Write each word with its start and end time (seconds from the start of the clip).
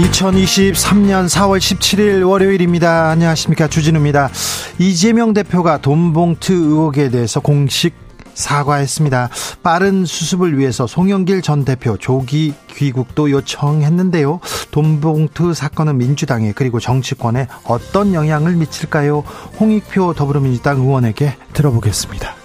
2023년 0.00 1.28
4월 1.28 1.58
17일 1.58 2.26
월요일입니다. 2.26 3.10
안녕하십니까. 3.10 3.68
주진우입니다. 3.68 4.30
이재명 4.78 5.34
대표가 5.34 5.78
돈봉투 5.78 6.52
의혹에 6.52 7.10
대해서 7.10 7.40
공식 7.40 7.92
사과했습니다. 8.32 9.28
빠른 9.62 10.06
수습을 10.06 10.58
위해서 10.58 10.86
송영길 10.86 11.42
전 11.42 11.64
대표 11.64 11.98
조기 11.98 12.54
귀국도 12.70 13.30
요청했는데요. 13.30 14.40
돈봉투 14.70 15.52
사건은 15.52 15.98
민주당에 15.98 16.52
그리고 16.54 16.80
정치권에 16.80 17.48
어떤 17.64 18.14
영향을 18.14 18.56
미칠까요? 18.56 19.22
홍익표 19.60 20.14
더불어민주당 20.14 20.78
의원에게 20.78 21.36
들어보겠습니다. 21.52 22.39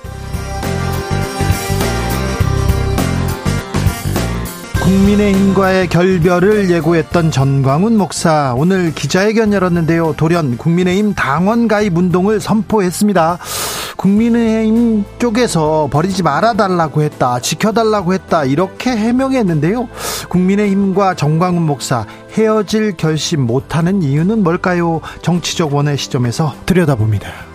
국민의힘과의 4.85 5.89
결별을 5.89 6.69
예고했던 6.69 7.31
전광훈 7.31 7.97
목사 7.97 8.53
오늘 8.55 8.93
기자회견 8.93 9.51
열었는데요. 9.51 10.13
돌연 10.15 10.59
국민의힘 10.59 11.15
당원 11.15 11.67
가입 11.67 11.97
운동을 11.97 12.39
선포했습니다. 12.39 13.39
국민의힘 13.97 15.05
쪽에서 15.17 15.89
버리지 15.91 16.21
말아달라고 16.21 17.01
했다, 17.01 17.39
지켜달라고 17.39 18.13
했다 18.13 18.45
이렇게 18.45 18.91
해명했는데요. 18.91 19.89
국민의힘과 20.29 21.15
전광훈 21.15 21.63
목사 21.63 22.05
헤어질 22.33 22.95
결심 22.95 23.41
못하는 23.41 24.03
이유는 24.03 24.43
뭘까요? 24.43 25.01
정치적 25.23 25.73
원의 25.73 25.97
시점에서 25.97 26.53
들여다봅니다. 26.67 27.54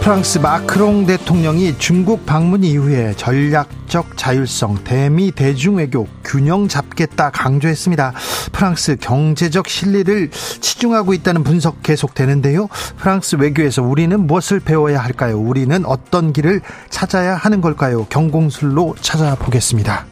프랑스 0.00 0.38
마크롱 0.38 1.04
대통령이 1.06 1.78
중국 1.78 2.24
방문 2.24 2.64
이후에 2.64 3.12
전략적 3.16 4.16
자율성, 4.16 4.82
대미 4.82 5.30
대중외교 5.30 6.08
균형 6.24 6.68
잡겠다 6.68 7.30
강조했습니다. 7.30 8.14
프랑스 8.50 8.96
경제적 8.96 9.68
실리를 9.68 10.30
치중하고 10.30 11.12
있다는 11.12 11.44
분석 11.44 11.82
계속되는데요. 11.82 12.68
프랑스 12.96 13.36
외교에서 13.36 13.82
우리는 13.82 14.26
무엇을 14.26 14.60
배워야 14.60 15.00
할까요? 15.00 15.38
우리는 15.38 15.84
어떤 15.84 16.32
길을 16.32 16.62
찾아야 16.88 17.36
하는 17.36 17.60
걸까요? 17.60 18.06
경공술로 18.06 18.96
찾아보겠습니다. 19.00 20.06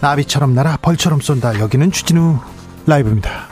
나비처럼 0.00 0.54
날아 0.54 0.78
벌처럼 0.82 1.20
쏜다. 1.20 1.60
여기는 1.60 1.92
주진우 1.92 2.38
라이브입니다. 2.86 3.47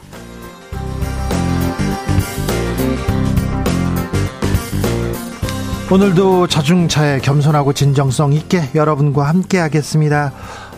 오늘도 5.88 6.48
자중차에 6.48 7.20
겸손하고 7.20 7.72
진정성 7.72 8.32
있게 8.32 8.70
여러분과 8.74 9.28
함께 9.28 9.58
하겠습니다. 9.58 10.32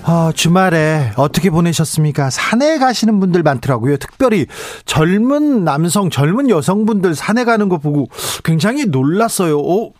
어, 0.04 0.32
주말에 0.34 1.12
어떻게 1.16 1.48
보내셨습니까? 1.48 2.28
산에 2.28 2.78
가시는 2.78 3.19
분들 3.19 3.42
많더라고요. 3.42 3.96
특별히 3.96 4.46
젊은 4.84 5.64
남성, 5.64 6.10
젊은 6.10 6.50
여성분들 6.50 7.14
산에 7.14 7.44
가는 7.44 7.70
거 7.70 7.78
보고 7.78 8.08
굉장히 8.44 8.84
놀랐어요. 8.84 9.58
어, 9.58 9.92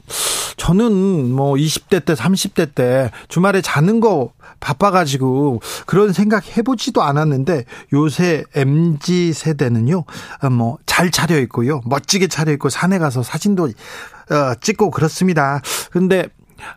저는 0.59 1.33
뭐 1.33 1.55
20대 1.55 2.05
때, 2.05 2.13
30대 2.13 2.75
때 2.75 3.11
주말에 3.29 3.63
자는 3.63 4.01
거 4.01 4.33
바빠가지고 4.61 5.61
그런 5.87 6.13
생각 6.13 6.57
해보지도 6.57 7.03
않았는데 7.03 7.65
요새 7.95 8.45
MZ 8.55 9.33
세대는요, 9.33 10.05
어, 10.43 10.51
뭐잘 10.51 11.11
차려 11.11 11.39
있고요. 11.41 11.81
멋지게 11.87 12.27
차려 12.27 12.53
있고 12.53 12.69
산에 12.69 12.99
가서 12.99 13.23
사진도 13.23 13.65
어, 13.65 13.71
찍고 14.61 14.91
그렇습니다. 14.91 15.61
근데 15.91 16.29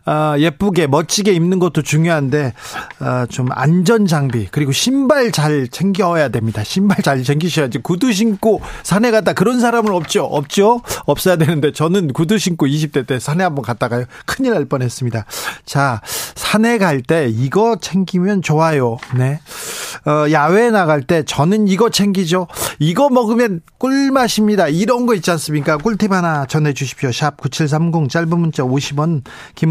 어, 0.06 0.34
예쁘게 0.38 0.86
멋지게 0.86 1.32
입는 1.32 1.58
것도 1.58 1.82
중요한데 1.82 2.54
어, 3.00 3.26
좀 3.28 3.48
안전 3.50 4.06
장비 4.06 4.48
그리고 4.50 4.72
신발 4.72 5.32
잘 5.32 5.68
챙겨야 5.68 6.28
됩니다. 6.28 6.64
신발 6.64 7.02
잘 7.02 7.22
챙기셔야지 7.22 7.78
구두 7.78 8.12
신고 8.12 8.60
산에 8.82 9.10
갔다 9.10 9.32
그런 9.32 9.60
사람은 9.60 9.92
없죠. 9.92 10.24
없죠. 10.24 10.80
없어야 11.04 11.36
되는데 11.36 11.72
저는 11.72 12.12
구두 12.12 12.38
신고 12.38 12.66
20대 12.66 13.06
때 13.06 13.18
산에 13.18 13.44
한번 13.44 13.64
갔다가요. 13.64 14.04
큰일 14.26 14.52
날 14.54 14.64
뻔했습니다. 14.64 15.24
자 15.66 16.00
산에 16.34 16.78
갈 16.78 17.02
때 17.02 17.28
이거 17.28 17.76
챙기면 17.80 18.42
좋아요. 18.42 18.96
네. 19.16 19.40
어, 20.06 20.30
야외 20.30 20.70
나갈 20.70 21.02
때 21.02 21.22
저는 21.24 21.68
이거 21.68 21.90
챙기죠. 21.90 22.46
이거 22.78 23.08
먹으면 23.10 23.60
꿀맛입니다. 23.78 24.68
이런 24.68 25.06
거 25.06 25.14
있지 25.14 25.30
않습니까? 25.32 25.76
꿀팁 25.78 26.12
하나 26.12 26.46
전해 26.46 26.72
주십시오. 26.72 27.10
샵 27.12 27.36
9730 27.36 28.08
짧은 28.08 28.38
문자 28.38 28.62
50원 28.62 29.22
긴 29.54 29.70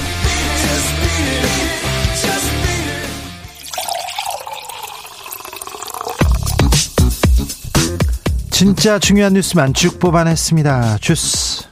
진짜 8.61 8.99
중요한 8.99 9.33
뉴스만 9.33 9.73
쭉 9.73 9.99
뽑아냈습니다. 9.99 10.99
주스. 10.99 11.63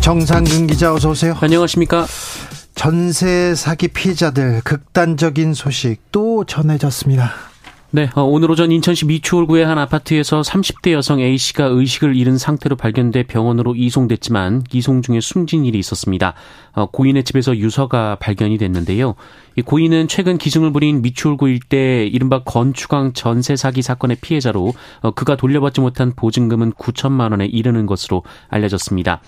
정상근 0.00 0.68
기자 0.68 0.94
어서 0.94 1.10
오세요. 1.10 1.36
안녕하십니까? 1.40 2.06
전세 2.76 3.54
사기 3.56 3.88
피해자들 3.88 4.60
극단적인 4.62 5.54
소식 5.54 5.96
또 6.12 6.44
전해졌습니다. 6.44 7.32
네, 7.94 8.10
어, 8.16 8.22
오늘 8.22 8.50
오전 8.50 8.72
인천시 8.72 9.06
미추홀구의 9.06 9.64
한 9.64 9.78
아파트에서 9.78 10.40
30대 10.40 10.90
여성 10.90 11.20
A씨가 11.20 11.66
의식을 11.66 12.16
잃은 12.16 12.38
상태로 12.38 12.74
발견돼 12.74 13.22
병원으로 13.28 13.76
이송됐지만 13.76 14.64
이송 14.72 15.00
중에 15.00 15.20
숨진 15.20 15.64
일이 15.64 15.78
있었습니다. 15.78 16.34
어, 16.72 16.86
고인의 16.86 17.22
집에서 17.22 17.56
유서가 17.56 18.16
발견이 18.16 18.58
됐는데요. 18.58 19.14
이 19.54 19.62
고인은 19.62 20.08
최근 20.08 20.38
기승을 20.38 20.72
부린 20.72 21.02
미추홀구 21.02 21.48
일대 21.48 22.04
이른바 22.04 22.42
건축왕 22.42 23.12
전세 23.12 23.54
사기 23.54 23.80
사건의 23.80 24.16
피해자로 24.20 24.72
어, 25.02 25.10
그가 25.12 25.36
돌려받지 25.36 25.80
못한 25.80 26.14
보증금은 26.16 26.72
9천만 26.72 27.30
원에 27.30 27.46
이르는 27.46 27.86
것으로 27.86 28.24
알려졌습니다. 28.48 29.20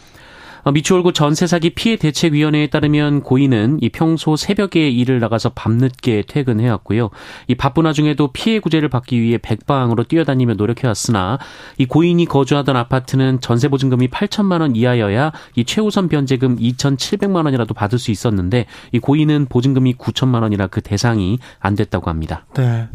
어, 0.67 0.73
미추홀구 0.73 1.13
전세 1.13 1.47
사기 1.47 1.71
피해 1.71 1.95
대책위원회에 1.95 2.67
따르면 2.67 3.23
고인은 3.23 3.79
이 3.83 3.89
평소 3.89 4.35
새벽에 4.35 4.91
일을 4.91 5.21
나가서 5.21 5.51
밤늦게 5.51 6.25
퇴근해왔고요. 6.27 7.11
이 7.47 7.55
바쁜 7.55 7.85
와중에도 7.85 8.33
피해 8.33 8.59
구제를 8.59 8.89
받기 8.89 9.21
위해 9.21 9.39
백방으로 9.39 10.03
뛰어다니며 10.03 10.55
노력해왔으나 10.55 11.39
이 11.79 11.87
고인이 11.87 12.25
거주하던 12.25 12.75
아파트는 12.75 13.41
전세 13.41 13.69
보증금이 13.69 14.09
8천만 14.09 14.61
원 14.61 14.75
이하여야 14.75 15.31
이 15.55 15.65
최우선 15.65 16.09
변제금 16.09 16.59
2,700만 16.59 17.45
원이라도 17.45 17.73
받을 17.73 18.01
수 18.01 18.11
있었는데 18.11 18.67
이 18.91 18.99
고인은 18.99 19.47
보증금이 19.49 19.95
9천만 19.95 20.43
원이라 20.43 20.67
그 20.67 20.81
대상이 20.81 21.39
안 21.61 21.77
됐다고 21.77 22.11
합니다. 22.11 22.45
네. 22.57 22.89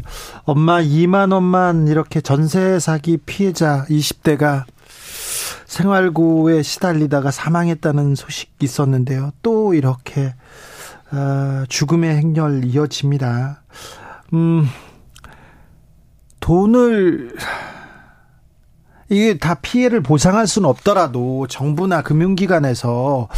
엄마 0.44 0.82
2만 0.82 1.32
원만 1.32 1.88
이렇게 1.88 2.20
전세 2.20 2.78
사기 2.78 3.16
피해자 3.16 3.86
20대가 3.88 4.64
생활고에 5.72 6.62
시달리다가 6.62 7.30
사망했다는 7.30 8.14
소식이 8.14 8.62
있었는데요. 8.62 9.30
또 9.40 9.72
이렇게 9.72 10.34
어, 11.10 11.64
죽음의 11.66 12.14
행렬 12.14 12.66
이어집니다. 12.66 13.62
음, 14.34 14.66
돈을 16.40 17.34
이게 19.08 19.38
다 19.38 19.54
피해를 19.54 20.02
보상할 20.02 20.46
수는 20.46 20.68
없더라도 20.68 21.46
정부나 21.46 22.02
금융기관에서 22.02 23.28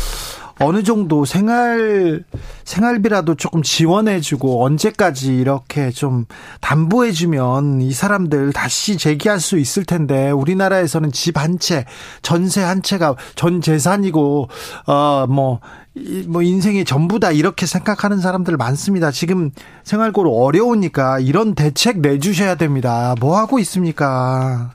어느 0.60 0.82
정도 0.82 1.24
생활 1.24 2.24
생활비라도 2.64 3.34
조금 3.34 3.62
지원해주고 3.62 4.64
언제까지 4.64 5.36
이렇게 5.36 5.90
좀 5.90 6.26
담보해주면 6.60 7.80
이 7.80 7.92
사람들 7.92 8.52
다시 8.52 8.96
재기할 8.96 9.40
수 9.40 9.58
있을 9.58 9.84
텐데 9.84 10.30
우리나라에서는 10.30 11.12
집 11.12 11.34
한 11.36 11.58
채, 11.58 11.84
전세 12.22 12.62
한 12.62 12.82
채가 12.82 13.16
전 13.34 13.60
재산이고 13.60 14.48
어뭐 14.86 15.60
뭐 16.28 16.42
인생의 16.42 16.84
전부다 16.84 17.32
이렇게 17.32 17.66
생각하는 17.66 18.18
사람들 18.20 18.56
많습니다. 18.56 19.10
지금 19.10 19.50
생활고로 19.82 20.32
어려우니까 20.32 21.18
이런 21.20 21.54
대책 21.54 22.00
내주셔야 22.00 22.54
됩니다. 22.54 23.14
뭐 23.20 23.36
하고 23.38 23.58
있습니까? 23.58 24.72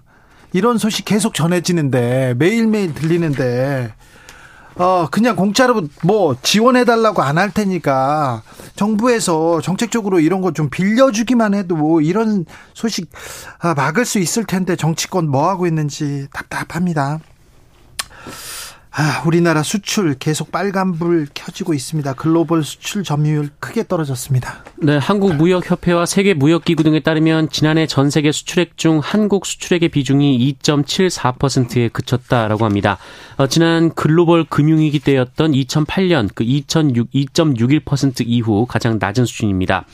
이런 0.53 0.77
소식 0.77 1.05
계속 1.05 1.33
전해지는데 1.33 2.35
매일매일 2.37 2.93
들리는데 2.93 3.93
어 4.75 5.07
그냥 5.11 5.35
공짜로 5.35 5.81
뭐 6.03 6.35
지원해 6.41 6.85
달라고 6.85 7.21
안 7.21 7.37
할 7.37 7.51
테니까 7.51 8.43
정부에서 8.75 9.59
정책적으로 9.61 10.19
이런 10.19 10.41
거 10.41 10.51
좀 10.51 10.69
빌려주기만 10.69 11.53
해도 11.53 12.01
이런 12.01 12.45
소식 12.73 13.09
아, 13.59 13.73
막을 13.73 14.05
수 14.05 14.19
있을 14.19 14.45
텐데 14.45 14.75
정치권 14.75 15.29
뭐 15.29 15.49
하고 15.49 15.67
있는지 15.67 16.27
답답합니다. 16.33 17.19
아, 18.91 19.21
우리나라 19.25 19.61
수출 19.61 20.15
계속 20.15 20.51
빨간불 20.51 21.27
켜지고 21.33 21.73
있습니다. 21.73 22.13
글로벌 22.13 22.63
수출 22.63 23.03
점유율 23.03 23.49
크게 23.59 23.87
떨어졌습니다. 23.87 24.63
네, 24.77 24.97
한국무역협회와 24.97 26.07
세계무역기구 26.07 26.83
등에 26.83 27.01
따르면 27.01 27.49
지난해 27.49 27.85
전 27.85 28.09
세계 28.09 28.31
수출액 28.31 28.77
중 28.77 28.99
한국 29.03 29.45
수출액의 29.45 29.89
비중이 29.89 30.57
2.74%에 30.61 31.89
그쳤다라고 31.89 32.65
합니다. 32.65 32.97
어, 33.37 33.45
지난 33.47 33.93
글로벌 33.93 34.43
금융위기 34.43 34.99
때였던 34.99 35.51
2008년 35.51 36.29
그 36.33 36.43
2.6, 36.43 37.11
2.61% 37.13 38.23
이후 38.25 38.65
가장 38.65 38.97
낮은 38.99 39.25
수준입니다. 39.25 39.85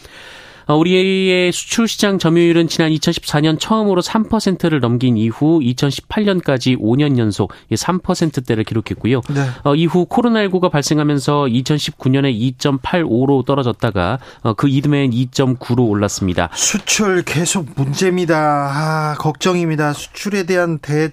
어, 0.67 0.75
우리의 0.75 1.51
수출 1.51 1.87
시장 1.87 2.17
점유율은 2.17 2.67
지난 2.67 2.91
2014년 2.91 3.59
처음으로 3.59 4.01
3%를 4.01 4.79
넘긴 4.79 5.17
이후 5.17 5.59
2018년까지 5.59 6.79
5년 6.79 7.17
연속 7.17 7.51
3%대를 7.71 8.63
기록했고요. 8.63 9.21
네. 9.29 9.47
어, 9.63 9.75
이후 9.75 10.07
코로나19가 10.07 10.71
발생하면서 10.71 11.45
2019년에 11.45 12.57
2.85로 12.57 13.45
떨어졌다가 13.45 14.19
어, 14.41 14.53
그 14.53 14.67
이듬해엔 14.69 15.11
2.9로 15.11 15.87
올랐습니다. 15.89 16.49
수출 16.53 17.23
계속 17.23 17.67
문제입니다. 17.75 18.35
아, 18.37 19.15
걱정입니다. 19.19 19.93
수출에 19.93 20.43
대한 20.43 20.79
대 20.79 21.09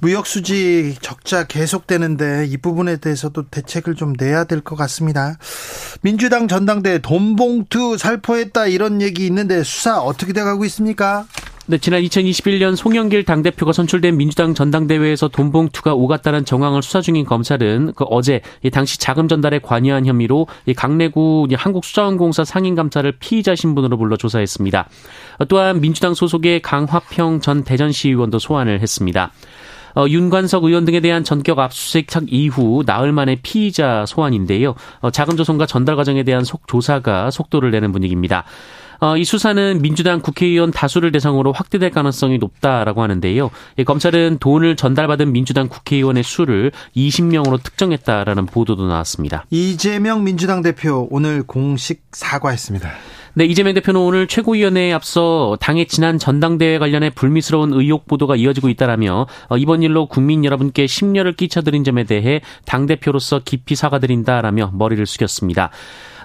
무역 0.00 0.26
수지 0.26 0.94
적자 1.00 1.44
계속되는데 1.44 2.46
이 2.48 2.56
부분에 2.56 2.96
대해서도 2.98 3.48
대책을 3.48 3.94
좀 3.94 4.14
내야 4.18 4.44
될 4.44 4.60
것 4.60 4.76
같습니다. 4.76 5.38
민주당 6.02 6.46
전당대 6.46 6.98
돈봉투 6.98 7.96
살포했다 7.96 8.66
이런 8.70 9.02
얘기 9.02 9.26
있는데 9.26 9.62
수사 9.62 10.00
어떻게 10.00 10.32
돼가고 10.32 10.64
있습니까? 10.66 11.26
네, 11.70 11.78
지난 11.78 12.02
2021년 12.02 12.74
송영길 12.74 13.24
당대표가 13.24 13.72
선출된 13.72 14.16
민주당 14.16 14.54
전당대회에서 14.54 15.28
돈봉투가 15.28 15.94
오갔다는 15.94 16.44
정황을 16.44 16.82
수사 16.82 17.00
중인 17.00 17.24
검찰은 17.24 17.92
그 17.94 18.04
어제 18.10 18.40
당시 18.72 18.98
자금 18.98 19.28
전달에 19.28 19.60
관여한 19.60 20.04
혐의로 20.04 20.48
강내구 20.76 21.46
한국수자원공사 21.54 22.44
상임감사를 22.44 23.12
피의자 23.20 23.54
신분으로 23.54 23.98
불러 23.98 24.16
조사했습니다. 24.16 24.88
또한 25.48 25.80
민주당 25.80 26.12
소속의 26.12 26.60
강화평 26.62 27.40
전 27.40 27.62
대전시 27.62 28.08
의원도 28.08 28.40
소환을 28.40 28.80
했습니다. 28.80 29.30
어, 29.94 30.06
윤관석 30.08 30.64
의원 30.64 30.84
등에 30.84 31.00
대한 31.00 31.24
전격 31.24 31.58
압수수색 31.58 32.08
이후 32.28 32.82
나흘 32.86 33.12
만에 33.12 33.36
피의자 33.42 34.04
소환인데요. 34.06 34.74
어, 35.00 35.10
자금 35.10 35.36
조성과 35.36 35.66
전달 35.66 35.96
과정에 35.96 36.22
대한 36.22 36.44
속 36.44 36.66
조사가 36.66 37.30
속도를 37.30 37.70
내는 37.70 37.92
분위기입니다. 37.92 38.44
어, 39.00 39.16
이 39.16 39.24
수사는 39.24 39.80
민주당 39.80 40.20
국회의원 40.20 40.70
다수를 40.70 41.10
대상으로 41.10 41.52
확대될 41.52 41.90
가능성이 41.90 42.36
높다라고 42.38 43.02
하는데요. 43.02 43.50
예, 43.78 43.84
검찰은 43.84 44.38
돈을 44.40 44.76
전달받은 44.76 45.32
민주당 45.32 45.68
국회의원의 45.68 46.22
수를 46.22 46.70
20명으로 46.94 47.62
특정했다라는 47.62 48.46
보도도 48.46 48.86
나왔습니다. 48.86 49.46
이재명 49.48 50.24
민주당 50.24 50.60
대표 50.60 51.08
오늘 51.10 51.42
공식 51.42 52.02
사과했습니다. 52.12 52.90
네, 53.40 53.46
이재명 53.46 53.72
대표는 53.72 53.98
오늘 53.98 54.26
최고위원회에 54.26 54.92
앞서 54.92 55.56
당의 55.62 55.86
지난 55.86 56.18
전당대회 56.18 56.78
관련해 56.78 57.08
불미스러운 57.08 57.72
의혹 57.72 58.06
보도가 58.06 58.36
이어지고 58.36 58.68
있다라며 58.68 59.26
어, 59.48 59.56
이번 59.56 59.82
일로 59.82 60.04
국민 60.04 60.44
여러분께 60.44 60.86
심려를 60.86 61.32
끼쳐드린 61.32 61.82
점에 61.82 62.04
대해 62.04 62.42
당대표로서 62.66 63.40
깊이 63.42 63.76
사과드린다라며 63.76 64.72
머리를 64.74 65.06
숙였습니다. 65.06 65.70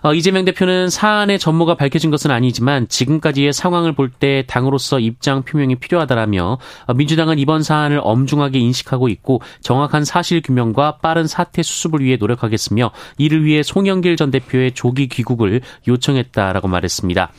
어, 0.06 0.13
이재명 0.13 0.46
대표는 0.46 0.92
사안의 0.92 1.40
전모가 1.40 1.74
밝혀진 1.74 2.12
것은 2.12 2.30
아니지만 2.30 2.88
지금까지의 2.88 3.54
상황을 3.54 3.94
볼 3.94 4.12
때 4.19 4.44
당으로서 4.48 5.00
입장 5.00 5.42
표명이 5.42 5.75
필요하다라며 5.75 6.60
어, 6.86 6.94
민주당은 6.94 7.40
이번 7.40 7.63
사안을 7.63 8.00
엄중하게 8.04 8.60
인식하고 8.60 9.10
있고 9.10 9.42
정확한 9.62 10.06
사실 10.06 10.42
규명과 10.42 10.98
빠른 10.98 11.25
사태 11.25 11.63
수습을 11.63 12.02
위해 12.02 12.18
노력하겠으며 12.18 12.92
이를 13.18 13.44
위해 13.44 13.63
송영길 13.63 14.16
전 14.16 14.30
대표의 14.30 14.74
조기 14.74 15.07
귀국을 15.07 15.62
요청했다라고 15.88 16.68
말했습니다. 16.68 17.31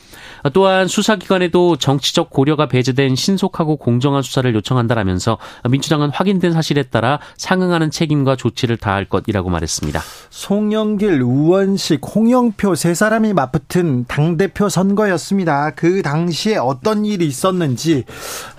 어, 0.43 0.49
또한 0.49 0.87
수사기관에도 0.87 1.77
정치적 1.77 2.29
고려가 2.29 2.67
배제된 2.67 3.15
신속하고 3.15 3.77
공정한 3.77 4.21
수사를 4.21 4.53
요청한다라면서 4.53 5.37
민주당은 5.69 6.09
확인된 6.09 6.51
사실에 6.51 6.83
따라 6.83 7.19
상응하는 7.37 7.91
책임과 7.91 8.35
조치를 8.35 8.75
다할 8.75 9.05
것이라고 9.05 9.49
말했습니다. 9.49 10.01
송영길, 10.29 11.21
우원식, 11.21 12.01
홍영 12.13 12.56
홍영표 12.57 12.75
세 12.75 12.93
사람이 12.93 13.33
맞붙은 13.33 14.05
당대표 14.07 14.67
선거였습니다. 14.67 15.71
그 15.71 16.01
당시에 16.01 16.57
어떤 16.57 17.05
일이 17.05 17.25
있었는지 17.27 18.03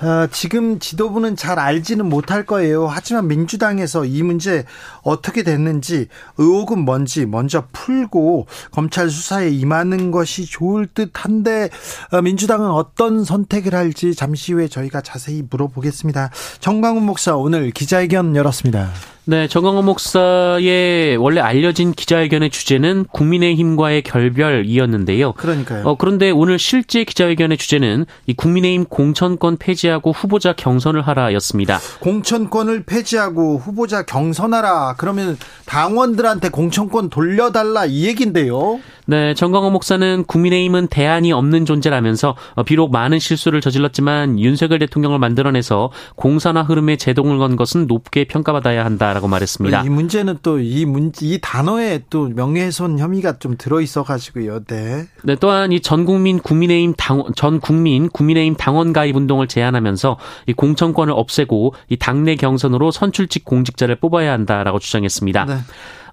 어, 0.01 0.27
지금 0.31 0.79
지도부는 0.79 1.37
잘 1.37 1.59
알지는 1.59 2.09
못할 2.09 2.47
거예요. 2.47 2.87
하지만 2.87 3.29
민주당에서 3.29 4.05
이 4.05 4.23
문제 4.23 4.65
어떻게 5.03 5.43
됐는지 5.43 6.09
의혹은 6.39 6.79
뭔지 6.85 7.27
먼저 7.27 7.67
풀고 7.73 8.47
검찰 8.71 9.11
수사에 9.11 9.51
임하는 9.51 10.11
것이 10.11 10.47
좋을 10.47 10.87
듯한데 10.87 11.69
어, 12.13 12.23
민주당은 12.23 12.71
어떤 12.71 13.25
선택을 13.25 13.75
할지 13.75 14.15
잠시 14.15 14.53
후에 14.53 14.69
저희가 14.69 15.01
자세히 15.03 15.43
물어보겠습니다. 15.49 16.31
정광훈 16.61 17.05
목사 17.05 17.37
오늘 17.37 17.71
기자회견 17.73 18.37
열었습니다. 18.37 19.18
네, 19.31 19.47
정광호 19.47 19.83
목사의 19.83 21.19
원래 21.19 21.43
알려진 21.43 21.93
기자회견의 21.93 22.49
주제는 22.49 23.05
국민의힘과의 23.13 24.01
결별이었는데요. 24.01 25.33
그러니까요. 25.33 25.87
어, 25.87 25.97
그런데 25.99 26.31
오늘 26.31 26.59
실제 26.59 27.05
기자회견의 27.05 27.59
주제는 27.59 28.07
이 28.27 28.33
국민의힘 28.33 28.87
공천권 28.87 29.59
폐지하고 29.59 30.13
후보자 30.13 30.55
경선을 30.55 31.03
하라였습니다. 31.03 31.79
공천권을 32.01 32.85
폐지하고 32.85 33.59
후보자 33.59 34.03
경선하라. 34.07 34.95
그러면 34.97 35.37
당원들한테 35.67 36.49
공천권 36.49 37.11
돌려달라 37.11 37.85
이 37.85 38.07
얘긴데요. 38.07 38.81
네, 39.05 39.35
정광호 39.35 39.71
목사는 39.71 40.25
국민의힘은 40.25 40.87
대안이 40.89 41.33
없는 41.33 41.67
존재라면서 41.67 42.35
어, 42.55 42.63
비록 42.63 42.93
많은 42.93 43.19
실수를 43.19 43.61
저질렀지만 43.61 44.39
윤석열 44.39 44.79
대통령을 44.79 45.19
만들어내서 45.19 45.91
공산화 46.17 46.63
흐름에 46.63 46.97
제동을 46.97 47.37
건 47.37 47.57
것은 47.57 47.87
높게 47.87 48.25
평가받아야 48.25 48.87
한다 48.87 49.18
라고 49.19 49.29
말했습니다. 49.29 49.83
이 49.83 49.89
문제는 49.89 50.39
또이 50.43 50.85
문제 50.85 51.27
이 51.27 51.39
단어에 51.43 52.05
또 52.09 52.29
명예훼손 52.29 52.99
혐의가 52.99 53.39
좀 53.39 53.57
들어 53.59 53.81
있어 53.81 54.03
가지고요. 54.05 54.65
네. 54.65 55.07
네, 55.25 55.37
또한 55.37 55.73
이 55.73 55.81
전 55.81 56.05
국민 56.05 56.39
국민의힘 56.39 56.95
당원 56.97 57.33
전 57.35 57.61
국민 57.61 58.09
국민의힘 58.09 58.55
당원 58.57 58.93
가입 58.93 59.17
운동을 59.17 59.49
제안하면서 59.49 60.19
이 60.47 60.53
공천권을 60.53 61.13
없애고 61.17 61.75
이 61.89 61.97
당내 61.97 62.37
경선으로 62.37 62.91
선출직 62.91 63.45
공직자를 63.45 63.97
뽑아야 63.97 64.33
한다라고 64.33 64.79
주장했습니다. 64.79 65.45
네. 65.47 65.55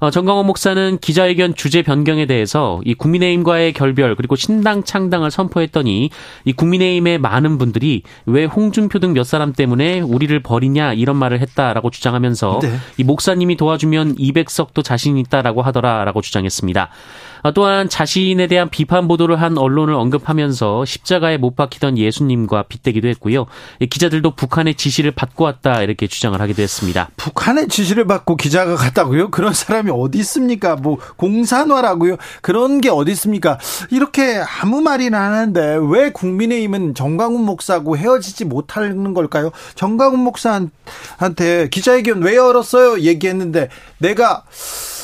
어, 0.06 0.12
정광호 0.12 0.44
목사는 0.44 1.00
기자회견 1.02 1.56
주제 1.56 1.82
변경에 1.82 2.28
대해서 2.28 2.80
이 2.86 2.94
국민의힘과의 2.94 3.74
결별 3.74 4.16
그리고 4.16 4.36
신당 4.36 4.84
창당을 4.84 5.32
선포했더니 5.32 6.12
이 6.46 6.54
국민의힘의 6.54 7.18
많은 7.18 7.58
분들이 7.58 8.04
왜 8.28 8.46
홍준표 8.46 9.00
등 9.00 9.16
몇 9.16 9.24
사람 9.24 9.54
때문에 9.54 10.02
우리를 10.02 10.38
버리냐 10.42 10.94
이런 10.94 11.16
말을 11.16 11.40
했다라고 11.40 11.90
주장하면서 11.90 12.60
네. 12.62 12.76
이 12.98 13.04
목사님이 13.04 13.56
도와주면 13.56 14.16
200석도 14.16 14.84
자신 14.84 15.18
있다라고 15.18 15.62
하더라라고 15.62 16.22
주장했습니다. 16.22 16.90
어, 17.46 17.52
또한 17.52 17.88
자신에 17.88 18.48
대한 18.48 18.72
비판 18.72 19.08
보도를 19.08 19.40
한 19.40 19.56
언론을 19.56 19.94
언급하면서 19.94 20.84
십자가에 20.84 21.38
못 21.38 21.56
박히던 21.56 21.96
예수님과 21.96 22.64
빗대기도 22.64 23.08
했고요. 23.10 23.46
기자들도 23.88 24.32
북한의 24.32 24.74
지시를 24.74 25.12
받고 25.12 25.44
왔다 25.44 25.84
이렇게 25.84 26.08
주장을 26.08 26.42
하기도 26.42 26.64
했습니다. 26.64 27.12
북한의 27.18 27.68
지시를 27.68 28.08
받고 28.08 28.38
기자가 28.38 28.75
갔다고요? 28.75 29.30
그런 29.30 29.54
사람이 29.54 29.92
어디 29.94 30.18
있습니까? 30.20 30.75
뭐 30.75 30.98
공산화라고요? 31.18 32.18
그런 32.42 32.82
게 32.82 32.90
어디 32.90 33.12
있습니까? 33.12 33.60
이렇게 33.92 34.42
아무 34.64 34.82
말이나 34.82 35.22
하는데 35.22 35.78
왜 35.92 36.12
국민의힘은 36.12 36.96
정광훈 36.96 37.46
목사하고 37.46 37.96
헤어지지 37.96 38.46
못하는 38.46 39.14
걸까요? 39.14 39.52
정광훈 39.75 40.20
목사한테 40.20 41.70
기자회견 41.70 42.24
왜 42.24 42.38
열었어요? 42.38 43.02
얘기했는데 43.02 43.70
내가 44.00 44.38
어, 44.38 44.95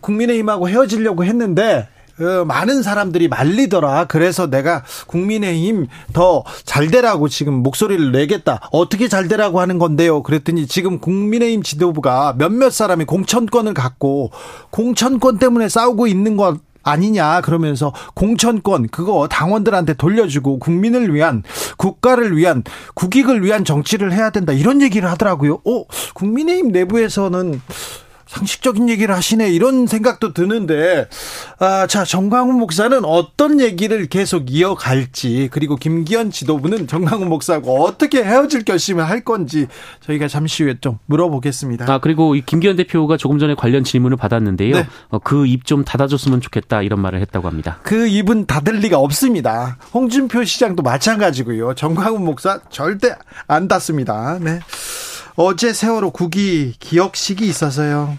국민의힘하고 0.00 0.68
헤어지려고 0.68 1.24
했는데 1.24 1.88
어, 2.18 2.46
많은 2.46 2.82
사람들이 2.82 3.28
말리더라. 3.28 4.06
그래서 4.06 4.48
내가 4.48 4.82
국민의힘 5.06 5.86
더 6.14 6.44
잘 6.64 6.88
되라고 6.88 7.28
지금 7.28 7.54
목소리를 7.54 8.10
내겠다. 8.12 8.60
어떻게 8.72 9.08
잘 9.08 9.28
되라고 9.28 9.60
하는 9.60 9.78
건데요. 9.78 10.22
그랬더니 10.22 10.66
지금 10.66 10.98
국민의힘 10.98 11.62
지도부가 11.62 12.34
몇몇 12.38 12.70
사람이 12.70 13.04
공천권을 13.04 13.74
갖고 13.74 14.30
공천권 14.70 15.38
때문에 15.38 15.68
싸우고 15.68 16.06
있는 16.06 16.36
것 16.36 16.58
아니냐 16.82 17.40
그러면서 17.40 17.92
공천권 18.14 18.88
그거 18.88 19.26
당원들한테 19.28 19.94
돌려주고 19.94 20.58
국민을 20.60 21.12
위한 21.12 21.42
국가를 21.76 22.36
위한 22.36 22.62
국익을 22.94 23.42
위한 23.44 23.64
정치를 23.64 24.12
해야 24.12 24.30
된다 24.30 24.52
이런 24.52 24.80
얘기를 24.80 25.10
하더라고요. 25.10 25.60
어 25.66 25.84
국민의힘 26.14 26.68
내부에서는 26.72 27.60
상식적인 28.26 28.88
얘기를 28.88 29.14
하시네 29.14 29.50
이런 29.50 29.86
생각도 29.86 30.32
드는데 30.32 31.08
아, 31.58 31.86
자 31.86 32.04
정광훈 32.04 32.56
목사는 32.56 33.04
어떤 33.04 33.60
얘기를 33.60 34.06
계속 34.06 34.50
이어갈지 34.50 35.48
그리고 35.52 35.76
김기현 35.76 36.30
지도부는 36.30 36.86
정광훈 36.88 37.28
목사하고 37.28 37.84
어떻게 37.84 38.22
헤어질 38.22 38.64
결심을 38.64 39.08
할 39.08 39.20
건지 39.22 39.68
저희가 40.00 40.28
잠시 40.28 40.64
후에 40.64 40.76
좀 40.80 40.98
물어보겠습니다. 41.06 41.90
아 41.92 41.98
그리고 41.98 42.34
이 42.34 42.42
김기현 42.44 42.76
대표가 42.76 43.16
조금 43.16 43.38
전에 43.38 43.54
관련 43.54 43.84
질문을 43.84 44.16
받았는데요. 44.16 44.74
네. 44.74 44.86
어, 45.08 45.18
그입 45.18 45.64
좀 45.64 45.84
닫아줬으면 45.84 46.40
좋겠다 46.40 46.82
이런 46.82 47.00
말을 47.00 47.20
했다고 47.20 47.48
합니다. 47.48 47.78
그 47.82 48.06
입은 48.08 48.46
닫을 48.46 48.80
리가 48.80 48.98
없습니다. 48.98 49.78
홍준표 49.94 50.44
시장도 50.44 50.82
마찬가지고요. 50.82 51.74
정광훈 51.74 52.24
목사 52.24 52.60
절대 52.70 53.14
안 53.46 53.68
닫습니다. 53.68 54.38
네. 54.40 54.58
어제 55.36 55.72
세월호 55.72 56.10
국기 56.10 56.74
기억식이 56.78 57.46
있어서요. 57.46 58.18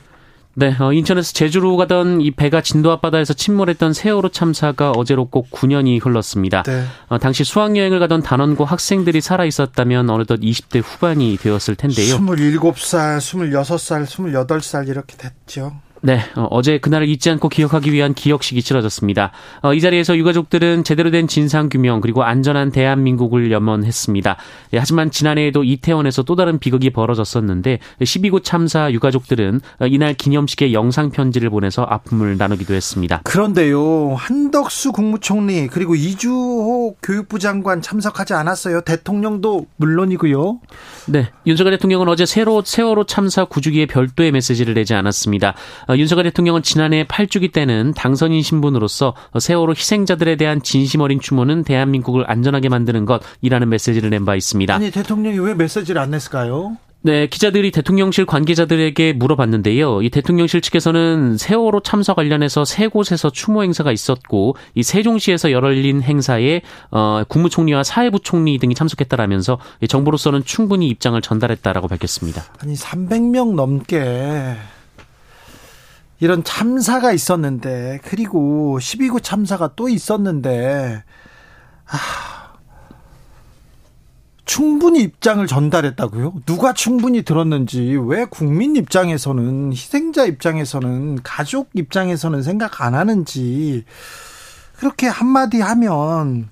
네, 0.59 0.75
어, 0.79 0.91
인천에서 0.91 1.33
제주로 1.33 1.77
가던 1.77 2.19
이 2.21 2.31
배가 2.31 2.61
진도 2.61 2.91
앞바다에서 2.91 3.33
침몰했던 3.33 3.93
세월호 3.93 4.29
참사가 4.29 4.89
어제로 4.89 5.25
꼭 5.25 5.51
9년이 5.51 6.03
흘렀습니다. 6.03 6.63
네. 6.63 6.83
어, 7.09 7.19
당시 7.19 7.43
수학여행을 7.43 7.99
가던 7.99 8.23
단원고 8.23 8.65
학생들이 8.65 9.21
살아 9.21 9.45
있었다면 9.45 10.09
어느덧 10.09 10.39
20대 10.39 10.81
후반이 10.83 11.37
되었을 11.37 11.75
텐데요. 11.75 12.17
27살, 12.17 13.19
26살, 13.19 14.05
28살 14.07 14.87
이렇게 14.87 15.15
됐죠. 15.15 15.79
네, 16.01 16.19
어, 16.35 16.61
제 16.61 16.77
그날을 16.77 17.07
잊지 17.07 17.29
않고 17.31 17.49
기억하기 17.49 17.91
위한 17.91 18.13
기억식이 18.13 18.61
치러졌습니다. 18.61 19.31
어, 19.61 19.73
이 19.73 19.81
자리에서 19.81 20.15
유가족들은 20.17 20.83
제대로 20.83 21.11
된 21.11 21.27
진상 21.27 21.69
규명 21.69 22.01
그리고 22.01 22.23
안전한 22.23 22.71
대한민국을 22.71 23.51
염원했습니다. 23.51 24.37
예, 24.73 24.77
하지만 24.77 25.11
지난해에도 25.11 25.63
이태원에서 25.63 26.23
또 26.23 26.35
다른 26.35 26.59
비극이 26.59 26.91
벌어졌었는데 26.91 27.79
12구 28.01 28.43
참사 28.43 28.91
유가족들은 28.91 29.61
어, 29.79 29.87
이날 29.87 30.13
기념식에 30.13 30.73
영상 30.73 31.09
편지를 31.09 31.49
보내서 31.49 31.83
아픔을 31.83 32.37
나누기도 32.37 32.73
했습니다. 32.73 33.21
그런데요, 33.23 34.15
한덕수 34.15 34.91
국무총리 34.91 35.67
그리고 35.67 35.95
이주호 35.95 36.97
교육부 37.01 37.39
장관 37.39 37.81
참석하지 37.81 38.33
않았어요. 38.33 38.81
대통령도 38.81 39.65
물론이고요. 39.77 40.59
네, 41.07 41.31
윤석열 41.45 41.71
대통령은 41.73 42.07
어제 42.07 42.25
세로 42.25 42.61
세월호 42.63 43.05
참사 43.05 43.45
구주기에 43.45 43.87
별도의 43.87 44.31
메시지를 44.31 44.73
내지 44.73 44.93
않았습니다. 44.93 45.55
어, 45.89 45.95
윤석열 45.95 46.25
대통령은 46.25 46.63
지난해 46.63 47.05
8주기 47.05 47.51
때는 47.51 47.93
당선인 47.95 48.41
신분으로서 48.41 49.13
세월호 49.39 49.71
희생자들에 49.73 50.35
대한 50.35 50.61
진심 50.61 51.01
어린 51.01 51.19
추모는 51.19 51.63
대한민국을 51.63 52.29
안전하게 52.29 52.69
만드는 52.69 53.05
것이라는 53.05 53.69
메시지를 53.69 54.09
낸 54.09 54.25
바 54.25 54.35
있습니다. 54.35 54.73
아니 54.75 54.91
대통령이 54.91 55.39
왜 55.39 55.53
메시지를 55.53 56.01
안 56.01 56.11
냈을까요? 56.11 56.75
네, 57.01 57.27
기자들이 57.27 57.71
대통령실 57.71 58.25
관계자들에게 58.25 59.13
물어봤는데요. 59.13 60.01
이 60.01 60.09
대통령실 60.09 60.59
측에서는 60.59 61.37
세월호 61.37 61.79
참사 61.81 62.13
관련해서 62.13 62.65
세 62.65 62.87
곳에서 62.87 63.29
추모 63.29 63.63
행사가 63.63 63.93
있었고 63.93 64.57
이 64.75 64.83
세종시에서 64.83 65.51
열린 65.53 66.01
행사에 66.01 66.61
어, 66.91 67.23
국무총리와 67.29 67.83
사회부 67.83 68.19
총리 68.19 68.57
등이 68.57 68.75
참석했다라면서 68.75 69.59
정부로서는 69.87 70.43
충분히 70.43 70.87
입장을 70.89 71.21
전달했다라고 71.21 71.87
밝혔습니다. 71.87 72.43
아니 72.59 72.73
300명 72.73 73.55
넘게 73.55 74.55
이런 76.19 76.43
참사가 76.43 77.11
있었는데 77.11 77.99
그리고 78.03 78.79
12구 78.79 79.21
참사가 79.21 79.71
또 79.75 79.87
있었는데 79.87 81.03
아, 81.85 81.97
충분히 84.45 85.01
입장을 85.01 85.45
전달했다고요? 85.45 86.41
누가 86.45 86.73
충분히 86.73 87.23
들었는지 87.23 87.97
왜 88.01 88.25
국민 88.25 88.75
입장에서는 88.75 89.71
희생자 89.73 90.25
입장에서는 90.25 91.21
가족 91.23 91.69
입장에서는 91.73 92.41
생각 92.43 92.81
안 92.81 92.95
하는지 92.95 93.85
그렇게 94.77 95.07
한마디 95.07 95.59
하면 95.61 96.49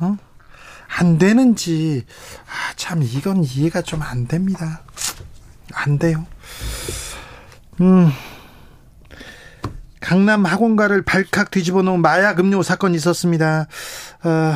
어? 0.00 0.16
안 0.98 1.16
되는지 1.18 2.04
아, 2.46 2.74
참 2.76 3.02
이건 3.02 3.44
이해가 3.44 3.80
좀 3.82 4.02
안 4.02 4.26
됩니다. 4.26 4.82
안 5.72 5.98
돼요. 5.98 6.26
음. 7.80 8.10
강남 10.02 10.44
학원가를 10.44 11.02
발칵 11.02 11.50
뒤집어 11.50 11.80
놓은 11.82 12.02
마약 12.02 12.40
음료 12.40 12.62
사건이 12.62 12.96
있었습니다. 12.96 13.66
어, 14.24 14.54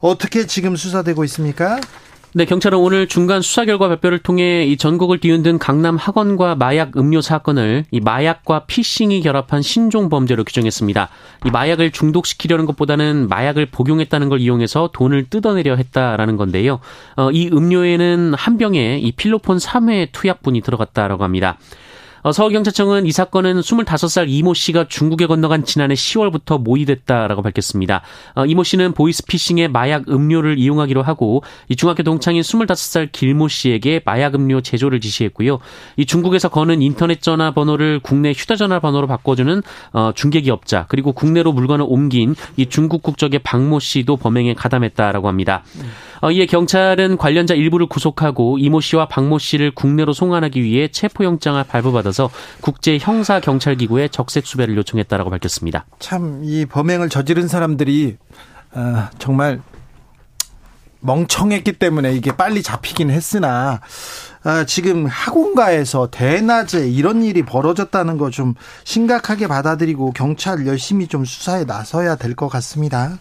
어떻게 0.00 0.46
지금 0.46 0.76
수사되고 0.76 1.24
있습니까? 1.24 1.80
네, 2.34 2.44
경찰은 2.44 2.76
오늘 2.76 3.08
중간 3.08 3.40
수사 3.40 3.64
결과 3.64 3.88
발표를 3.88 4.18
통해 4.18 4.64
이 4.66 4.76
전국을 4.76 5.20
뒤흔든 5.20 5.58
강남 5.58 5.96
학원과 5.96 6.54
마약 6.54 6.94
음료 6.98 7.22
사건을 7.22 7.86
이 7.90 8.00
마약과 8.00 8.66
피싱이 8.66 9.22
결합한 9.22 9.62
신종 9.62 10.10
범죄로 10.10 10.44
규정했습니다. 10.44 11.08
이 11.46 11.50
마약을 11.50 11.92
중독시키려는 11.92 12.66
것보다는 12.66 13.28
마약을 13.28 13.66
복용했다는 13.70 14.28
걸 14.28 14.40
이용해서 14.40 14.90
돈을 14.92 15.30
뜯어내려 15.30 15.76
했다라는 15.76 16.36
건데요. 16.36 16.80
어, 17.16 17.30
이 17.30 17.48
음료에는 17.48 18.34
한 18.36 18.58
병에 18.58 18.98
이 18.98 19.12
필로폰 19.12 19.56
3회 19.56 20.08
투약분이 20.12 20.60
들어갔다라고 20.60 21.24
합니다. 21.24 21.56
어, 22.26 22.32
서울경찰청은 22.32 23.06
이 23.06 23.12
사건은 23.12 23.60
25살 23.60 24.24
이모 24.26 24.52
씨가 24.52 24.88
중국에 24.88 25.28
건너간 25.28 25.64
지난해 25.64 25.94
10월부터 25.94 26.60
모의됐다라고 26.60 27.40
밝혔습니다. 27.40 28.02
어, 28.34 28.44
이모 28.44 28.64
씨는 28.64 28.94
보이스피싱에 28.94 29.68
마약 29.68 30.08
음료를 30.08 30.58
이용하기로 30.58 31.02
하고 31.02 31.44
이 31.68 31.76
중학교 31.76 32.02
동창인 32.02 32.42
25살 32.42 33.12
길모 33.12 33.46
씨에게 33.46 34.00
마약 34.04 34.34
음료 34.34 34.60
제조를 34.60 35.00
지시했고요. 35.00 35.60
이 35.96 36.04
중국에서 36.04 36.48
거는 36.48 36.82
인터넷 36.82 37.22
전화 37.22 37.52
번호를 37.52 38.00
국내 38.00 38.32
휴대전화 38.32 38.80
번호로 38.80 39.06
바꿔주는 39.06 39.62
어, 39.92 40.10
중개기업자 40.12 40.86
그리고 40.88 41.12
국내로 41.12 41.52
물건을 41.52 41.86
옮긴 41.88 42.34
이 42.56 42.66
중국 42.66 43.04
국적의 43.04 43.38
박모 43.44 43.78
씨도 43.78 44.16
범행에 44.16 44.54
가담했다라고 44.54 45.28
합니다. 45.28 45.62
이에 46.32 46.46
경찰은 46.46 47.18
관련자 47.18 47.54
일부를 47.54 47.86
구속하고 47.86 48.58
이모 48.58 48.80
씨와 48.80 49.06
박모 49.06 49.38
씨를 49.38 49.70
국내로 49.70 50.12
송환하기 50.12 50.60
위해 50.60 50.88
체포영장을 50.88 51.62
따 51.62 52.15
라서 52.16 52.30
국제 52.62 52.96
형사 52.98 53.40
경찰 53.40 53.76
기구에 53.76 54.08
적색 54.08 54.46
수배를 54.46 54.74
요청했다라고 54.78 55.28
밝혔습니다. 55.28 55.84
참 55.98 56.40
이 56.44 56.64
범행을 56.64 57.10
저지른 57.10 57.46
사람들이 57.46 58.16
어, 58.72 59.08
정말 59.18 59.60
멍청했기 61.00 61.74
때문에 61.74 62.14
이게 62.14 62.34
빨리 62.34 62.62
잡히긴 62.62 63.10
했으나 63.10 63.80
아, 64.44 64.64
지금 64.64 65.06
학원가에서 65.06 66.08
대낮에 66.10 66.88
이런 66.88 67.22
일이 67.22 67.42
벌어졌다는 67.42 68.16
거 68.16 68.30
좀 68.30 68.54
심각하게 68.84 69.46
받아들이고 69.46 70.12
경찰 70.12 70.66
열심히 70.66 71.06
좀 71.08 71.24
수사에 71.26 71.64
나서야 71.64 72.16
될 72.16 72.34
것 72.34 72.48
같습니다. 72.48 73.18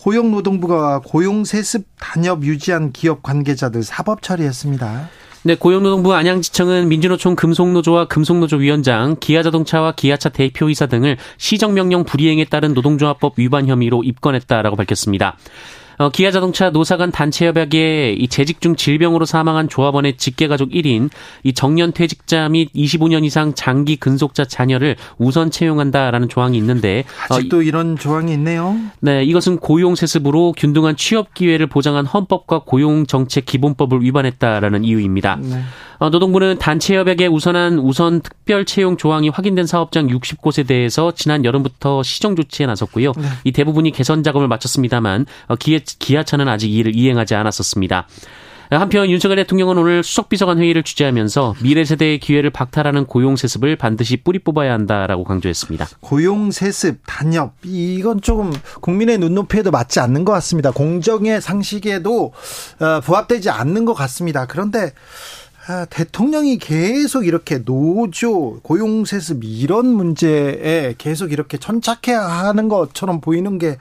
고용노동부가 0.00 1.00
고용세습 1.04 1.86
단협 2.00 2.42
유지한 2.42 2.90
기업 2.92 3.22
관계자들 3.22 3.82
사법 3.84 4.22
처리했습니다. 4.22 5.08
네, 5.44 5.56
고용노동부 5.56 6.14
안양지청은 6.14 6.88
민주노총 6.88 7.34
금속노조와 7.34 8.06
금속노조 8.06 8.58
위원장, 8.58 9.16
기아자동차와 9.18 9.92
기아차 9.96 10.28
대표이사 10.28 10.86
등을 10.86 11.16
시정명령 11.36 12.04
불이행에 12.04 12.44
따른 12.44 12.74
노동조합법 12.74 13.40
위반 13.40 13.66
혐의로 13.66 14.04
입건했다라고 14.04 14.76
밝혔습니다. 14.76 15.36
어, 16.02 16.08
기아자동차 16.08 16.70
노사간 16.70 17.12
단체협약에 17.12 18.14
이 18.18 18.26
재직 18.26 18.60
중 18.60 18.74
질병으로 18.74 19.24
사망한 19.24 19.68
조합원의 19.68 20.16
직계가족 20.16 20.70
1인 20.70 21.10
이 21.44 21.52
정년 21.52 21.92
퇴직자 21.92 22.48
및 22.48 22.72
25년 22.72 23.24
이상 23.24 23.54
장기 23.54 23.94
근속자 23.94 24.46
자녀를 24.46 24.96
우선 25.16 25.52
채용한다라는 25.52 26.28
조항이 26.28 26.58
있는데 26.58 27.04
아직도 27.30 27.58
어, 27.58 27.62
이런 27.62 27.96
조항이 27.96 28.32
있네요. 28.32 28.76
네, 28.98 29.22
이것은 29.22 29.58
고용 29.58 29.94
세습으로 29.94 30.54
균등한 30.56 30.96
취업 30.96 31.34
기회를 31.34 31.68
보장한 31.68 32.04
헌법과 32.04 32.62
고용 32.66 33.06
정책 33.06 33.46
기본법을 33.46 34.02
위반했다라는 34.02 34.82
이유입니다. 34.82 35.36
네. 35.40 35.62
어, 36.02 36.10
노동부는 36.10 36.58
단체 36.58 36.96
협약에 36.96 37.28
우선한 37.28 37.78
우선 37.78 38.22
특별 38.22 38.64
채용 38.64 38.96
조항이 38.96 39.28
확인된 39.28 39.66
사업장 39.66 40.08
60곳에 40.08 40.66
대해서 40.66 41.12
지난 41.14 41.44
여름부터 41.44 42.02
시정 42.02 42.34
조치에 42.34 42.66
나섰고요. 42.66 43.12
네. 43.16 43.28
이 43.44 43.52
대부분이 43.52 43.92
개선 43.92 44.24
작업을 44.24 44.48
마쳤습니다만 44.48 45.26
어, 45.46 45.54
기아, 45.54 45.78
기아차는 46.00 46.48
아직 46.48 46.72
이를 46.72 46.96
이행하지 46.96 47.36
않았었습니다. 47.36 48.08
한편 48.70 49.10
윤석열 49.10 49.36
대통령은 49.36 49.76
오늘 49.76 50.02
수석비서관 50.02 50.58
회의를 50.58 50.82
주재하면서 50.82 51.56
미래 51.62 51.84
세대의 51.84 52.18
기회를 52.20 52.50
박탈하는 52.50 53.04
고용 53.04 53.36
세습을 53.36 53.76
반드시 53.76 54.16
뿌리 54.16 54.38
뽑아야 54.38 54.72
한다라고 54.72 55.24
강조했습니다. 55.24 55.86
고용 56.00 56.50
세습, 56.50 57.00
단협 57.06 57.52
이건 57.64 58.22
조금 58.22 58.50
국민의 58.80 59.18
눈높이에도 59.18 59.70
맞지 59.70 60.00
않는 60.00 60.24
것 60.24 60.32
같습니다. 60.32 60.70
공정의 60.70 61.40
상식에도 61.40 62.32
어, 62.80 63.00
부합되지 63.00 63.50
않는 63.50 63.84
것 63.84 63.92
같습니다. 63.94 64.46
그런데 64.46 64.92
아, 65.68 65.84
대통령이 65.84 66.58
계속 66.58 67.24
이렇게 67.24 67.58
노조, 67.62 68.58
고용세습 68.62 69.44
이런 69.44 69.86
문제에 69.86 70.94
계속 70.98 71.30
이렇게 71.30 71.56
천착해 71.56 72.12
하는 72.14 72.68
것처럼 72.68 73.20
보이는 73.20 73.58
게 73.58 73.78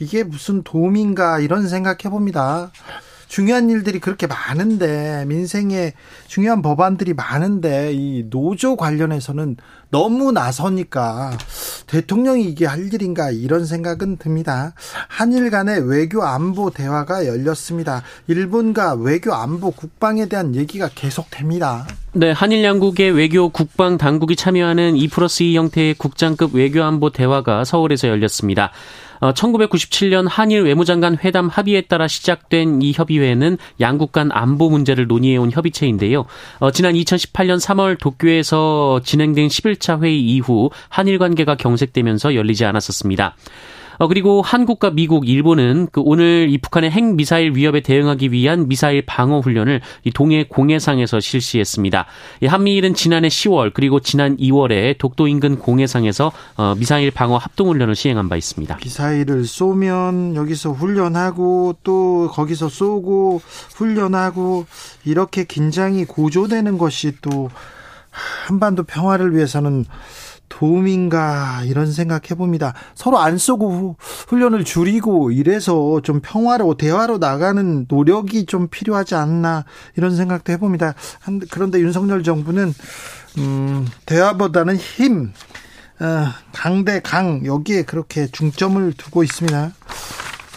이게 0.00 0.24
무슨 0.24 0.64
도움인가 0.64 1.38
이런 1.38 1.68
생각해 1.68 2.10
봅니다. 2.10 2.72
중요한 3.28 3.70
일들이 3.70 4.00
그렇게 4.00 4.26
많은데 4.26 5.24
민생에 5.26 5.92
중요한 6.26 6.60
법안들이 6.60 7.14
많은데 7.14 7.92
이 7.92 8.24
노조 8.28 8.76
관련해서는 8.76 9.56
너무 9.90 10.32
나서니까 10.32 11.36
대통령이 11.86 12.44
이게 12.44 12.66
할 12.66 12.92
일인가 12.92 13.30
이런 13.30 13.64
생각은 13.64 14.16
듭니다. 14.16 14.74
한일 15.08 15.50
간의 15.50 15.88
외교 15.88 16.22
안보 16.22 16.70
대화가 16.70 17.26
열렸습니다. 17.26 18.02
일본과 18.26 18.94
외교 18.94 19.32
안보 19.32 19.70
국방에 19.70 20.26
대한 20.26 20.54
얘기가 20.54 20.90
계속됩니다. 20.94 21.86
네, 22.12 22.32
한일 22.32 22.64
양국의 22.64 23.12
외교 23.12 23.50
국방 23.50 23.98
당국이 23.98 24.36
참여하는 24.36 24.96
2 24.96 25.08
플러스 25.08 25.42
2 25.42 25.56
형태의 25.56 25.94
국장급 25.94 26.54
외교 26.54 26.82
안보 26.82 27.10
대화가 27.10 27.64
서울에서 27.64 28.08
열렸습니다. 28.08 28.72
1997년 29.20 30.26
어, 30.26 30.28
한일 30.30 30.62
외무장관 30.62 31.18
회담 31.22 31.48
합의에 31.48 31.82
따라 31.82 32.08
시작된 32.08 32.82
이 32.82 32.92
협의회는 32.92 33.58
양국 33.80 34.12
간 34.12 34.30
안보 34.32 34.70
문제를 34.70 35.06
논의해온 35.06 35.50
협의체인데요. 35.50 36.24
어, 36.58 36.70
지난 36.70 36.94
2018년 36.94 37.60
3월 37.60 37.98
도쿄에서 37.98 39.00
진행된 39.04 39.48
11차 39.48 40.02
회의 40.02 40.20
이후 40.20 40.70
한일 40.88 41.18
관계가 41.18 41.56
경색되면서 41.56 42.34
열리지 42.34 42.64
않았었습니다. 42.64 43.34
어, 43.98 44.08
그리고 44.08 44.42
한국과 44.42 44.90
미국, 44.90 45.28
일본은 45.28 45.88
그 45.92 46.00
오늘 46.04 46.48
이 46.50 46.58
북한의 46.58 46.90
핵 46.90 47.04
미사일 47.14 47.54
위협에 47.54 47.80
대응하기 47.80 48.32
위한 48.32 48.68
미사일 48.68 49.04
방어 49.04 49.40
훈련을 49.40 49.80
이 50.04 50.10
동해 50.10 50.44
공해상에서 50.48 51.20
실시했습니다. 51.20 52.06
이 52.42 52.46
한미일은 52.46 52.94
지난해 52.94 53.28
10월 53.28 53.72
그리고 53.72 54.00
지난 54.00 54.36
2월에 54.36 54.98
독도 54.98 55.28
인근 55.28 55.58
공해상에서 55.58 56.32
어, 56.56 56.74
미사일 56.76 57.10
방어 57.10 57.36
합동 57.36 57.68
훈련을 57.68 57.94
시행한 57.94 58.28
바 58.28 58.36
있습니다. 58.36 58.78
미사일을 58.82 59.44
쏘면 59.44 60.36
여기서 60.36 60.72
훈련하고 60.72 61.76
또 61.82 62.28
거기서 62.32 62.68
쏘고 62.68 63.40
훈련하고 63.74 64.66
이렇게 65.04 65.44
긴장이 65.44 66.04
고조되는 66.04 66.78
것이 66.78 67.12
또 67.20 67.50
한반도 68.46 68.84
평화를 68.84 69.34
위해서는 69.34 69.84
도움인가 70.48 71.62
이런 71.64 71.92
생각 71.92 72.30
해 72.30 72.34
봅니다. 72.34 72.74
서로 72.94 73.18
안 73.18 73.38
쏘고 73.38 73.96
훈련을 74.28 74.64
줄이고 74.64 75.30
이래서 75.30 76.00
좀 76.02 76.20
평화로 76.20 76.76
대화로 76.76 77.18
나가는 77.18 77.86
노력이 77.88 78.46
좀 78.46 78.68
필요하지 78.68 79.14
않나 79.14 79.64
이런 79.96 80.16
생각도 80.16 80.52
해 80.52 80.56
봅니다. 80.56 80.94
그런데 81.50 81.80
윤석열 81.80 82.22
정부는 82.22 82.72
음, 83.38 83.86
대화보다는 84.06 84.76
힘, 84.76 85.32
어, 86.00 86.26
강대 86.52 87.00
강 87.00 87.44
여기에 87.44 87.82
그렇게 87.82 88.26
중점을 88.26 88.92
두고 88.94 89.22
있습니다. 89.22 89.72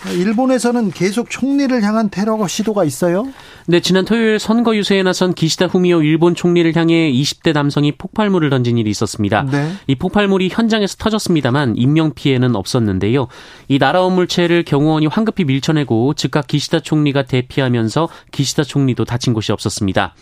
일본에서는 0.07 0.91
계속 0.91 1.29
총리를 1.29 1.81
향한 1.83 2.09
테러 2.09 2.47
시도가 2.47 2.85
있어요? 2.85 3.27
네, 3.67 3.81
지난 3.81 4.05
토요일 4.05 4.39
선거 4.39 4.75
유세에 4.75 5.03
나선 5.03 5.33
기시다 5.33 5.67
후미오 5.67 6.01
일본 6.01 6.35
총리를 6.35 6.75
향해 6.75 7.11
20대 7.11 7.53
남성이 7.53 7.91
폭발물을 7.91 8.49
던진 8.49 8.77
일이 8.77 8.89
있었습니다. 8.89 9.43
네. 9.51 9.71
이 9.87 9.95
폭발물이 9.95 10.49
현장에서 10.51 10.95
터졌습니다만 10.97 11.75
인명 11.75 12.13
피해는 12.13 12.55
없었는데요. 12.55 13.27
이 13.67 13.77
날아온 13.77 14.13
물체를 14.15 14.63
경호원이 14.63 15.07
황급히 15.07 15.43
밀쳐내고 15.43 16.13
즉각 16.13 16.47
기시다 16.47 16.79
총리가 16.79 17.23
대피하면서 17.23 18.09
기시다 18.31 18.63
총리도 18.63 19.05
다친 19.05 19.33
곳이 19.33 19.51
없었습니다. 19.51 20.15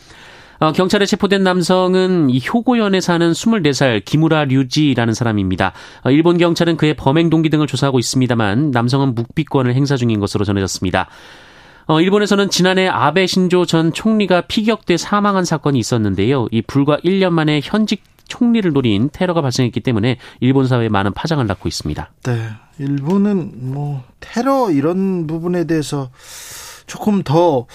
어, 0.59 0.71
경찰에 0.71 1.05
체포된 1.05 1.43
남성은 1.43 2.29
이 2.29 2.41
효고현에 2.41 2.99
사는 2.99 3.31
24살 3.31 4.03
기무라 4.03 4.45
류지라는 4.45 5.13
사람입니다. 5.13 5.73
어, 6.03 6.11
일본 6.11 6.37
경찰은 6.37 6.77
그의 6.77 6.95
범행 6.95 7.29
동기 7.29 7.49
등을 7.49 7.67
조사하고 7.67 7.99
있습니다만 7.99 8.71
남성은 8.71 9.15
묵비권을 9.15 9.73
행사 9.75 9.97
중인 9.97 10.19
것으로 10.19 10.45
전해졌습니다. 10.45 11.07
어, 11.85 12.01
일본에서는 12.01 12.49
지난해 12.49 12.87
아베 12.87 13.27
신조 13.27 13.65
전 13.65 13.93
총리가 13.93 14.41
피격돼 14.41 14.97
사망한 14.97 15.45
사건이 15.45 15.79
있었는데요. 15.79 16.47
이 16.51 16.61
불과 16.61 16.97
1년 16.97 17.31
만에 17.31 17.61
현직 17.63 18.03
총리를 18.27 18.73
노린 18.73 19.09
테러가 19.13 19.41
발생했기 19.41 19.79
때문에 19.79 20.17
일본 20.41 20.67
사회에 20.67 20.89
많은 20.89 21.13
파장을 21.13 21.45
낳고 21.47 21.69
있습니다. 21.69 22.11
네. 22.23 22.49
일본은 22.79 23.73
뭐 23.73 24.03
테러 24.19 24.69
이런 24.69 25.27
부분에 25.27 25.65
대해서 25.65 26.09
조금 26.85 27.23
더 27.23 27.67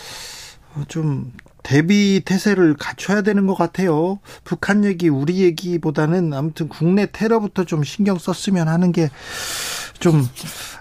좀 0.88 1.32
대비 1.62 2.22
태세를 2.24 2.74
갖춰야 2.74 3.22
되는 3.22 3.46
것 3.46 3.54
같아요. 3.54 4.18
북한 4.44 4.84
얘기, 4.84 5.08
우리 5.08 5.40
얘기보다는 5.40 6.32
아무튼 6.32 6.68
국내 6.68 7.06
테러부터 7.10 7.64
좀 7.64 7.84
신경 7.84 8.18
썼으면 8.18 8.68
하는 8.68 8.92
게좀 8.92 10.28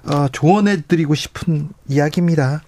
어, 0.06 0.28
조언해 0.32 0.82
드리고 0.88 1.16
싶은 1.16 1.70
이야기입니다. 1.88 2.64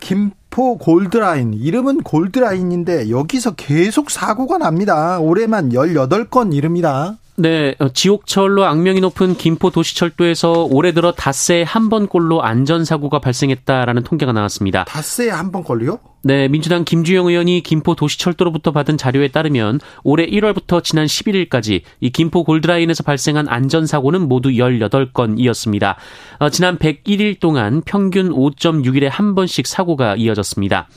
김포 0.00 0.78
골드라인 0.78 1.54
이름은 1.54 2.02
골드라인인데 2.02 3.10
여기서 3.10 3.54
계속 3.54 4.10
사고가 4.10 4.58
납니다. 4.58 5.18
올해만 5.20 5.70
18건 5.70 6.54
이릅니다. 6.54 7.18
네, 7.40 7.74
어, 7.78 7.88
지옥철로 7.88 8.66
악명이 8.66 9.00
높은 9.00 9.34
김포 9.34 9.70
도시철도에서 9.70 10.68
올해 10.70 10.92
들어 10.92 11.10
닷새 11.12 11.64
한 11.66 11.88
번꼴로 11.88 12.42
안전사고가 12.42 13.20
발생했다라는 13.20 14.02
통계가 14.02 14.32
나왔습니다. 14.32 14.84
닷새에 14.84 15.30
한 15.30 15.50
번꼴로요? 15.50 16.00
네, 16.22 16.48
민주당 16.48 16.84
김주영 16.84 17.28
의원이 17.28 17.62
김포 17.62 17.94
도시철도로부터 17.94 18.72
받은 18.72 18.98
자료에 18.98 19.28
따르면 19.28 19.80
올해 20.04 20.26
1월부터 20.26 20.84
지난 20.84 21.06
11일까지 21.06 21.80
이 22.00 22.10
김포 22.10 22.44
골드라인에서 22.44 23.04
발생한 23.04 23.48
안전사고는 23.48 24.28
모두 24.28 24.50
18건이었습니다. 24.50 25.94
어, 26.40 26.50
지난 26.50 26.76
101일 26.76 27.40
동안 27.40 27.80
평균 27.86 28.28
5.6일에 28.34 29.08
한 29.08 29.34
번씩 29.34 29.66
사고가 29.66 30.16
이어졌습니다. 30.16 30.88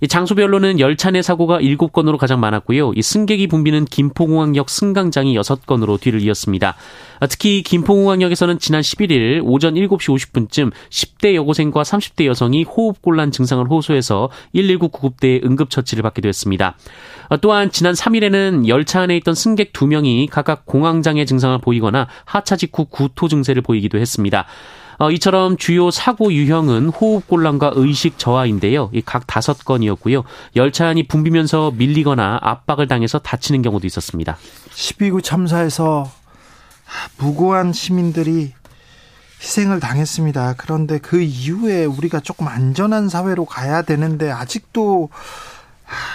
이 0.00 0.06
장소별로는 0.06 0.78
열차 0.78 1.10
내 1.10 1.22
사고가 1.22 1.58
7건으로 1.58 2.18
가장 2.18 2.38
많았고요. 2.40 2.92
이 2.94 3.02
승객이 3.02 3.48
붐비는 3.48 3.86
김포공항역 3.86 4.70
승강장이 4.70 5.36
6건으로 5.36 6.00
뒤를 6.00 6.22
이었습니다. 6.22 6.76
아, 7.20 7.26
특히 7.26 7.62
김포공항역에서는 7.62 8.60
지난 8.60 8.80
11일 8.80 9.42
오전 9.44 9.74
7시 9.74 9.88
50분쯤 9.88 10.70
10대 10.90 11.34
여고생과 11.34 11.82
30대 11.82 12.26
여성이 12.26 12.62
호흡곤란 12.62 13.32
증상을 13.32 13.68
호소해서 13.68 14.30
119 14.54 14.88
구급대에 14.90 15.40
응급처치를 15.44 16.02
받기도 16.02 16.28
했습니다. 16.28 16.76
아, 17.28 17.36
또한 17.38 17.72
지난 17.72 17.94
3일에는 17.94 18.68
열차 18.68 19.00
안에 19.00 19.16
있던 19.16 19.34
승객 19.34 19.72
2명이 19.72 20.28
각각 20.30 20.64
공황장애 20.64 21.24
증상을 21.24 21.58
보이거나 21.58 22.06
하차 22.24 22.54
직후 22.54 22.84
구토 22.84 23.26
증세를 23.26 23.62
보이기도 23.62 23.98
했습니다. 23.98 24.46
어, 24.98 25.12
이처럼 25.12 25.56
주요 25.56 25.92
사고 25.92 26.32
유형은 26.32 26.88
호흡곤란과 26.88 27.72
의식 27.76 28.18
저하인데요. 28.18 28.90
각 29.04 29.26
다섯 29.28 29.64
건이었고요. 29.64 30.24
열차 30.56 30.88
안이 30.88 31.06
붐비면서 31.06 31.72
밀리거나 31.76 32.40
압박을 32.42 32.88
당해서 32.88 33.20
다치는 33.20 33.62
경우도 33.62 33.86
있었습니다. 33.86 34.36
12구 34.70 35.22
참사에서 35.22 36.10
무고한 37.18 37.72
시민들이 37.72 38.52
희생을 39.40 39.78
당했습니다. 39.78 40.54
그런데 40.56 40.98
그 40.98 41.20
이후에 41.20 41.84
우리가 41.84 42.18
조금 42.18 42.48
안전한 42.48 43.08
사회로 43.08 43.44
가야 43.44 43.82
되는데 43.82 44.32
아직도 44.32 45.10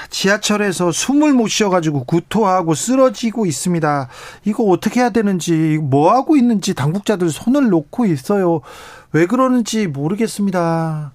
지하철에서 0.09 0.91
숨을 0.91 1.33
못 1.33 1.47
쉬어가지고 1.47 2.03
구토하고 2.05 2.75
쓰러지고 2.75 3.45
있습니다. 3.45 4.07
이거 4.45 4.63
어떻게 4.65 4.99
해야 4.99 5.09
되는지, 5.09 5.79
뭐 5.81 6.13
하고 6.13 6.35
있는지 6.35 6.73
당국자들 6.73 7.29
손을 7.29 7.69
놓고 7.69 8.05
있어요. 8.05 8.61
왜 9.11 9.25
그러는지 9.25 9.87
모르겠습니다. 9.87 11.13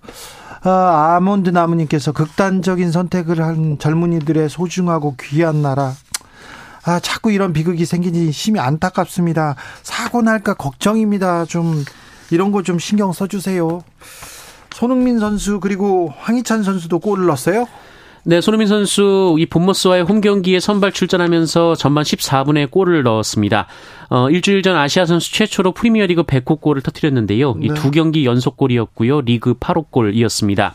아, 0.62 1.14
아몬드 1.16 1.50
나무님께서 1.50 2.12
극단적인 2.12 2.90
선택을 2.90 3.42
한 3.42 3.78
젊은이들의 3.78 4.48
소중하고 4.48 5.14
귀한 5.20 5.62
나라. 5.62 5.92
아, 6.84 6.98
자꾸 7.00 7.30
이런 7.30 7.52
비극이 7.52 7.84
생기니 7.84 8.32
심히 8.32 8.58
안타깝습니다. 8.60 9.56
사고 9.82 10.22
날까 10.22 10.54
걱정입니다. 10.54 11.44
좀, 11.44 11.84
이런 12.30 12.50
거 12.50 12.62
좀 12.62 12.78
신경 12.78 13.12
써주세요. 13.12 13.82
손흥민 14.72 15.18
선수, 15.18 15.60
그리고 15.60 16.12
황희찬 16.18 16.62
선수도 16.62 16.98
골을 16.98 17.26
넣었어요? 17.26 17.66
네, 18.28 18.42
손흥민 18.42 18.68
선수 18.68 19.36
이 19.38 19.46
본머스와의 19.46 20.02
홈 20.02 20.20
경기에 20.20 20.60
선발 20.60 20.92
출전하면서 20.92 21.76
전반 21.76 22.04
14분에 22.04 22.70
골을 22.70 23.02
넣었습니다. 23.02 23.66
어, 24.10 24.28
일주일 24.28 24.60
전 24.60 24.76
아시아 24.76 25.06
선수 25.06 25.32
최초로 25.32 25.72
프리미어리그 25.72 26.24
100호 26.24 26.60
골을 26.60 26.82
터뜨렸는데요. 26.82 27.54
네. 27.54 27.68
이두 27.68 27.90
경기 27.90 28.26
연속 28.26 28.58
골이었고요. 28.58 29.22
리그 29.22 29.54
8호 29.54 29.90
골이었습니다. 29.90 30.74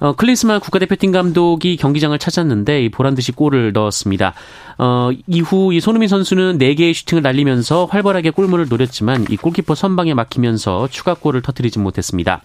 어, 0.00 0.12
클린스만 0.12 0.60
국가대표팀 0.60 1.10
감독이 1.10 1.78
경기장을 1.78 2.18
찾았는데 2.18 2.90
보란 2.90 3.14
듯이 3.14 3.32
골을 3.32 3.72
넣었습니다. 3.72 4.34
어, 4.76 5.08
이후 5.26 5.72
이 5.72 5.80
손흥민 5.80 6.10
선수는 6.10 6.58
4개의 6.58 6.92
슈팅을 6.92 7.22
날리면서 7.22 7.86
활발하게 7.86 8.28
골문을 8.28 8.68
노렸지만 8.68 9.24
이 9.30 9.38
골키퍼 9.38 9.74
선방에 9.74 10.12
막히면서 10.12 10.88
추가골을 10.90 11.40
터뜨리지 11.40 11.78
못했습니다. 11.78 12.42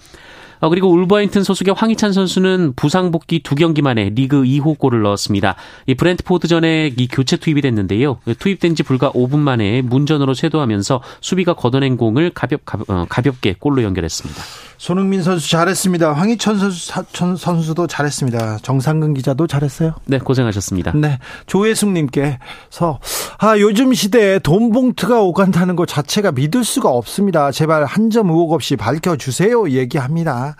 어, 0.60 0.69
그리고 0.69 0.89
울버햄튼 0.91 1.43
소속의 1.43 1.74
황희찬 1.76 2.13
선수는 2.13 2.74
부상 2.76 3.12
복귀 3.12 3.41
두 3.41 3.56
경기 3.56 3.82
만에 3.82 4.10
리그 4.10 4.43
2호 4.43 4.78
골을 4.78 5.02
넣었습니다. 5.02 5.56
이 5.88 5.95
브랜트포드전에 5.95 6.93
이 6.98 7.08
교체 7.08 7.38
투입이 7.38 7.62
됐는데요. 7.62 8.19
투입된 8.39 8.76
지 8.76 8.84
불과 8.84 9.12
5분 9.12 9.39
만에 9.39 9.82
문전으로 9.82 10.34
쇄도하면서 10.34 11.02
수비가 11.22 11.54
걷어낸 11.54 11.98
공을 11.98 12.32
가볍, 12.32 12.62
어, 12.89 13.06
가볍게 13.08 13.56
골로 13.58 13.84
연결했습니다. 13.84 14.68
손흥민 14.79 15.21
선수 15.21 15.49
잘했습니다. 15.49 16.13
황희천 16.13 16.57
선수, 16.57 17.35
선수도 17.37 17.85
잘했습니다. 17.85 18.59
정상근 18.61 19.13
기자도 19.13 19.45
잘했어요. 19.45 19.93
네, 20.05 20.19
고생하셨습니다. 20.19 20.93
네, 20.95 21.19
조혜숙님께서 21.47 22.99
아 23.39 23.59
요즘 23.59 23.93
시대에 23.93 24.39
돈 24.39 24.71
봉투가 24.71 25.21
오간다는 25.21 25.75
것 25.75 25.85
자체가 25.87 26.31
믿을 26.31 26.63
수가 26.63 26.89
없습니다. 26.89 27.51
제발 27.51 27.85
한 27.85 28.09
점 28.09 28.29
의혹 28.29 28.53
없이 28.53 28.75
밝혀주세요. 28.75 29.69
얘기합니다. 29.69 30.55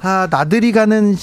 아, 0.00 0.28
나들이 0.30 0.70
가는 0.72 1.16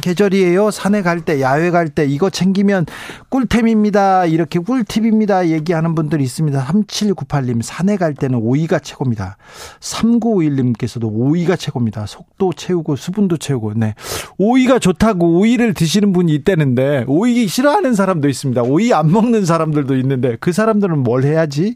계절이에요. 0.00 0.70
산에 0.70 1.02
갈 1.02 1.20
때, 1.20 1.40
야외 1.40 1.70
갈 1.70 1.88
때 1.88 2.04
이거 2.06 2.30
챙기면 2.30 2.86
꿀템입니다. 3.28 4.26
이렇게 4.26 4.58
꿀팁입니다. 4.60 5.48
얘기하는 5.48 5.94
분들이 5.96 6.22
있습니다. 6.24 6.64
3798님, 6.66 7.62
산에 7.62 7.96
갈 7.96 8.14
때는 8.14 8.38
오이가 8.40 8.78
최고입니다. 8.78 9.36
3951님께서도 9.80 11.08
오이가 11.12 11.56
최고 11.56 11.65
입니다. 11.74 12.06
속도 12.06 12.52
채우고 12.52 12.96
수분도 12.96 13.36
채우고, 13.36 13.74
네. 13.74 13.94
오이가 14.38 14.78
좋다고 14.78 15.38
오이를 15.38 15.74
드시는 15.74 16.12
분이 16.12 16.34
있다는데, 16.34 17.04
오이 17.08 17.48
싫어하는 17.48 17.94
사람도 17.94 18.28
있습니다. 18.28 18.62
오이 18.62 18.92
안 18.92 19.10
먹는 19.10 19.44
사람들도 19.44 19.96
있는데, 19.96 20.36
그 20.40 20.52
사람들은 20.52 20.98
뭘 20.98 21.24
해야지? 21.24 21.74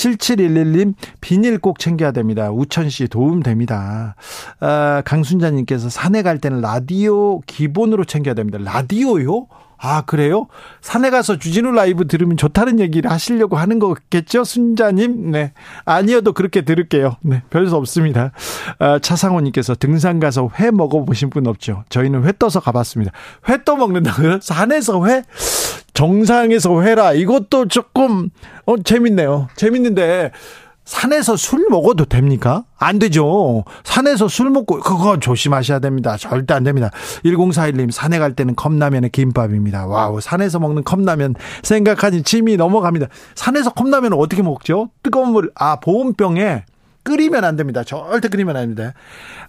7711님, 0.00 0.94
비닐 1.20 1.58
꼭 1.58 1.78
챙겨야 1.78 2.12
됩니다. 2.12 2.50
우천 2.50 2.88
씨 2.88 3.06
도움 3.08 3.42
됩니다. 3.42 4.14
아, 4.60 5.02
강순자님께서 5.04 5.90
산에 5.90 6.22
갈 6.22 6.38
때는 6.38 6.60
라디오 6.60 7.40
기본으로 7.40 8.04
챙겨야 8.04 8.34
됩니다. 8.34 8.58
라디오요? 8.62 9.46
아, 9.82 10.02
그래요? 10.02 10.46
산에 10.82 11.08
가서 11.10 11.38
주진우 11.38 11.72
라이브 11.72 12.06
들으면 12.06 12.36
좋다는 12.36 12.80
얘기를 12.80 13.10
하시려고 13.10 13.56
하는 13.56 13.78
거겠죠? 13.78 14.44
순자님? 14.44 15.30
네. 15.30 15.52
아니어도 15.86 16.32
그렇게 16.34 16.60
들을게요. 16.62 17.16
네. 17.22 17.42
별수 17.48 17.76
없습니다. 17.76 18.32
아, 18.78 18.98
차상호님께서 18.98 19.74
등산 19.76 20.20
가서 20.20 20.50
회 20.58 20.70
먹어보신 20.70 21.30
분 21.30 21.46
없죠? 21.46 21.84
저희는 21.88 22.24
회 22.24 22.32
떠서 22.38 22.60
가봤습니다. 22.60 23.12
회 23.48 23.56
떠 23.64 23.76
먹는다고요? 23.76 24.40
산에서 24.42 25.06
회? 25.06 25.22
정상에서 25.94 26.82
회라. 26.82 27.12
이것도 27.12 27.68
조금, 27.68 28.30
어, 28.64 28.76
재밌네요. 28.82 29.48
재밌는데, 29.56 30.30
산에서 30.84 31.36
술 31.36 31.68
먹어도 31.70 32.04
됩니까? 32.04 32.64
안 32.76 32.98
되죠. 32.98 33.64
산에서 33.84 34.26
술 34.28 34.50
먹고 34.50 34.80
그거 34.80 35.18
조심하셔야 35.18 35.78
됩니다. 35.78 36.16
절대 36.16 36.52
안 36.54 36.64
됩니다. 36.64 36.90
1041님 37.24 37.90
산에 37.92 38.18
갈 38.18 38.34
때는 38.34 38.56
컵라면에 38.56 39.08
김밥입니다. 39.10 39.86
와우 39.86 40.20
산에서 40.20 40.58
먹는 40.58 40.82
컵라면 40.84 41.34
생각하니 41.62 42.22
침이 42.24 42.56
넘어갑니다. 42.56 43.06
산에서 43.36 43.70
컵라면 43.70 44.14
어떻게 44.14 44.42
먹죠? 44.42 44.90
뜨거운 45.02 45.30
물 45.32 45.50
아 45.54 45.76
보온병에 45.76 46.64
끓이면 47.02 47.44
안 47.44 47.56
됩니다. 47.56 47.84
절대 47.84 48.28
끓이면 48.28 48.56
안 48.56 48.62
됩니다. 48.74 48.92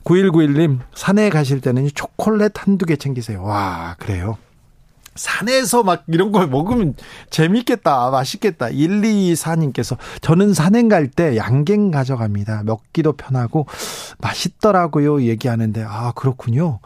9191님 0.03 0.79
산에 0.93 1.29
가실 1.29 1.59
때는 1.61 1.89
초콜릿 1.93 2.53
한두 2.55 2.85
개 2.85 2.95
챙기세요. 2.95 3.43
와 3.43 3.95
그래요. 3.99 4.37
산에서 5.15 5.83
막 5.83 6.03
이런 6.07 6.31
걸 6.31 6.47
먹으면 6.47 6.95
재밌겠다, 7.29 8.09
맛있겠다. 8.11 8.67
124님께서 8.67 9.97
저는 10.21 10.53
산행 10.53 10.87
갈 10.87 11.09
때 11.11 11.35
양갱 11.35 11.91
가져갑니다. 11.91 12.63
먹기도 12.63 13.13
편하고 13.13 13.65
맛있더라고요. 14.19 15.23
얘기하는데, 15.23 15.83
아, 15.85 16.13
그렇군요. 16.15 16.79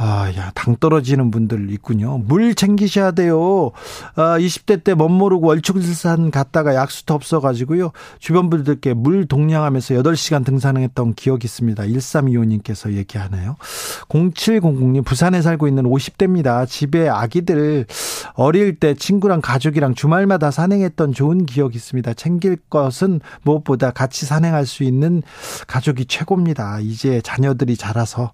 아, 0.00 0.32
야, 0.36 0.52
당 0.54 0.76
떨어지는 0.76 1.32
분들 1.32 1.70
있군요. 1.72 2.18
물 2.18 2.54
챙기셔야 2.54 3.10
돼요. 3.10 3.72
아, 4.14 4.38
20대 4.38 4.84
때 4.84 4.94
멋 4.94 5.08
모르고 5.08 5.48
월축산 5.48 6.30
갔다가 6.30 6.74
약수터 6.76 7.14
없어가지고요. 7.14 7.90
주변 8.20 8.48
분들께 8.48 8.94
물 8.94 9.26
동량하면서 9.26 9.94
8시간 9.96 10.44
등산했던 10.44 11.14
기억이 11.14 11.46
있습니다. 11.46 11.82
1325님께서 11.84 12.92
얘기하네요. 12.92 13.56
0700님, 14.08 15.04
부산에 15.04 15.42
살고 15.42 15.66
있는 15.66 15.82
50대입니다. 15.84 16.68
집에 16.68 17.08
아기들 17.08 17.86
어릴 18.34 18.76
때 18.76 18.94
친구랑 18.94 19.40
가족이랑 19.40 19.94
주말마다 19.94 20.52
산행했던 20.52 21.12
좋은 21.12 21.44
기억이 21.44 21.76
있습니다. 21.76 22.14
챙길 22.14 22.56
것은 22.70 23.20
무엇보다 23.42 23.90
같이 23.90 24.26
산행할 24.26 24.64
수 24.64 24.84
있는 24.84 25.22
가족이 25.66 26.04
최고입니다. 26.06 26.78
이제 26.80 27.20
자녀들이 27.22 27.76
자라서, 27.76 28.30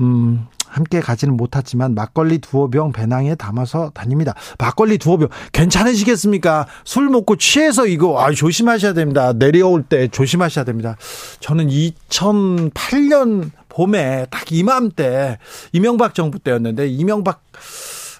음, 0.00 0.46
함께 0.76 1.00
가지는 1.00 1.38
못하지만 1.38 1.94
막걸리 1.94 2.36
두어 2.38 2.68
병 2.68 2.92
배낭에 2.92 3.34
담아서 3.34 3.90
다닙니다. 3.94 4.34
막걸리 4.58 4.98
두어 4.98 5.16
병 5.16 5.28
괜찮으시겠습니까? 5.52 6.66
술 6.84 7.08
먹고 7.08 7.36
취해서 7.36 7.86
이거 7.86 8.22
아 8.22 8.30
조심하셔야 8.30 8.92
됩니다. 8.92 9.32
내려올 9.32 9.82
때 9.82 10.08
조심하셔야 10.08 10.66
됩니다. 10.66 10.96
저는 11.40 11.68
2008년 11.68 13.50
봄에 13.70 14.26
딱 14.30 14.52
이맘때 14.52 15.38
이명박 15.72 16.14
정부 16.14 16.38
때였는데 16.38 16.88
이명박 16.88 17.42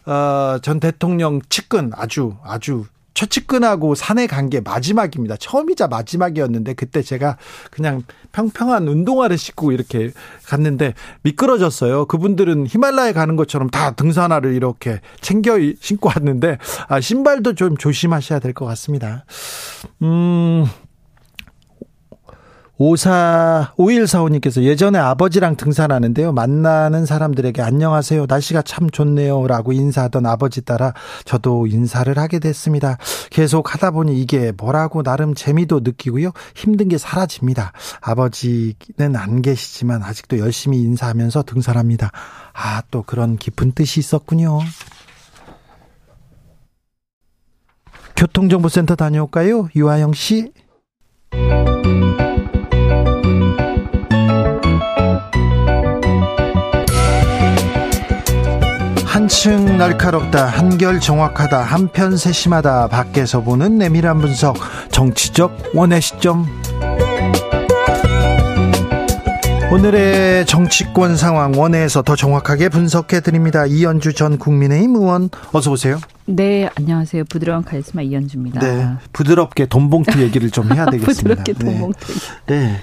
어, 0.06 0.58
전 0.62 0.80
대통령 0.80 1.42
측근 1.50 1.90
아주 1.94 2.36
아주 2.42 2.86
최측근하고 3.16 3.94
산에 3.94 4.26
간게 4.26 4.60
마지막입니다. 4.60 5.36
처음이자 5.40 5.88
마지막이었는데 5.88 6.74
그때 6.74 7.00
제가 7.02 7.38
그냥 7.70 8.02
평평한 8.32 8.86
운동화를 8.86 9.38
신고 9.38 9.72
이렇게 9.72 10.10
갔는데 10.46 10.92
미끄러졌어요. 11.22 12.04
그분들은 12.06 12.66
히말라야 12.66 13.14
가는 13.14 13.34
것처럼 13.36 13.70
다 13.70 13.92
등산화를 13.92 14.54
이렇게 14.54 15.00
챙겨 15.22 15.56
신고 15.80 16.10
왔는데 16.10 16.58
아, 16.88 17.00
신발도 17.00 17.54
좀 17.54 17.76
조심하셔야 17.76 18.38
될 18.38 18.52
것 18.52 18.64
같습니다. 18.66 19.24
음, 20.02 20.64
54, 22.78 23.72
5145님께서 23.78 24.62
예전에 24.62 24.98
아버지랑 24.98 25.56
등산하는데요. 25.56 26.32
만나는 26.32 27.06
사람들에게 27.06 27.62
안녕하세요. 27.62 28.26
날씨가 28.28 28.62
참 28.62 28.90
좋네요. 28.90 29.46
라고 29.46 29.72
인사하던 29.72 30.26
아버지 30.26 30.62
따라 30.62 30.92
저도 31.24 31.66
인사를 31.66 32.16
하게 32.18 32.38
됐습니다. 32.38 32.98
계속 33.30 33.72
하다 33.72 33.92
보니 33.92 34.20
이게 34.20 34.52
뭐라고 34.56 35.02
나름 35.02 35.34
재미도 35.34 35.80
느끼고요. 35.80 36.32
힘든 36.54 36.88
게 36.88 36.98
사라집니다. 36.98 37.72
아버지는 38.02 39.16
안 39.16 39.40
계시지만 39.40 40.02
아직도 40.02 40.38
열심히 40.38 40.82
인사하면서 40.82 41.44
등산합니다. 41.44 42.10
아, 42.52 42.82
또 42.90 43.02
그런 43.02 43.36
깊은 43.36 43.72
뜻이 43.72 44.00
있었군요. 44.00 44.60
교통정보센터 48.16 48.96
다녀올까요? 48.96 49.68
유아영 49.74 50.12
씨. 50.12 50.52
한층 59.26 59.76
날카롭다 59.76 60.46
한결 60.46 61.00
정확하다 61.00 61.60
한편 61.60 62.16
세심하다 62.16 62.86
밖에서 62.86 63.40
보는 63.40 63.76
내밀한 63.76 64.20
분석 64.20 64.56
정치적 64.92 65.72
원의 65.74 66.00
시점 66.00 66.46
오늘의 69.72 70.46
정치권 70.46 71.16
상황 71.16 71.58
원회에서 71.58 72.02
더 72.02 72.14
정확하게 72.14 72.68
분석해 72.68 73.18
드립니다. 73.18 73.66
이현주 73.66 74.12
전 74.12 74.38
국민의힘 74.38 74.94
의원 74.94 75.28
어서 75.50 75.72
오세요. 75.72 75.98
네, 76.26 76.70
안녕하세요. 76.76 77.24
부드러운 77.24 77.64
카리스마 77.64 78.02
이현주입니다. 78.02 78.60
네, 78.60 78.88
부드럽게 79.12 79.66
돈봉투 79.66 80.22
얘기를 80.22 80.52
좀 80.52 80.72
해야 80.72 80.86
되겠습니다. 80.88 81.42
부드럽게 81.42 81.52
돈봉투. 81.54 82.12
네. 82.46 82.58
네. 82.60 82.80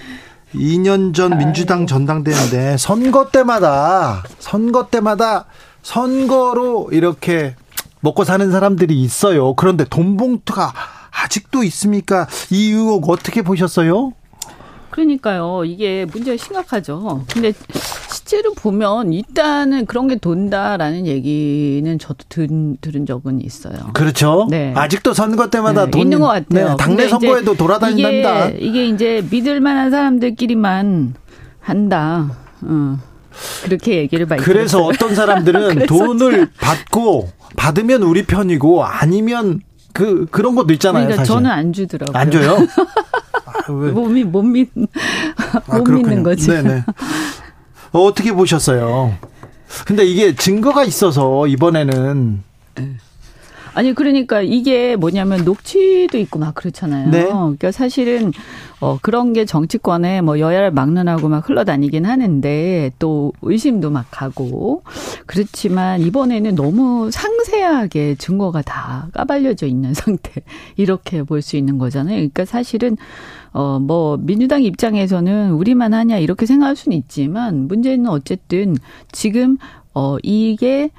2년 0.55 1.13
전 1.13 1.37
민주당 1.37 1.87
전당대회인데 1.87 2.75
선거 2.77 3.29
때마다 3.29 4.23
선거 4.39 4.87
때마다 4.87 5.45
선거로 5.83 6.89
이렇게 6.91 7.55
먹고 7.99 8.23
사는 8.23 8.51
사람들이 8.51 8.99
있어요. 9.01 9.53
그런데 9.53 9.85
돈 9.85 10.17
봉투가 10.17 10.73
아직도 11.11 11.63
있습니까? 11.65 12.27
이 12.49 12.71
의혹 12.71 13.09
어떻게 13.09 13.43
보셨어요? 13.43 14.13
그러니까요. 14.89 15.63
이게 15.65 16.05
문제가 16.11 16.37
심각하죠. 16.37 17.23
근데 17.31 17.51
실제로 18.09 18.53
보면 18.53 19.11
일단은 19.11 19.85
그런 19.85 20.07
게 20.07 20.15
돈다라는 20.17 21.07
얘기는 21.07 21.99
저도 21.99 22.25
들, 22.29 22.47
들은 22.79 23.05
적은 23.05 23.41
있어요. 23.41 23.75
그렇죠. 23.93 24.47
네. 24.49 24.73
아직도 24.75 25.13
선거 25.13 25.49
때마다 25.49 25.85
네, 25.85 25.91
돈 25.91 26.01
있는 26.01 26.19
것 26.19 26.27
같아요. 26.27 26.69
네, 26.69 26.75
당내 26.77 27.07
선거에도 27.07 27.55
돌아다닌다. 27.55 28.49
이게, 28.49 28.57
이게 28.59 28.85
이제 28.87 29.25
믿을 29.31 29.61
만한 29.61 29.89
사람들끼리만 29.91 31.15
한다. 31.59 32.31
어. 32.61 32.97
그렇게 33.63 33.97
얘기를 33.97 34.25
많이 34.25 34.41
그래서 34.41 34.77
들었어요. 34.77 34.93
어떤 34.93 35.15
사람들은 35.15 35.85
돈을 35.87 36.49
받고 36.59 37.29
받으면 37.55 38.03
우리 38.03 38.25
편이고 38.25 38.83
아니면 38.83 39.61
그 39.93 40.25
그런 40.31 40.55
것도 40.55 40.73
있잖아요. 40.73 41.03
그러니까 41.05 41.17
사실. 41.23 41.33
저는 41.33 41.51
안 41.51 41.73
주더라고요. 41.73 42.17
안 42.19 42.31
줘요? 42.31 42.57
아, 43.45 43.71
몸이 43.71 44.23
못 44.23 44.41
믿, 44.43 44.69
아, 45.67 45.77
못 45.77 45.87
믿는 45.89 46.23
거지. 46.23 46.47
네네. 46.47 46.83
어, 47.91 47.99
어떻게 48.05 48.31
보셨어요? 48.33 49.15
근데 49.85 50.03
이게 50.05 50.35
증거가 50.35 50.83
있어서 50.83 51.47
이번에는 51.47 52.43
아니 53.73 53.93
그러니까 53.93 54.41
이게 54.41 54.95
뭐냐면 54.95 55.43
녹취도 55.43 56.17
있고 56.17 56.39
막 56.39 56.53
그렇잖아요. 56.55 57.09
네. 57.09 57.23
그러니까 57.23 57.71
사실은 57.71 58.31
어 58.79 58.99
그런 59.01 59.33
게 59.33 59.45
정치권에 59.45 60.21
뭐 60.21 60.39
여야를 60.39 60.71
막론하고 60.71 61.29
막 61.29 61.47
흘러다니긴 61.47 62.05
하는데 62.05 62.91
또 62.99 63.33
의심도 63.41 63.89
막 63.89 64.05
가고 64.11 64.83
그렇지만 65.25 66.01
이번에는 66.01 66.55
너무 66.55 67.09
상세하게 67.11 68.15
증거가 68.15 68.61
다 68.61 69.07
까발려져 69.13 69.67
있는 69.67 69.93
상태 69.95 70.31
이렇게 70.77 71.23
볼 71.23 71.41
수 71.41 71.57
있는 71.57 71.77
거잖아요. 71.77 72.15
그러니까 72.15 72.45
사실은 72.45 72.95
어, 73.55 73.77
뭐, 73.79 74.17
민주당 74.17 74.63
입장에서는 74.63 75.51
우리만 75.51 75.93
하냐, 75.93 76.17
이렇게 76.17 76.47
생각할 76.47 76.75
수는 76.75 76.97
있지만, 76.97 77.67
문제는 77.67 78.07
어쨌든 78.07 78.75
지금, 79.11 79.59
어, 79.93 80.17
이게 80.23 80.89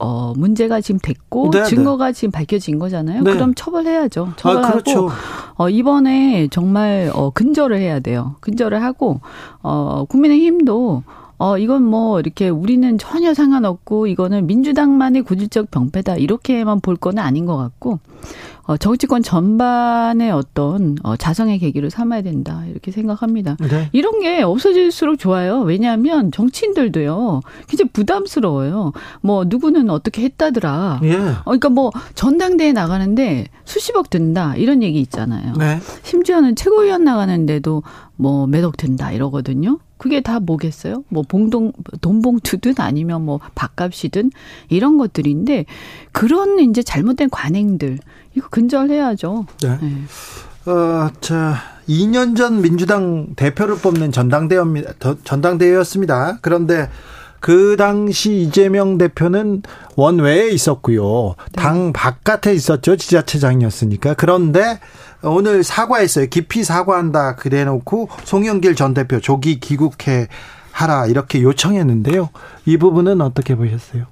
어, 0.00 0.32
문제가 0.34 0.80
지금 0.80 0.98
됐고 0.98 1.50
네, 1.50 1.60
네. 1.60 1.64
증거가 1.66 2.06
네. 2.06 2.12
지금 2.12 2.32
밝혀진 2.32 2.78
거잖아요. 2.78 3.22
네. 3.22 3.32
그럼 3.32 3.54
처벌해야죠. 3.54 4.32
처벌하고 4.36 4.66
아, 4.66 4.70
그렇죠. 4.72 5.10
어, 5.56 5.68
이번에 5.68 6.48
정말 6.50 7.10
어, 7.14 7.30
근절을 7.30 7.78
해야 7.78 8.00
돼요. 8.00 8.36
근절을 8.40 8.82
하고 8.82 9.20
어, 9.62 10.06
국민의힘도 10.08 11.02
어, 11.42 11.56
이건 11.56 11.84
뭐, 11.84 12.20
이렇게 12.20 12.50
우리는 12.50 12.98
전혀 12.98 13.32
상관없고, 13.32 14.08
이거는 14.08 14.46
민주당만의 14.46 15.22
고질적 15.22 15.70
병폐다. 15.70 16.16
이렇게만 16.16 16.80
볼 16.80 16.96
거는 16.96 17.22
아닌 17.22 17.46
것 17.46 17.56
같고, 17.56 17.98
어, 18.70 18.76
정치권 18.76 19.24
전반의 19.24 20.30
어떤 20.30 20.96
어, 21.02 21.16
자성의 21.16 21.58
계기를 21.58 21.90
삼아야 21.90 22.22
된다 22.22 22.62
이렇게 22.70 22.92
생각합니다. 22.92 23.56
네. 23.58 23.88
이런 23.90 24.20
게 24.20 24.42
없어질수록 24.42 25.18
좋아요. 25.18 25.62
왜냐하면 25.62 26.30
정치인들도요 26.30 27.40
굉장히 27.66 27.90
부담스러워요. 27.92 28.92
뭐 29.22 29.44
누구는 29.44 29.90
어떻게 29.90 30.22
했다더라. 30.22 31.00
예. 31.02 31.16
어, 31.16 31.42
그러니까 31.46 31.68
뭐 31.68 31.90
전당대회 32.14 32.70
나가는데 32.70 33.46
수십억 33.64 34.08
든다 34.08 34.54
이런 34.54 34.84
얘기 34.84 35.00
있잖아요. 35.00 35.54
네. 35.58 35.80
심지어는 36.04 36.54
최고위원 36.54 37.02
나가는데도 37.02 37.82
뭐 38.14 38.46
몇억 38.46 38.76
든다 38.76 39.10
이러거든요. 39.10 39.80
그게 40.00 40.20
다 40.20 40.40
뭐겠어요? 40.40 41.04
뭐 41.08 41.22
봉동 41.28 41.72
돈봉투든 42.00 42.74
아니면 42.78 43.24
뭐 43.24 43.38
밥값이든 43.54 44.30
이런 44.70 44.96
것들인데 44.96 45.66
그런 46.12 46.58
이제 46.60 46.82
잘못된 46.82 47.28
관행들 47.28 47.98
이거 48.34 48.48
근절해야죠. 48.48 49.46
네. 49.62 49.78
네. 49.80 50.70
어, 50.70 51.10
자, 51.20 51.56
2년 51.88 52.36
전 52.36 52.62
민주당 52.62 53.34
대표를 53.34 53.76
뽑는 53.78 54.12
전당대회입니다. 54.12 54.92
전당대회였습니다. 55.24 56.38
그런데 56.42 56.88
그 57.40 57.76
당시 57.76 58.42
이재명 58.42 58.98
대표는 58.98 59.62
원외에 59.96 60.50
있었고요. 60.50 61.34
네. 61.52 61.62
당 61.62 61.92
바깥에 61.92 62.54
있었죠. 62.54 62.96
지자체장이었으니까. 62.96 64.14
그런데 64.14 64.78
오늘 65.22 65.64
사과했어요. 65.64 66.26
깊이 66.26 66.62
사과한다 66.62 67.36
그래 67.36 67.64
놓고 67.64 68.10
송영길 68.24 68.74
전 68.74 68.94
대표 68.94 69.20
조기 69.20 69.58
귀국해 69.58 70.28
하라 70.70 71.06
이렇게 71.06 71.42
요청했는데요. 71.42 72.28
이 72.66 72.76
부분은 72.76 73.20
어떻게 73.20 73.54
보셨어요? 73.56 74.04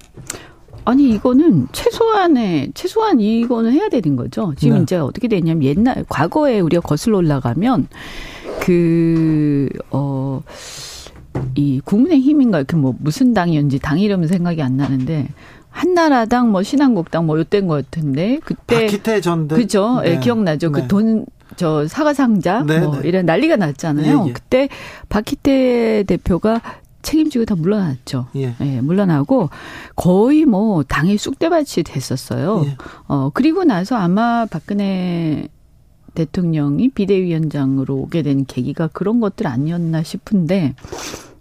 아니 0.89 1.11
이거는 1.11 1.69
최소한의 1.73 2.71
최소한 2.73 3.21
이거는 3.21 3.73
해야 3.73 3.91
되는 3.91 4.17
거죠. 4.17 4.55
지금 4.57 4.77
네. 4.79 4.83
이제 4.85 4.97
어떻게 4.97 5.29
되냐면 5.29 5.63
옛날 5.65 6.03
과거에 6.09 6.61
우리가 6.61 6.81
거슬러 6.81 7.19
올라가면 7.19 7.89
그어 8.61 10.43
이 11.55 11.81
국민의 11.85 12.21
힘인가 12.21 12.59
이렇게 12.59 12.77
뭐 12.77 12.95
무슨 12.99 13.35
당이었는지 13.35 13.81
당 13.81 13.99
이름은 14.01 14.29
생각이 14.29 14.63
안 14.63 14.79
나는데 14.79 15.29
한나라당 15.69 16.51
뭐 16.53 16.63
신한국당 16.63 17.27
뭐 17.27 17.39
요때인 17.39 17.67
것 17.67 17.85
같은데 17.85 18.41
그때 18.43 18.87
박희태 18.87 19.21
전 19.21 19.47
대 19.47 19.57
그죠? 19.57 20.01
예, 20.05 20.09
네. 20.11 20.15
예, 20.17 20.21
기억나죠? 20.21 20.73
그 20.73 20.79
네. 20.79 20.83
그돈 20.85 21.27
저 21.57 21.87
사과 21.87 22.15
상자 22.15 22.63
네, 22.67 22.81
뭐 22.81 22.97
네. 23.01 23.09
이런 23.09 23.27
난리가 23.27 23.57
났잖아요. 23.57 24.23
예, 24.25 24.29
예. 24.29 24.33
그때 24.33 24.69
박희태 25.11 26.05
대표가 26.07 26.63
책임지고 27.03 27.45
다 27.45 27.55
물러났죠. 27.55 28.27
예. 28.37 28.55
예. 28.61 28.81
물러나고 28.81 29.51
거의 29.95 30.45
뭐 30.45 30.83
당의 30.83 31.17
쑥대밭이 31.19 31.85
됐었어요. 31.85 32.65
예. 32.67 32.77
어 33.07 33.31
그리고 33.33 33.65
나서 33.65 33.97
아마 33.97 34.47
박근혜 34.47 35.49
대통령이 36.15 36.89
비대위원장으로 36.91 37.95
오게 37.97 38.23
된 38.23 38.45
계기가 38.45 38.89
그런 38.89 39.21
것들 39.21 39.47
아니었나 39.47 40.03
싶은데 40.03 40.75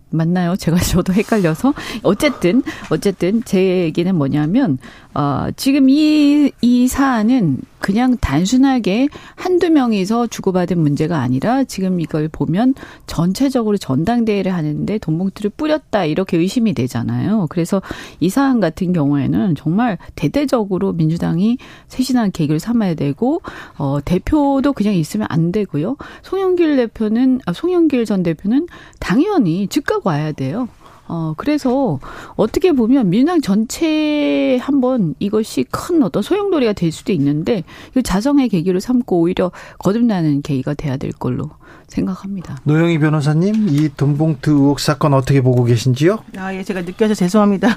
맞나요? 0.10 0.56
제가 0.56 0.78
저도 0.80 1.14
헷갈려서 1.14 1.74
어쨌든 2.04 2.64
어쨌든 2.90 3.44
제 3.44 3.84
얘기는 3.84 4.14
뭐냐면 4.16 4.78
어 5.18 5.48
지금 5.56 5.90
이 5.90 6.52
이 6.62 6.88
사안은 6.88 7.60
그냥 7.80 8.18
단순하게 8.18 9.10
한두 9.36 9.70
명이서 9.70 10.28
주고받은 10.28 10.80
문제가 10.80 11.20
아니라 11.20 11.64
지금 11.64 12.00
이걸 12.00 12.28
보면 12.28 12.74
전체적으로 13.06 13.78
전당대회를 13.78 14.54
하는데 14.54 14.98
돈봉투를 14.98 15.52
뿌렸다 15.56 16.06
이렇게 16.06 16.38
의심이 16.38 16.74
되잖아요. 16.74 17.46
그래서 17.50 17.82
이 18.20 18.30
사안 18.30 18.60
같은 18.60 18.94
경우에는 18.94 19.56
정말 19.56 19.98
대대적으로 20.16 20.94
민주당이 20.94 21.58
세신한 21.88 22.32
계기를 22.32 22.60
삼아야 22.60 22.96
되고 22.96 23.42
어 23.78 24.00
대표도 24.04 24.74
그냥 24.74 24.96
있으면 24.96 25.28
안 25.30 25.52
되고요. 25.52 25.98
송영길 26.24 26.76
대표는 26.78 27.42
아 27.46 27.54
송영길 27.54 28.06
전 28.06 28.24
대표는 28.24 28.68
당연히 29.00 29.68
즉각 29.68 30.06
와야 30.08 30.32
돼요. 30.32 30.68
어, 31.08 31.34
그래서 31.38 32.00
어떻게 32.36 32.72
보면 32.72 33.10
민주당 33.10 33.42
전체 33.42 34.58
한번 34.62 35.16
이것이 35.20 35.66
큰 35.72 36.04
어떤 36.04 36.22
소용돌이가 36.22 36.74
될 36.74 36.92
수도 36.92 37.12
있는데 37.14 37.64
그 37.94 38.02
자성의 38.02 38.50
계기를 38.50 38.82
삼고 38.82 39.22
오히려 39.22 39.52
거듭나는 39.80 40.42
계기가 40.42 40.74
돼야 40.74 40.98
될 40.98 41.12
걸로 41.12 41.50
생각합니다. 41.88 42.58
노영희 42.64 43.00
변호사님, 43.00 43.70
이 43.70 43.90
돈봉투 43.96 44.52
의혹 44.52 44.80
사건 44.80 45.14
어떻게 45.14 45.42
보고 45.42 45.64
계신지요? 45.64 46.20
아, 46.38 46.54
예, 46.54 46.64
제가 46.64 46.82
느껴서 46.82 47.14
죄송합니다. 47.14 47.70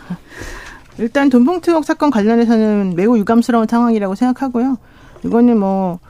일단 0.99 1.31
돈봉투 1.31 1.71
의혹 1.71 1.85
사건 1.85 2.11
관련해서는 2.11 2.95
매우 2.97 3.17
유감스러운 3.17 3.67
상황이라고 3.69 4.17
생각하고요. 4.17 4.77
이거는 5.25 5.59
뭐 5.59 6.01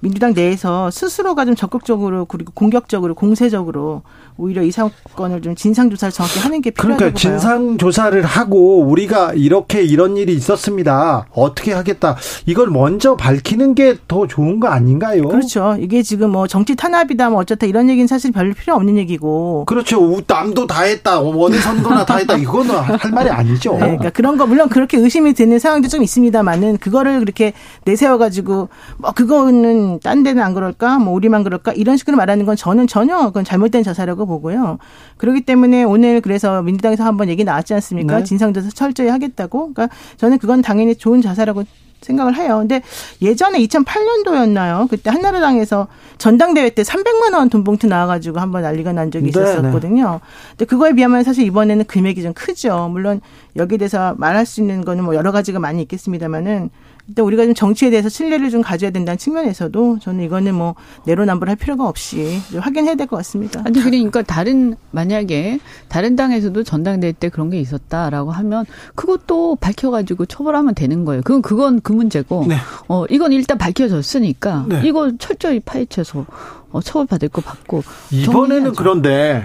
민주당 0.00 0.32
내에서 0.34 0.90
스스로가 0.90 1.44
좀 1.44 1.54
적극적으로 1.54 2.24
그리고 2.26 2.52
공격적으로 2.54 3.14
공세적으로 3.14 4.02
오히려 4.38 4.62
이 4.62 4.70
사건을 4.70 5.40
좀 5.42 5.54
진상 5.54 5.88
조사를 5.90 6.12
정확히 6.12 6.38
하는 6.40 6.60
게 6.60 6.70
필요하다고 6.70 6.98
그러니까 6.98 7.18
진상 7.18 7.78
조사를 7.78 8.22
하고 8.24 8.82
우리가 8.82 9.32
이렇게 9.34 9.82
이런 9.82 10.16
일이 10.16 10.34
있었습니다. 10.34 11.26
어떻게 11.32 11.72
하겠다. 11.72 12.16
이걸 12.46 12.68
먼저 12.68 13.16
밝히는 13.16 13.74
게 13.74 13.96
더 14.08 14.26
좋은 14.26 14.60
거 14.60 14.68
아닌가요? 14.68 15.26
그렇죠. 15.28 15.76
이게 15.80 16.02
지금 16.02 16.30
뭐 16.30 16.46
정치 16.46 16.76
탄압이다 16.76 17.30
뭐 17.30 17.40
어쨌다 17.40 17.66
이런 17.66 17.88
얘기는 17.88 18.06
사실 18.06 18.30
별 18.32 18.52
필요 18.52 18.74
없는 18.74 18.96
얘기고. 18.98 19.64
그렇죠. 19.66 20.20
남도 20.26 20.66
다 20.66 20.82
했다. 20.82 21.20
어느 21.20 21.56
선거나 21.56 22.04
다 22.04 22.16
했다. 22.18 22.36
이거는 22.36 22.74
할 22.74 23.10
말이 23.10 23.30
아니죠. 23.30 23.72
네, 23.72 23.78
그러니까 23.78 24.10
그런 24.10 24.36
거 24.36 24.46
물론 24.46 24.68
그렇게 24.68 24.98
의심이 24.98 25.32
되는 25.32 25.58
상황도 25.58 25.88
좀 25.88 26.02
있습니다만은 26.02 26.78
그거를 26.78 27.20
그렇게 27.20 27.52
내세워 27.84 28.18
가지고 28.18 28.68
뭐 28.98 29.12
그거는 29.12 29.85
딴 30.02 30.22
데는 30.22 30.42
안 30.42 30.54
그럴까? 30.54 30.98
뭐 30.98 31.14
우리만 31.14 31.42
그럴까? 31.44 31.72
이런 31.72 31.96
식으로 31.96 32.16
말하는 32.16 32.46
건 32.46 32.56
저는 32.56 32.86
전혀 32.86 33.16
그건 33.26 33.44
잘못된 33.44 33.82
자사라고 33.82 34.26
보고요. 34.26 34.78
그렇기 35.16 35.42
때문에 35.42 35.84
오늘 35.84 36.20
그래서 36.20 36.62
민주당에서 36.62 37.04
한번 37.04 37.28
얘기 37.28 37.44
나왔지 37.44 37.74
않습니까? 37.74 38.18
네. 38.18 38.24
진상조사 38.24 38.70
철저히 38.70 39.08
하겠다고. 39.08 39.72
그러니까 39.72 39.88
저는 40.16 40.38
그건 40.38 40.62
당연히 40.62 40.94
좋은 40.94 41.22
자사라고 41.22 41.64
생각을 42.00 42.36
해요. 42.36 42.58
근데 42.58 42.82
예전에 43.22 43.58
2008년도였나요? 43.58 44.88
그때 44.88 45.10
한나라당에서 45.10 45.88
전당대회 46.18 46.70
때 46.70 46.82
300만 46.82 47.34
원 47.34 47.48
돈봉투 47.48 47.86
나와가지고 47.86 48.38
한번 48.38 48.62
난리가 48.62 48.92
난 48.92 49.10
적이 49.10 49.32
네, 49.32 49.40
있었거든요. 49.40 50.20
근데 50.50 50.64
그거에 50.66 50.92
비하면 50.92 51.24
사실 51.24 51.44
이번에는 51.46 51.84
금액이 51.86 52.22
좀 52.22 52.32
크죠. 52.32 52.88
물론 52.92 53.20
여기에 53.56 53.78
대해서 53.78 54.14
말할 54.18 54.46
수 54.46 54.60
있는 54.60 54.84
거는 54.84 55.04
뭐 55.04 55.14
여러 55.14 55.32
가지가 55.32 55.58
많이 55.58 55.82
있겠습니다만은 55.82 56.70
일단 57.08 57.24
우리가 57.24 57.44
좀 57.44 57.54
정치에 57.54 57.90
대해서 57.90 58.08
신뢰를 58.08 58.50
좀 58.50 58.62
가져야 58.62 58.90
된다는 58.90 59.16
측면에서도 59.16 59.98
저는 60.00 60.24
이거는 60.24 60.54
뭐 60.54 60.74
내로남불할 61.06 61.56
필요가 61.56 61.86
없이 61.86 62.40
좀 62.50 62.60
확인해야 62.60 62.94
될 62.96 63.06
것 63.06 63.16
같습니다. 63.18 63.62
아니 63.64 63.80
그러니까 63.80 64.22
다른 64.22 64.74
만약에 64.90 65.60
다른 65.88 66.16
당에서도 66.16 66.64
전당대회 66.64 67.12
때 67.12 67.28
그런 67.28 67.50
게 67.50 67.60
있었다라고 67.60 68.32
하면 68.32 68.64
그것도 68.96 69.56
밝혀가지고 69.60 70.26
처벌하면 70.26 70.74
되는 70.74 71.04
거예요. 71.04 71.22
그건 71.22 71.42
그건 71.42 71.80
그 71.80 71.92
문제고 71.92 72.44
네. 72.48 72.56
어 72.88 73.04
이건 73.08 73.32
일단 73.32 73.56
밝혀졌으니까 73.58 74.66
네. 74.68 74.82
이거 74.84 75.12
철저히 75.18 75.60
파헤쳐서 75.60 76.26
어, 76.72 76.80
처벌받을 76.80 77.28
거 77.28 77.40
받고 77.40 77.84
이번에는 78.10 78.48
정리해야죠. 78.48 78.72
그런데 78.76 79.44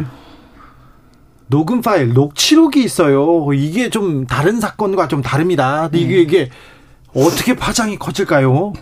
녹음 1.48 1.82
파일, 1.82 2.14
녹취록이 2.14 2.82
있어요. 2.84 3.46
이게 3.54 3.90
좀 3.90 4.26
다른 4.26 4.60
사건과 4.60 5.08
좀 5.08 5.22
다릅니다. 5.22 5.90
근데 5.92 6.00
이게 6.00 6.22
이게 6.22 6.50
어떻게 7.14 7.56
파장이 7.56 7.98
커질까요? 7.98 8.74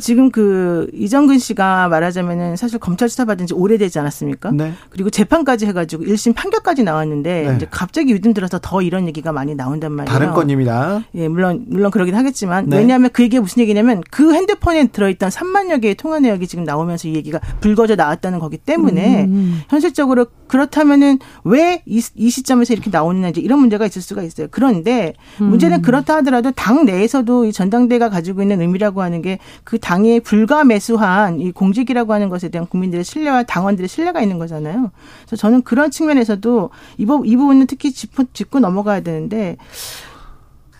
지금 0.00 0.30
그 0.30 0.88
이정근 0.92 1.38
씨가 1.38 1.88
말하자면은 1.88 2.56
사실 2.56 2.78
검찰 2.78 3.08
수사 3.08 3.24
받은 3.24 3.46
지 3.46 3.54
오래되지 3.54 3.98
않았습니까? 3.98 4.50
네. 4.52 4.72
그리고 4.90 5.10
재판까지 5.10 5.66
해가지고 5.66 6.04
1심 6.04 6.34
판결까지 6.34 6.82
나왔는데 6.84 7.48
네. 7.48 7.56
이제 7.56 7.66
갑자기 7.70 8.12
요즘 8.12 8.34
들어서 8.34 8.58
더 8.60 8.82
이런 8.82 9.06
얘기가 9.06 9.32
많이 9.32 9.54
나온단 9.54 9.92
말이에요. 9.92 10.18
다른 10.18 10.32
건입니다. 10.34 11.04
예, 11.14 11.28
물론 11.28 11.64
물론 11.68 11.90
그러긴 11.90 12.14
하겠지만 12.14 12.68
네. 12.68 12.78
왜냐하면 12.78 13.10
그 13.12 13.22
얘기가 13.22 13.40
무슨 13.40 13.62
얘기냐면 13.62 14.02
그 14.10 14.34
핸드폰에 14.34 14.88
들어있던 14.88 15.30
3만여 15.30 15.80
개의 15.80 15.94
통화 15.94 16.20
내역이 16.20 16.46
지금 16.46 16.64
나오면서 16.64 17.08
이 17.08 17.14
얘기가 17.14 17.40
불거져 17.60 17.96
나왔다는 17.96 18.38
거기 18.38 18.58
때문에 18.58 19.24
음. 19.24 19.62
현실적으로 19.68 20.26
그렇다면은 20.48 21.18
왜 21.44 21.82
이 21.86 22.30
시점에서 22.30 22.74
이렇게 22.74 22.90
나오느냐 22.90 23.28
이제 23.28 23.40
이런 23.40 23.58
문제가 23.60 23.86
있을 23.86 24.02
수가 24.02 24.22
있어요. 24.22 24.48
그런데 24.50 25.14
음. 25.40 25.46
문제는 25.46 25.82
그렇다 25.82 26.16
하더라도 26.16 26.50
당 26.52 26.84
내에서도 26.84 27.46
이 27.46 27.52
전당대가 27.52 28.08
가지고 28.10 28.42
있는 28.42 28.60
의미라고 28.60 29.02
하는 29.02 29.22
게그 29.22 29.75
당의 29.78 30.20
불가매수한 30.20 31.40
이 31.40 31.52
공직이라고 31.52 32.12
하는 32.12 32.28
것에 32.28 32.48
대한 32.48 32.66
국민들의 32.66 33.04
신뢰와 33.04 33.44
당원들의 33.44 33.88
신뢰가 33.88 34.20
있는 34.20 34.38
거잖아요. 34.38 34.90
그래서 35.26 35.36
저는 35.36 35.62
그런 35.62 35.90
측면에서도 35.90 36.70
이, 36.98 37.06
부, 37.06 37.22
이 37.24 37.36
부분은 37.36 37.66
특히 37.66 37.92
짚고 37.92 38.60
넘어가야 38.60 39.00
되는데 39.00 39.56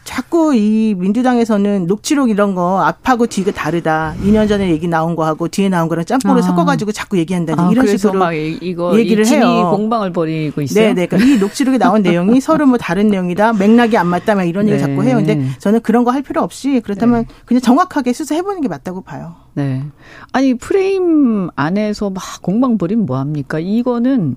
자꾸 0.07 0.55
이 0.55 0.95
민주당에서는 0.97 1.87
녹취록 1.87 2.31
이런 2.31 2.55
거 2.55 2.81
앞하고 2.83 3.27
뒤가 3.27 3.51
다르다. 3.51 4.15
2년 4.23 4.49
전에 4.49 4.71
얘기 4.71 4.87
나온 4.89 5.17
거하고 5.17 5.49
뒤에 5.49 5.69
나온 5.69 5.89
거랑 5.89 6.05
짬뽕을 6.05 6.39
아. 6.39 6.43
섞어가지고 6.43 6.93
자꾸 6.93 7.19
얘기한다는 7.19 7.65
아, 7.65 7.71
이런 7.71 7.87
식으로 7.89 8.19
막 8.19 8.33
이- 8.33 8.57
이거 8.63 8.97
얘기를 8.99 9.27
해요. 9.27 9.73
공방을 9.75 10.13
벌이고 10.13 10.63
있어요. 10.63 10.85
네, 10.89 10.95
네. 10.95 11.07
그러니까 11.07 11.35
이 11.35 11.39
녹취록에 11.39 11.77
나온 11.79 12.03
내용이 12.03 12.41
서로 12.41 12.67
뭐 12.67 12.79
다른 12.79 13.09
내용이다. 13.09 13.55
맥락이 13.55 13.97
안 13.99 14.07
맞다. 14.07 14.35
막 14.37 14.45
이런 14.45 14.69
얘기 14.69 14.79
네. 14.81 14.87
자꾸 14.87 15.03
해요. 15.03 15.17
근데 15.17 15.49
저는 15.59 15.81
그런 15.81 16.05
거 16.05 16.11
할 16.13 16.23
필요 16.23 16.41
없이 16.41 16.81
그렇다면 16.83 17.27
그냥 17.45 17.61
정확하게 17.61 18.13
수사해보는 18.15 18.63
게 18.63 18.69
맞다고 18.69 19.03
봐요. 19.03 19.35
네. 19.55 19.83
아니 20.33 20.55
프레임 20.55 21.51
안에서 21.57 22.09
막 22.11 22.23
공방 22.43 22.79
벌이면 22.79 23.05
뭐 23.07 23.19
합니까? 23.19 23.59
이거는 23.59 24.37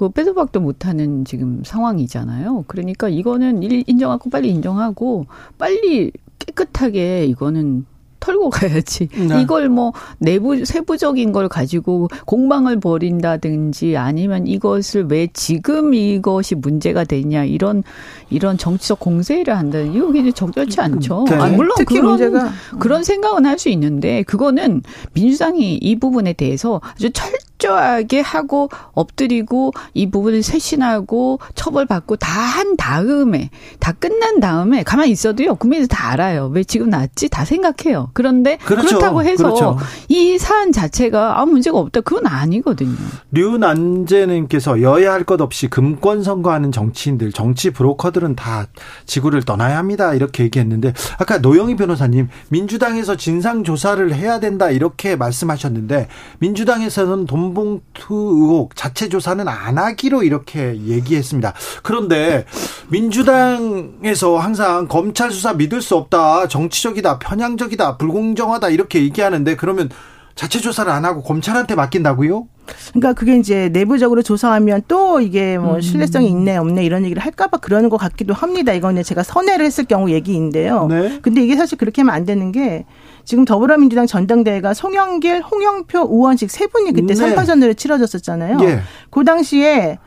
그 0.00 0.08
빼도 0.08 0.32
박도 0.32 0.60
못하는 0.60 1.26
지금 1.26 1.60
상황이잖아요. 1.62 2.64
그러니까 2.68 3.10
이거는 3.10 3.62
일- 3.62 3.84
인정하고 3.86 4.30
빨리 4.30 4.48
인정하고 4.48 5.26
빨리 5.58 6.10
깨끗하게 6.38 7.26
이거는 7.26 7.84
털고 8.18 8.48
가야지. 8.80 9.08
네. 9.08 9.42
이걸 9.42 9.68
뭐 9.68 9.92
내부 10.18 10.64
세부적인 10.64 11.32
걸 11.32 11.48
가지고 11.50 12.08
공방을 12.24 12.80
벌인다든지 12.80 13.98
아니면 13.98 14.46
이것을 14.46 15.04
왜 15.10 15.26
지금 15.34 15.92
이것이 15.92 16.54
문제가 16.54 17.04
되냐 17.04 17.44
이런 17.44 17.82
이런 18.30 18.56
정치적 18.56 19.00
공세를 19.00 19.54
한다는 19.54 19.92
이거 19.94 20.06
굉장히 20.12 20.32
적절치 20.32 20.80
않죠. 20.80 21.24
네. 21.28 21.34
아, 21.36 21.48
물론 21.48 21.74
그런 21.86 22.06
문제가 22.06 22.50
그런 22.78 23.04
생각은 23.04 23.44
할 23.44 23.58
수 23.58 23.68
있는데 23.68 24.22
그거는 24.22 24.82
민주당이 25.12 25.76
이 25.76 25.96
부분에 25.98 26.32
대해서 26.32 26.80
아주 26.94 27.10
철 27.10 27.30
저하게 27.60 28.20
하고 28.20 28.68
엎드리고 28.92 29.72
이 29.94 30.10
부분을 30.10 30.42
쇄신하고 30.42 31.38
처벌받고 31.54 32.16
다 32.16 32.40
한 32.50 32.76
다음에 32.76 33.50
다 33.78 33.92
끝난 33.92 34.40
다음에 34.40 34.82
가만히 34.82 35.12
있어도요 35.12 35.54
국민들 35.54 35.86
다 35.86 36.10
알아요 36.10 36.50
왜 36.52 36.64
지금 36.64 36.90
났지 36.90 37.28
다 37.28 37.44
생각해요 37.44 38.10
그런데 38.12 38.58
그 38.64 38.74
그렇죠. 38.74 38.96
렇다고 38.96 39.22
해서 39.22 39.44
그렇죠. 39.44 39.78
이 40.08 40.36
사안 40.38 40.72
자체가 40.72 41.38
아무 41.40 41.52
문제가 41.52 41.78
없다 41.78 42.00
그건 42.00 42.26
아니거든요. 42.26 42.96
류난재님께서 43.30 44.82
여야 44.82 45.12
할 45.12 45.20
것 45.24 45.40
없이 45.42 45.68
금권 45.68 46.22
선거하는 46.22 46.72
정치인들, 46.72 47.30
정치 47.32 47.70
브로커들은 47.70 48.34
다 48.36 48.66
지구를 49.06 49.42
떠나야 49.42 49.76
합니다. 49.78 50.14
이렇게 50.14 50.44
얘기했는데 50.44 50.92
아까 51.18 51.38
노영희 51.38 51.76
변호사님 51.76 52.28
민주당에서 52.48 53.16
진상 53.16 53.62
조사를 53.64 54.12
해야 54.14 54.40
된다 54.40 54.70
이렇게 54.70 55.14
말씀하셨는데 55.16 56.08
민주당에서는 56.38 57.26
돈 57.26 57.49
봉투 57.54 58.14
의혹 58.14 58.76
자체 58.76 59.08
조사는 59.08 59.46
안 59.48 59.78
하기로 59.78 60.22
이렇게 60.22 60.76
얘기했습니다. 60.76 61.54
그런데 61.82 62.44
민주당에서 62.88 64.38
항상 64.38 64.88
검찰 64.88 65.30
수사 65.30 65.52
믿을 65.52 65.82
수 65.82 65.96
없다, 65.96 66.48
정치적이다, 66.48 67.18
편향적이다, 67.18 67.96
불공정하다 67.96 68.70
이렇게 68.70 69.02
얘기하는데 69.02 69.56
그러면 69.56 69.90
자체 70.34 70.58
조사를 70.60 70.90
안 70.90 71.04
하고 71.04 71.22
검찰한테 71.22 71.74
맡긴다고요? 71.74 72.46
그러니까 72.90 73.12
그게 73.12 73.36
이제 73.36 73.68
내부적으로 73.70 74.22
조사하면 74.22 74.82
또 74.88 75.20
이게 75.20 75.58
뭐 75.58 75.80
신뢰성이 75.80 76.28
있네 76.28 76.56
없네 76.56 76.84
이런 76.84 77.04
얘기를 77.04 77.22
할까봐 77.22 77.58
그러는 77.58 77.90
것 77.90 77.96
같기도 77.96 78.32
합니다. 78.32 78.72
이거는 78.72 79.02
제가 79.02 79.22
선회를 79.22 79.66
했을 79.66 79.84
경우 79.84 80.10
얘기인데요. 80.10 80.86
네. 80.86 81.18
근데 81.20 81.42
이게 81.42 81.56
사실 81.56 81.76
그렇게 81.76 82.02
하면 82.02 82.14
안 82.14 82.24
되는 82.24 82.52
게 82.52 82.86
지금 83.30 83.44
더불어민주당 83.44 84.08
전당대회가 84.08 84.74
송영길, 84.74 85.42
홍영표, 85.42 86.00
우원식 86.00 86.50
세 86.50 86.66
분이 86.66 86.90
그때 86.90 87.14
네. 87.14 87.14
삼 87.14 87.30
3파전으로 87.30 87.76
치러졌었잖아요. 87.76 88.58
예. 88.62 88.80
그 89.08 89.22
당시에 89.22 89.98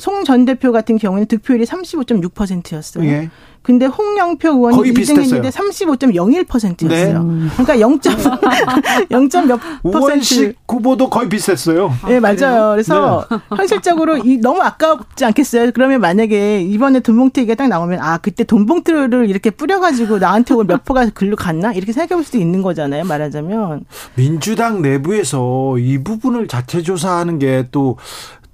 송 0.00 0.24
전 0.24 0.44
대표 0.44 0.72
같은 0.72 0.96
경우에는 0.98 1.26
득표율이 1.28 1.64
35.6%였어요. 1.64 3.04
예. 3.04 3.30
근데 3.62 3.84
홍영표 3.84 4.48
의원이 4.48 4.76
거의 4.76 4.92
비슷했어요. 4.94 5.42
1등했는데 5.42 5.50
35.01%였어요. 5.52 7.22
네. 7.22 7.48
그러니까 7.56 7.78
0. 7.80 7.98
0.몇 8.00 9.60
퍼센트. 9.92 10.54
후보도 10.68 11.10
거의 11.10 11.28
비슷했어요. 11.28 11.92
네, 12.08 12.20
맞아요. 12.20 12.70
그래서 12.72 13.26
네. 13.30 13.36
현실적으로 13.56 14.16
이 14.18 14.38
너무 14.38 14.62
아깝지 14.62 15.24
않겠어요? 15.26 15.72
그러면 15.72 16.00
만약에 16.00 16.62
이번에 16.62 17.00
돈봉투 17.00 17.40
얘기가 17.40 17.54
딱 17.54 17.68
나오면 17.68 18.00
아, 18.00 18.16
그때 18.18 18.44
돈봉투를 18.44 19.28
이렇게 19.28 19.50
뿌려 19.50 19.78
가지고 19.80 20.18
나한테 20.18 20.54
오늘 20.54 20.66
몇 20.66 20.84
표가 20.84 21.10
글로 21.12 21.36
갔나? 21.36 21.72
이렇게 21.72 21.92
생각해 21.92 22.16
볼 22.16 22.24
수도 22.24 22.38
있는 22.38 22.62
거잖아요. 22.62 23.04
말하자면. 23.04 23.84
민주당 24.14 24.80
내부에서 24.82 25.76
이 25.78 26.02
부분을 26.02 26.48
자체 26.48 26.82
조사하는 26.82 27.38
게 27.38 27.50
또 27.72 27.98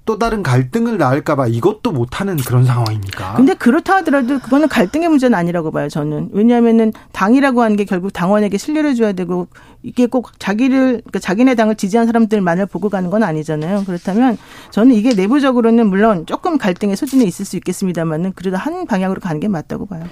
또 0.07 0.17
다른 0.17 0.41
갈등을 0.41 0.97
낳을까봐 0.97 1.47
이것도 1.47 1.91
못하는 1.91 2.37
그런 2.37 2.65
상황입니까? 2.65 3.33
근데 3.35 3.53
그렇다 3.53 3.97
하더라도 3.97 4.39
그거는 4.39 4.69
갈등의 4.69 5.09
문제는 5.09 5.37
아니라고 5.37 5.69
봐요, 5.71 5.89
저는. 5.89 6.29
왜냐하면은 6.31 6.93
당이라고 7.11 7.61
하는 7.61 7.75
게 7.75 7.83
결국 7.83 8.13
당원에게 8.13 8.57
신뢰를 8.57 8.95
줘야 8.95 9.11
되고 9.11 9.47
이게 9.83 10.07
꼭 10.07 10.31
자기를, 10.39 11.01
그러니까 11.01 11.19
자기네 11.19 11.55
당을 11.55 11.75
지지한 11.75 12.07
사람들만을 12.07 12.67
보고 12.67 12.87
가는 12.87 13.09
건 13.09 13.21
아니잖아요. 13.21 13.83
그렇다면 13.85 14.37
저는 14.71 14.95
이게 14.95 15.13
내부적으로는 15.13 15.87
물론 15.87 16.25
조금 16.25 16.57
갈등의 16.57 16.95
소진이 16.95 17.25
있을 17.25 17.43
수 17.45 17.57
있겠습니다만은 17.57 18.31
그래도 18.33 18.55
한 18.55 18.85
방향으로 18.85 19.19
가는 19.19 19.41
게 19.41 19.49
맞다고 19.49 19.87
봐요. 19.87 20.05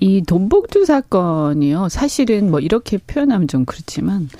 이 0.00 0.22
돈봉투 0.22 0.86
사건이요. 0.86 1.90
사실은 1.90 2.50
뭐 2.50 2.58
이렇게 2.58 2.96
표현하면 2.96 3.48
좀 3.48 3.66
그렇지만 3.66 4.30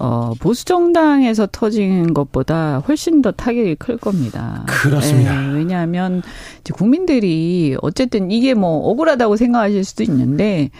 어, 0.00 0.32
보수 0.40 0.64
정당에서 0.64 1.46
터진 1.52 2.14
것보다 2.14 2.78
훨씬 2.88 3.20
더 3.20 3.30
타격이 3.32 3.74
클 3.74 3.98
겁니다. 3.98 4.64
그렇습니다. 4.66 5.50
예, 5.50 5.52
왜냐하면 5.52 6.22
이제 6.62 6.72
국민들이 6.72 7.76
어쨌든 7.82 8.30
이게 8.30 8.54
뭐 8.54 8.88
억울하다고 8.88 9.36
생각하실 9.36 9.84
수도 9.84 10.02
있는데 10.04 10.70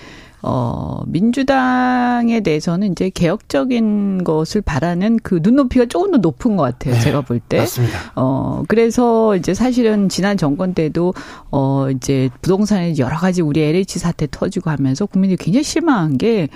어, 0.42 1.02
민주당에 1.06 2.40
대해서는 2.40 2.92
이제 2.92 3.10
개혁적인 3.10 4.24
것을 4.24 4.62
바라는 4.62 5.18
그 5.22 5.40
눈높이가 5.42 5.86
조금 5.86 6.12
더 6.12 6.18
높은 6.18 6.56
것 6.56 6.62
같아요. 6.62 6.94
네, 6.94 7.00
제가 7.00 7.20
볼 7.22 7.40
때. 7.40 7.58
맞습니다. 7.58 8.12
어, 8.16 8.62
그래서 8.68 9.36
이제 9.36 9.54
사실은 9.54 10.08
지난 10.08 10.36
정권 10.36 10.74
때도 10.74 11.14
어, 11.50 11.90
이제 11.90 12.30
부동산에 12.40 12.94
여러 12.98 13.16
가지 13.16 13.42
우리 13.42 13.60
LH 13.60 13.98
사태 13.98 14.26
터지고 14.30 14.70
하면서 14.70 15.06
국민들이 15.06 15.36
굉장히 15.36 15.64
실망한 15.64 16.18
게 16.18 16.48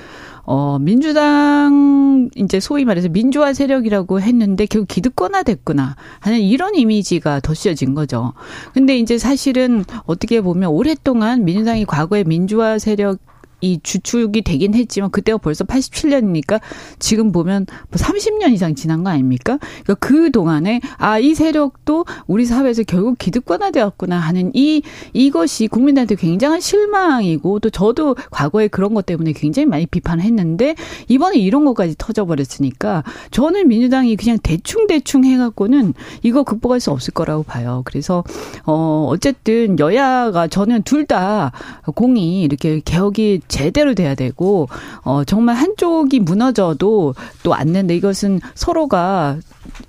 어, 0.46 0.78
민주당, 0.78 2.28
이제 2.36 2.60
소위 2.60 2.84
말해서 2.84 3.08
민주화 3.08 3.54
세력이라고 3.54 4.20
했는데 4.20 4.66
결국 4.66 4.88
기득권화 4.88 5.42
됐구나 5.42 5.96
하는 6.20 6.40
이런 6.40 6.74
이미지가 6.74 7.40
덧씌워진 7.40 7.94
거죠. 7.94 8.34
근데 8.74 8.98
이제 8.98 9.16
사실은 9.16 9.84
어떻게 10.04 10.42
보면 10.42 10.70
오랫동안 10.70 11.44
민주당이 11.44 11.86
과거에 11.86 12.24
민주화 12.24 12.78
세력 12.78 13.18
이 13.64 13.80
주축이 13.82 14.42
되긴 14.42 14.74
했지만 14.74 15.10
그때가 15.10 15.38
벌써 15.38 15.64
87년이니까 15.64 16.60
지금 16.98 17.32
보면 17.32 17.66
뭐 17.90 17.98
30년 17.98 18.52
이상 18.52 18.74
지난 18.74 19.02
거 19.02 19.10
아닙니까? 19.10 19.58
그러니까 19.84 19.94
그 20.06 20.30
동안에 20.30 20.80
아 20.98 21.14
이 21.24 21.34
세력도 21.34 22.04
우리 22.26 22.44
사회에서 22.44 22.82
결국 22.82 23.16
기득권화되었구나 23.18 24.18
하는 24.18 24.50
이 24.54 24.82
이것이 25.14 25.68
국민들한테 25.68 26.16
굉장한 26.16 26.60
실망이고 26.60 27.60
또 27.60 27.70
저도 27.70 28.14
과거에 28.30 28.68
그런 28.68 28.92
것 28.92 29.06
때문에 29.06 29.32
굉장히 29.32 29.64
많이 29.66 29.86
비판했는데 29.86 30.74
이번에 31.08 31.38
이런 31.38 31.64
것까지 31.64 31.94
터져버렸으니까 31.96 33.04
저는 33.30 33.68
민주당이 33.68 34.16
그냥 34.16 34.38
대충 34.42 34.86
대충 34.86 35.24
해갖고는 35.24 35.94
이거 36.22 36.42
극복할 36.42 36.78
수 36.80 36.90
없을 36.90 37.14
거라고 37.14 37.42
봐요. 37.42 37.80
그래서 37.86 38.22
어 38.66 39.06
어쨌든 39.10 39.78
여야가 39.78 40.48
저는 40.48 40.82
둘 40.82 41.04
다 41.04 41.52
공이 41.94 42.42
이렇게 42.42 42.80
개혁이 42.82 43.42
제대로 43.54 43.94
돼야 43.94 44.16
되고 44.16 44.68
어 45.04 45.22
정말 45.24 45.54
한쪽이 45.54 46.18
무너져도 46.20 47.14
또 47.44 47.54
안 47.54 47.72
된다. 47.72 47.94
이것은 47.94 48.40
서로가 48.56 49.38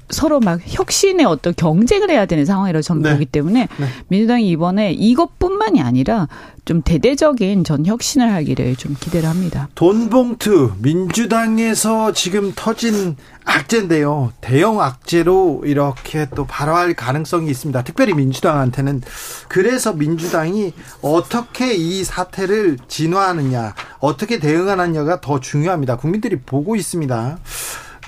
서로 0.10 0.40
막 0.40 0.60
혁신의 0.64 1.26
어떤 1.26 1.54
경쟁을 1.56 2.10
해야 2.10 2.26
되는 2.26 2.46
상황이라고 2.46 2.82
저는 2.82 3.02
네. 3.02 3.14
보기 3.14 3.26
때문에 3.26 3.68
네. 3.78 3.88
민주당이 4.08 4.48
이번에 4.50 4.92
이것뿐만이 4.94 5.82
아니라 5.82 6.28
좀 6.66 6.82
대대적인 6.82 7.64
전 7.64 7.86
혁신을 7.86 8.34
하기를 8.34 8.76
좀 8.76 8.96
기대를 9.00 9.30
합니다. 9.30 9.70
돈봉투 9.76 10.74
민주당에서 10.80 12.12
지금 12.14 12.54
터진 12.56 13.16
악재인데요. 13.46 14.34
대형 14.42 14.82
악재로 14.82 15.64
이렇게 15.66 16.28
또 16.36 16.46
발화할 16.46 16.96
가능성이 16.96 17.50
있습니다. 17.52 17.84
특별히 17.84 18.14
민주당한테는 18.14 19.02
그래서 19.48 19.94
민주당이 19.94 20.74
어떻게 21.02 21.76
이 21.76 22.04
사태를 22.04 22.78
진화하느냐, 22.88 23.76
어떻게 24.00 24.40
대응하느냐가 24.40 25.22
더 25.22 25.40
중요합니다. 25.40 25.98
국민들이 25.98 26.38
보고 26.38 26.76
있습니다. 26.76 27.38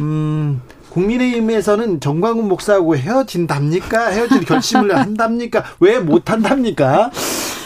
음, 0.01 0.61
국민의힘에서는 0.97 1.99
정광훈 1.99 2.47
목사하고 2.47 2.97
헤어진답니까? 2.97 4.07
헤어질 4.07 4.45
결심을 4.45 4.95
한답니까? 4.97 5.63
왜 5.79 5.99
못한답니까? 5.99 7.11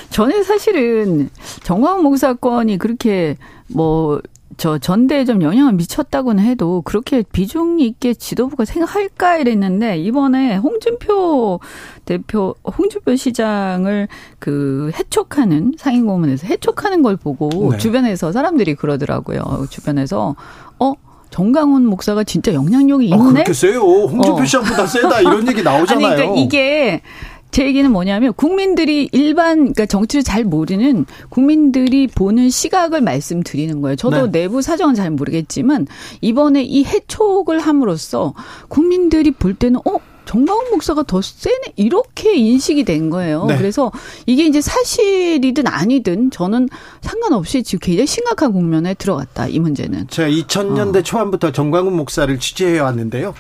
저는 0.10 0.44
사실은 0.44 1.30
정광훈 1.64 2.04
목사건이 2.04 2.78
그렇게 2.78 3.38
뭐 3.68 4.22
저 4.62 4.78
전대에 4.78 5.26
좀 5.26 5.42
영향을 5.42 5.74
미쳤다고는 5.74 6.44
해도 6.44 6.84
그렇게 6.84 7.24
비중 7.24 7.80
있게 7.80 8.14
지도부가 8.14 8.64
생각할까 8.64 9.38
이랬는데 9.38 9.98
이번에 9.98 10.58
홍준표 10.58 11.60
대표 12.06 12.54
홍준표 12.66 13.16
시장을 13.16 14.08
그 14.38 14.92
해촉하는 14.94 15.74
상임고문에서 15.78 16.46
해촉하는 16.46 17.02
걸 17.02 17.16
보고 17.16 17.72
네. 17.72 17.78
주변에서 17.80 18.32
사람들이 18.32 18.76
그러더라고요. 18.76 19.66
주변에서 19.70 20.36
어 20.80 20.94
정강훈 21.32 21.86
목사가 21.86 22.24
진짜 22.24 22.54
영향력이 22.54 23.12
어, 23.12 23.16
있네. 23.16 23.32
그렇게 23.34 23.54
세요. 23.54 23.82
홍준표 23.82 24.42
어. 24.42 24.46
시장보다 24.46 24.86
세다 24.86 25.22
이런 25.22 25.48
얘기 25.48 25.64
나오잖아요. 25.64 26.06
아니, 26.08 26.16
그러니까 26.16 26.40
이게 26.40 27.02
제 27.52 27.66
얘기는 27.66 27.90
뭐냐면 27.92 28.34
국민들이 28.34 29.10
일반 29.12 29.58
그러니까 29.58 29.86
정치를 29.86 30.24
잘 30.24 30.44
모르는 30.44 31.06
국민들이 31.30 32.08
보는 32.08 32.50
시각을 32.50 33.02
말씀드리는 33.02 33.82
거예요. 33.82 33.96
저도 33.96 34.30
네. 34.32 34.42
내부 34.42 34.62
사정은 34.62 34.96
잘 34.96 35.12
모르겠지만 35.12 35.88
이번에 36.22 36.64
이 36.64 36.86
해촉을 36.86 37.60
함으로써 37.60 38.34
국민들이 38.70 39.32
볼 39.32 39.54
때는 39.54 39.80
어 39.86 40.00
정광훈 40.26 40.72
목사가 40.72 41.04
더 41.04 41.22
세네 41.22 41.74
이렇게 41.76 42.36
인식이 42.36 42.84
된 42.84 43.10
거예요. 43.10 43.46
네. 43.46 43.58
그래서 43.58 43.92
이게 44.26 44.46
이제 44.46 44.62
사실이든 44.62 45.68
아니든 45.68 46.32
저는 46.32 46.70
상관없이 47.02 47.64
지금 47.64 47.80
굉장히 47.80 48.08
심각한 48.08 48.54
국면에 48.54 48.94
들어갔다 48.94 49.48
이 49.48 49.60
문제는. 49.60 50.08
제가 50.10 50.30
2000년대 50.30 50.98
어. 50.98 51.02
초반부터 51.02 51.52
정광훈 51.52 51.96
목사를 51.96 52.38
취재해 52.40 52.80
왔는데요. 52.80 53.34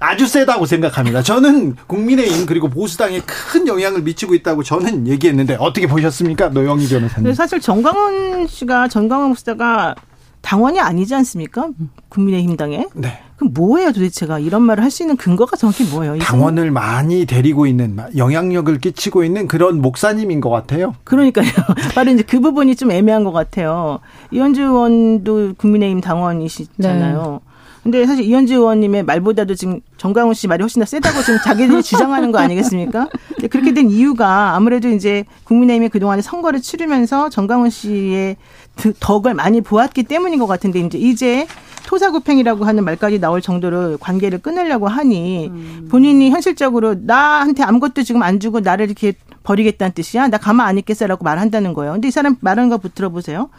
아주 0.00 0.26
세다고 0.26 0.66
생각합니다. 0.66 1.22
저는 1.22 1.76
국민의힘 1.86 2.44
그리고 2.44 2.68
보수당에 2.68 3.20
큰 3.20 3.66
영향을 3.66 4.02
미치고 4.02 4.34
있다고 4.34 4.62
저는 4.62 5.08
얘기했는데 5.08 5.56
어떻게 5.58 5.86
보셨습니까? 5.86 6.50
노영희 6.50 6.88
변호사님. 6.88 7.24
근데 7.24 7.34
사실 7.34 7.58
정광훈 7.58 8.46
씨가 8.46 8.88
정광훈 8.88 9.28
목사가 9.28 9.94
당원이 10.42 10.78
아니지 10.78 11.14
않습니까? 11.14 11.70
국민의힘 12.10 12.56
당에. 12.58 12.86
네. 12.94 13.23
그럼 13.36 13.52
뭐예요 13.54 13.92
도대체가 13.92 14.38
이런 14.38 14.62
말을 14.62 14.82
할 14.84 14.90
수 14.90 15.02
있는 15.02 15.16
근거가 15.16 15.56
정확히 15.56 15.82
뭐예요? 15.84 16.14
이거는? 16.14 16.24
당원을 16.24 16.70
많이 16.70 17.26
데리고 17.26 17.66
있는 17.66 17.96
영향력을 18.16 18.78
끼치고 18.78 19.24
있는 19.24 19.48
그런 19.48 19.82
목사님인 19.82 20.40
것 20.40 20.50
같아요. 20.50 20.94
그러니까요. 21.02 21.48
바로 21.96 22.12
이제 22.12 22.22
그 22.22 22.38
부분이 22.38 22.76
좀 22.76 22.92
애매한 22.92 23.24
것 23.24 23.32
같아요. 23.32 23.98
이현주 24.30 24.62
의원도 24.62 25.54
국민의힘 25.56 26.00
당원이시잖아요. 26.00 27.40
근데 27.82 28.06
사실 28.06 28.24
이현주 28.24 28.54
의원님의 28.54 29.02
말보다도 29.02 29.54
지금 29.56 29.80
정강훈 29.98 30.32
씨 30.32 30.48
말이 30.48 30.62
훨씬 30.62 30.80
더 30.80 30.86
세다고 30.86 31.20
지금 31.22 31.38
자기들이 31.44 31.82
주장하는 31.84 32.32
거 32.32 32.38
아니겠습니까? 32.38 33.08
근데 33.34 33.48
그렇게 33.48 33.74
된 33.74 33.90
이유가 33.90 34.54
아무래도 34.54 34.88
이제 34.88 35.24
국민의힘이 35.44 35.90
그동안에 35.90 36.22
선거를 36.22 36.62
치르면서 36.62 37.28
정강훈 37.28 37.68
씨의 37.68 38.36
그 38.76 38.94
덕을 38.98 39.34
많이 39.34 39.60
보았기 39.60 40.04
때문인 40.04 40.38
것 40.38 40.46
같은데 40.46 40.80
이제 40.80 40.98
이제 40.98 41.46
토사구팽이라고 41.86 42.64
하는 42.64 42.84
말까지 42.84 43.20
나올 43.20 43.40
정도로 43.40 43.98
관계를 43.98 44.38
끊으려고 44.38 44.88
하니 44.88 45.50
본인이 45.90 46.30
현실적으로 46.30 46.94
나한테 46.98 47.62
아무것도 47.62 48.02
지금 48.02 48.22
안 48.22 48.40
주고 48.40 48.60
나를 48.60 48.86
이렇게 48.86 49.12
버리겠다는 49.42 49.92
뜻이야? 49.92 50.28
나 50.28 50.38
가만 50.38 50.66
안 50.66 50.78
있겠어라고 50.78 51.24
말한다는 51.24 51.74
거예요. 51.74 51.92
근데 51.92 52.08
이 52.08 52.10
사람 52.10 52.36
말하는 52.40 52.70
거 52.70 52.78
들어보세요. 52.78 53.50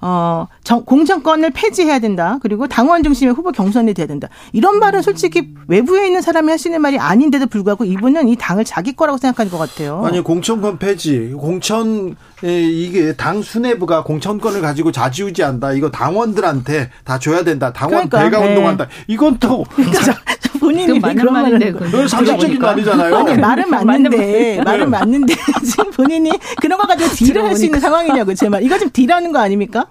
어, 0.00 0.46
정, 0.62 0.84
공천권을 0.84 1.50
폐지해야 1.50 1.98
된다. 1.98 2.38
그리고 2.42 2.68
당원 2.68 3.02
중심의 3.02 3.34
후보 3.34 3.50
경선이 3.52 3.94
돼야 3.94 4.06
된다. 4.06 4.28
이런 4.52 4.78
말은 4.78 5.02
솔직히 5.02 5.54
외부에 5.66 6.06
있는 6.06 6.22
사람이 6.22 6.50
하시는 6.50 6.80
말이 6.80 6.98
아닌데도 6.98 7.46
불구하고 7.46 7.84
이분은 7.84 8.28
이 8.28 8.36
당을 8.36 8.64
자기 8.64 8.94
거라고 8.94 9.18
생각하는 9.18 9.50
것 9.50 9.58
같아요. 9.58 10.04
아니 10.04 10.20
공천권 10.20 10.78
폐지, 10.78 11.32
공천 11.38 12.16
에, 12.44 12.62
이게 12.62 13.16
당 13.16 13.42
수뇌부가 13.42 14.04
공천권을 14.04 14.60
가지고 14.60 14.92
좌지우지한다. 14.92 15.72
이거 15.72 15.90
당원들한테 15.90 16.90
다 17.04 17.18
줘야 17.18 17.42
된다. 17.42 17.72
당원 17.72 18.08
그러니까, 18.08 18.18
배가 18.22 18.38
네. 18.40 18.48
운동한다. 18.48 18.86
이건 19.08 19.38
또 19.38 19.64
그러니까 19.74 20.14
본인이 20.60 20.86
그왜 20.86 20.98
맞는 21.00 21.16
그런 21.16 21.34
말을 21.34 21.58
말인데, 21.58 21.72
그건. 21.78 22.08
상식적인 22.08 22.58
말이잖아요. 22.58 23.14
아니 23.16 23.36
말은 23.36 23.70
맞는데 23.70 24.16
네. 24.16 24.62
말은 24.62 24.90
맞는데 24.90 25.34
지금 25.64 25.90
본인이 25.90 26.30
그런 26.60 26.78
거 26.78 26.86
가지고 26.86 27.10
딜을 27.14 27.44
할 27.44 27.56
수 27.56 27.64
있는 27.64 27.80
상황이냐고 27.80 28.34
제 28.34 28.48
말. 28.48 28.62
이거 28.62 28.78
좀 28.78 28.90
딜하는 28.92 29.32
거 29.32 29.38
아닙니까? 29.40 29.86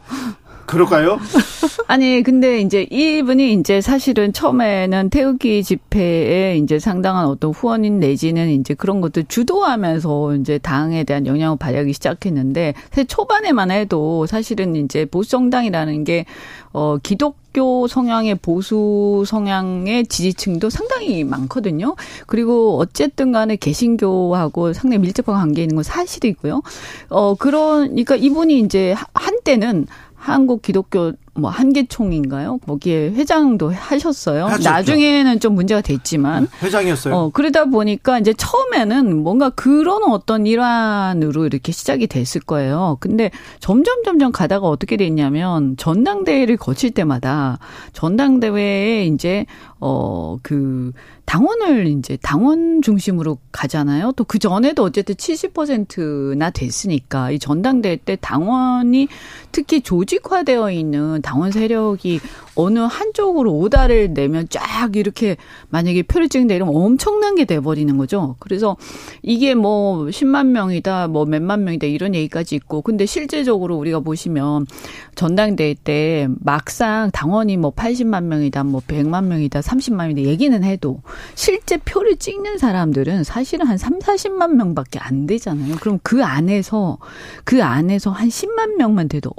그럴까요? 0.65 1.17
아니, 1.87 2.21
근데 2.23 2.59
이제 2.59 2.85
이분이 2.91 3.53
이제 3.53 3.79
사실은 3.79 4.33
처음에는 4.33 5.09
태극기 5.09 5.63
집회에 5.63 6.57
이제 6.57 6.77
상당한 6.77 7.25
어떤 7.27 7.51
후원인 7.51 7.99
내지는 7.99 8.49
이제 8.49 8.73
그런 8.73 8.99
것들 8.99 9.25
주도하면서 9.29 10.35
이제 10.35 10.57
당에 10.57 11.05
대한 11.05 11.25
영향을 11.25 11.57
발휘하기 11.57 11.93
시작했는데 11.93 12.73
사실 12.89 13.05
초반에만 13.07 13.71
해도 13.71 14.25
사실은 14.25 14.75
이제 14.75 15.05
보수정당이라는 15.05 16.03
게 16.03 16.25
어, 16.73 16.97
기독 17.01 17.37
교 17.57 17.87
성향의 17.87 18.35
보수 18.35 19.23
성향의 19.25 20.05
지지층도 20.05 20.69
상당히 20.69 21.23
많거든요. 21.23 21.95
그리고 22.27 22.77
어쨌든 22.77 23.31
간에 23.31 23.55
개신교하고 23.55 24.73
상당히 24.73 24.99
밀접한 24.99 25.33
관계 25.35 25.63
있는 25.63 25.75
건 25.75 25.83
사실이고요. 25.83 26.61
어, 27.09 27.33
그러니까 27.33 28.15
이분이 28.15 28.59
이제 28.59 28.93
한때는 29.15 29.87
한국 30.13 30.61
기독교 30.61 31.13
뭐 31.38 31.49
한계총인가요? 31.49 32.59
거기에 32.59 33.09
회장도 33.09 33.71
하셨어요. 33.71 34.45
하셨죠. 34.45 34.69
나중에는 34.69 35.39
좀 35.39 35.55
문제가 35.55 35.81
됐지만 35.81 36.47
회장이었어요. 36.61 37.15
어, 37.15 37.29
그러다 37.31 37.65
보니까 37.65 38.19
이제 38.19 38.33
처음에는 38.33 39.23
뭔가 39.23 39.49
그런 39.49 40.03
어떤 40.11 40.45
일환으로 40.45 41.45
이렇게 41.45 41.71
시작이 41.71 42.07
됐을 42.07 42.41
거예요. 42.41 42.97
근데 42.99 43.31
점점 43.59 44.03
점점 44.03 44.31
가다가 44.31 44.67
어떻게 44.67 44.97
됐냐면 44.97 45.75
전당대회를 45.77 46.57
거칠 46.57 46.91
때마다 46.91 47.59
전당대회에 47.93 49.05
이제 49.07 49.45
어, 49.79 50.38
그 50.41 50.91
당원을 51.25 51.88
이제 51.88 52.17
당원 52.21 52.81
중심으로 52.81 53.38
가잖아요. 53.51 54.11
또 54.13 54.23
그 54.27 54.39
전에도 54.39 54.83
어쨌든 54.83 55.15
70%나 55.15 56.49
됐으니까 56.49 57.31
이 57.31 57.39
전당대회 57.39 57.95
때 57.97 58.17
당원이 58.19 59.07
특히 59.51 59.81
조직화되어 59.81 60.71
있는 60.71 61.21
당원 61.28 61.51
세력이 61.51 62.21
어느 62.55 62.80
한쪽으로 62.80 63.53
오다를 63.53 64.13
내면 64.13 64.47
쫙 64.49 64.95
이렇게 64.95 65.36
만약에 65.67 66.03
표를 66.03 66.30
찍는다 66.30 66.55
이러면 66.55 66.73
엄청난 66.73 67.36
게 67.36 67.43
돼버리는 67.43 67.97
거죠. 67.97 68.38
그래서 68.39 68.78
이게 69.21 69.53
뭐 69.53 70.05
10만 70.05 70.47
명이다, 70.47 71.09
뭐 71.09 71.25
몇만 71.25 71.65
명이다 71.65 71.86
이런 71.86 72.15
얘기까지 72.15 72.55
있고, 72.55 72.82
근데 72.82 73.05
실제적으로 73.05 73.75
우리가 73.75 73.99
보시면 73.99 74.67
전당대회 75.15 75.75
때 75.84 76.30
막상 76.39 77.11
당원이 77.11 77.57
뭐 77.57 77.71
80만 77.71 78.23
명이다, 78.23 78.63
뭐 78.63 78.82
100만 78.88 79.25
명이다, 79.25 79.59
30만 79.59 79.95
명이다 79.97 80.21
얘기는 80.21 80.63
해도 80.63 81.01
실제 81.36 81.75
표를 81.75 82.15
찍는 82.15 82.57
사람들은 82.57 83.25
사실은 83.25 83.67
한 83.67 83.78
3, 83.78 83.99
40만 83.99 84.51
명밖에 84.53 84.97
안 84.99 85.28
되잖아요. 85.28 85.75
그럼 85.82 85.99
그 86.03 86.23
안에서 86.23 86.99
그 87.43 87.61
안에서 87.61 88.11
한 88.11 88.30
10만 88.30 88.78
명만 88.78 89.09
돼도 89.09 89.32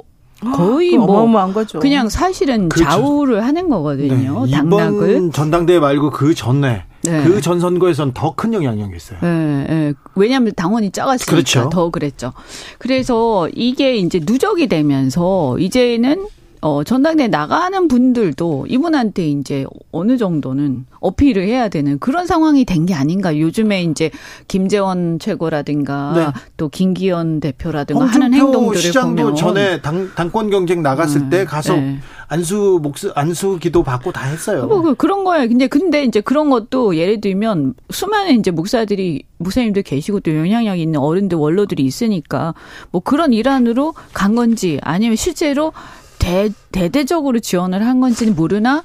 거의 0.55 0.97
뭐 0.97 1.05
어마어마한 1.05 1.53
거죠. 1.53 1.79
그냥 1.79 2.07
사실은 2.09 2.69
그렇죠. 2.69 2.89
좌우를 2.89 3.43
하는 3.43 3.69
거거든요. 3.69 4.45
네, 4.45 4.51
당락을. 4.51 5.09
이번 5.11 5.31
전당대회 5.31 5.79
말고 5.79 6.11
그 6.11 6.33
전에 6.33 6.83
네. 7.01 7.23
그 7.23 7.41
전 7.41 7.59
선거에선 7.59 8.13
더 8.13 8.33
큰 8.35 8.53
영향력이 8.53 8.95
있어요. 8.95 9.19
예, 9.23 9.27
예. 9.69 9.93
왜냐하면 10.15 10.53
당원이 10.55 10.91
작았으니까 10.91 11.31
그렇죠. 11.31 11.69
더 11.69 11.89
그랬죠. 11.89 12.33
그래서 12.77 13.49
이게 13.53 13.95
이제 13.97 14.19
누적이 14.25 14.67
되면서 14.67 15.57
이제는 15.59 16.27
어, 16.61 16.83
전당대회 16.83 17.27
나가는 17.29 17.87
분들도 17.87 18.65
이분한테 18.67 19.27
이제 19.29 19.65
어느 19.93 20.17
정도는 20.17 20.85
어필을 20.99 21.43
해야 21.47 21.69
되는 21.69 21.97
그런 21.99 22.25
상황이 22.27 22.65
된 22.65 22.85
게 22.85 22.93
아닌가. 22.93 23.37
요즘에 23.37 23.83
이제 23.83 24.09
김재원 24.47 25.19
최고라든가 25.19 26.13
네. 26.15 26.41
또 26.57 26.69
김기현 26.69 27.39
대표라든가 27.39 28.05
하는 28.05 28.33
행동들을 28.33 28.81
시장도 28.81 29.21
보면 29.21 29.35
전에 29.35 29.81
당, 29.81 30.09
당권 30.15 30.49
경쟁 30.49 30.81
나갔을 30.81 31.21
음, 31.21 31.29
때 31.29 31.45
가서 31.45 31.75
네. 31.75 31.99
안수 32.29 32.79
목수 32.81 33.11
안수 33.15 33.57
기도 33.61 33.83
받고 33.83 34.11
다 34.11 34.25
했어요. 34.27 34.65
뭐 34.67 34.81
그- 34.81 34.95
그런 34.95 35.23
거예요. 35.23 35.47
근데 35.47 35.67
근데 35.67 36.03
이제 36.03 36.21
그런 36.21 36.49
것도 36.49 36.95
예를 36.95 37.21
들면 37.21 37.73
수많은 37.89 38.39
이제 38.39 38.51
목사들이 38.51 39.23
목사님들 39.37 39.83
계시고 39.83 40.19
또 40.21 40.35
영향력 40.35 40.79
있는 40.79 40.99
어른들 40.99 41.37
원로들이 41.37 41.83
있으니까 41.83 42.53
뭐 42.91 43.01
그런 43.01 43.33
일환으로 43.33 43.93
간 44.13 44.35
건지 44.35 44.79
아니면 44.83 45.15
실제로 45.15 45.73
대 46.19 46.49
대대적으로 46.71 47.39
지원을 47.39 47.85
한 47.85 47.99
건지는 47.99 48.35
모르나 48.35 48.83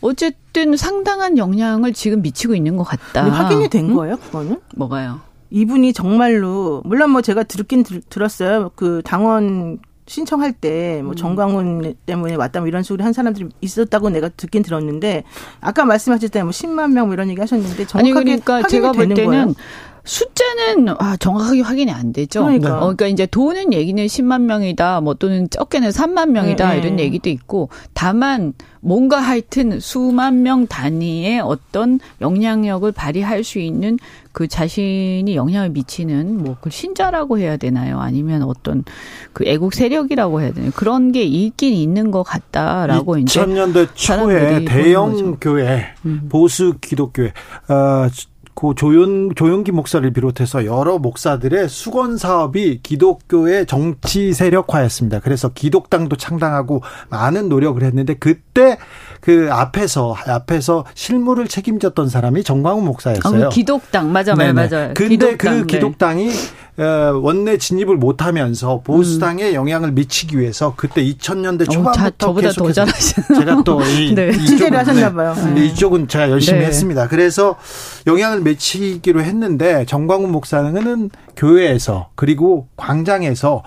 어쨌든 0.00 0.76
상당한 0.76 1.36
영향을 1.36 1.92
지금 1.92 2.22
미치고 2.22 2.54
있는 2.54 2.76
것 2.76 2.84
같다. 2.84 3.28
확인이 3.28 3.68
된 3.68 3.90
응? 3.90 3.94
거예요, 3.96 4.16
그거는? 4.16 4.58
뭐가요? 4.76 5.20
이분이 5.50 5.92
정말로 5.92 6.80
물론 6.84 7.10
뭐 7.10 7.20
제가 7.22 7.42
들긴 7.42 7.82
들, 7.82 8.00
들었어요. 8.08 8.70
그 8.76 9.02
당원 9.04 9.78
신청할 10.06 10.52
때 10.52 11.00
음. 11.00 11.06
뭐 11.06 11.14
정광훈 11.14 11.94
때문에 12.06 12.34
왔다 12.34 12.60
뭐 12.60 12.66
이런 12.68 12.82
식으로 12.82 13.04
한 13.04 13.12
사람들이 13.12 13.48
있었다고 13.60 14.10
내가 14.10 14.28
듣긴 14.28 14.62
들었는데 14.62 15.22
아까 15.60 15.84
말씀하실 15.84 16.30
때 16.30 16.42
뭐 16.42 16.50
10만 16.50 16.92
명 16.92 17.06
뭐 17.06 17.14
이런 17.14 17.28
얘기 17.30 17.40
하셨는데 17.40 17.86
정확하게 17.86 17.98
아니 17.98 18.12
그러니까 18.12 18.54
확인이 18.54 18.70
제가 18.70 18.92
볼 18.92 19.02
되는 19.08 19.14
때는 19.16 19.30
거예요? 19.30 19.54
숫자는 20.04 20.88
아, 20.98 21.16
정확하게 21.16 21.60
확인이 21.62 21.90
안 21.90 22.12
되죠. 22.12 22.44
그러니까. 22.44 22.76
어, 22.76 22.80
그러니까 22.80 23.06
이제 23.08 23.26
도는 23.26 23.72
얘기는 23.72 24.04
10만 24.04 24.42
명이다, 24.42 25.00
뭐 25.00 25.14
또는 25.14 25.48
적게는 25.50 25.90
3만 25.90 26.30
명이다 26.30 26.72
네, 26.72 26.78
이런 26.78 26.96
네. 26.96 27.02
얘기도 27.04 27.28
있고 27.30 27.68
다만 27.94 28.54
뭔가 28.80 29.18
하여튼 29.20 29.78
수만 29.80 30.42
명 30.42 30.66
단위의 30.66 31.40
어떤 31.40 32.00
영향력을 32.20 32.90
발휘할 32.92 33.44
수 33.44 33.58
있는 33.58 33.98
그 34.32 34.48
자신이 34.48 35.34
영향을 35.34 35.70
미치는 35.70 36.42
뭐 36.44 36.56
그 36.60 36.70
신자라고 36.70 37.38
해야 37.38 37.56
되나요? 37.56 37.98
아니면 38.00 38.42
어떤 38.42 38.84
그 39.32 39.44
애국 39.46 39.72
세력이라고 39.74 40.40
해야 40.40 40.52
되나요? 40.52 40.70
그런 40.74 41.12
게 41.12 41.22
있긴 41.22 41.72
있는 41.72 42.10
것 42.10 42.22
같다라고 42.22 43.18
이제 43.18 43.40
2000년대 43.40 43.88
초에 43.94 44.64
대형. 44.64 45.36
교회 45.40 45.86
음. 46.04 46.26
보수 46.28 46.74
기독교회 46.80 47.32
어, 47.68 48.08
그 48.60 48.74
조연 48.76 49.34
조용기 49.34 49.72
목사를 49.72 50.08
비롯해서 50.12 50.66
여러 50.66 50.98
목사들의 50.98 51.70
수건 51.70 52.18
사업이 52.18 52.80
기독교의 52.82 53.64
정치 53.64 54.34
세력화였습니다. 54.34 55.20
그래서 55.20 55.48
기독당도 55.48 56.16
창당하고 56.16 56.82
많은 57.08 57.48
노력을 57.48 57.82
했는데 57.82 58.12
그때 58.12 58.76
그 59.20 59.48
앞에서 59.50 60.14
앞에서 60.26 60.84
실무를 60.94 61.46
책임졌던 61.46 62.08
사람이 62.08 62.42
정광훈 62.42 62.84
목사였어요. 62.84 63.46
어, 63.46 63.48
기독당 63.50 64.10
맞아 64.12 64.34
맞아. 64.34 64.52
맞아. 64.52 64.92
근데 64.94 65.08
기독당, 65.08 65.36
그 65.36 65.66
네. 65.66 65.66
기독당이 65.66 66.30
어, 66.78 67.12
원내 67.20 67.58
진입을 67.58 67.96
못하면서 67.96 68.80
보수당에 68.82 69.52
영향을 69.52 69.92
미치기 69.92 70.38
위해서 70.38 70.72
그때 70.76 71.04
2000년대 71.04 71.62
어, 71.62 71.64
초반부터 71.70 71.92
자, 71.92 72.10
저보다 72.16 72.48
더 72.48 72.64
계속해서 72.64 72.72
잘하시는. 72.86 73.40
제가 73.40 73.62
또 73.64 73.80
이 73.82 74.14
네. 74.14 74.32
취재를 74.32 74.78
하셨나 74.78 75.12
봐요. 75.12 75.34
네. 75.54 75.66
이쪽은 75.66 76.08
제가 76.08 76.30
열심히 76.30 76.60
네. 76.60 76.66
했습니다. 76.66 77.08
그래서 77.08 77.56
영향을 78.06 78.40
미치기로 78.40 79.20
했는데 79.22 79.84
정광훈 79.84 80.30
목사는 80.32 81.10
교회에서 81.36 82.08
그리고 82.14 82.68
광장에서 82.76 83.62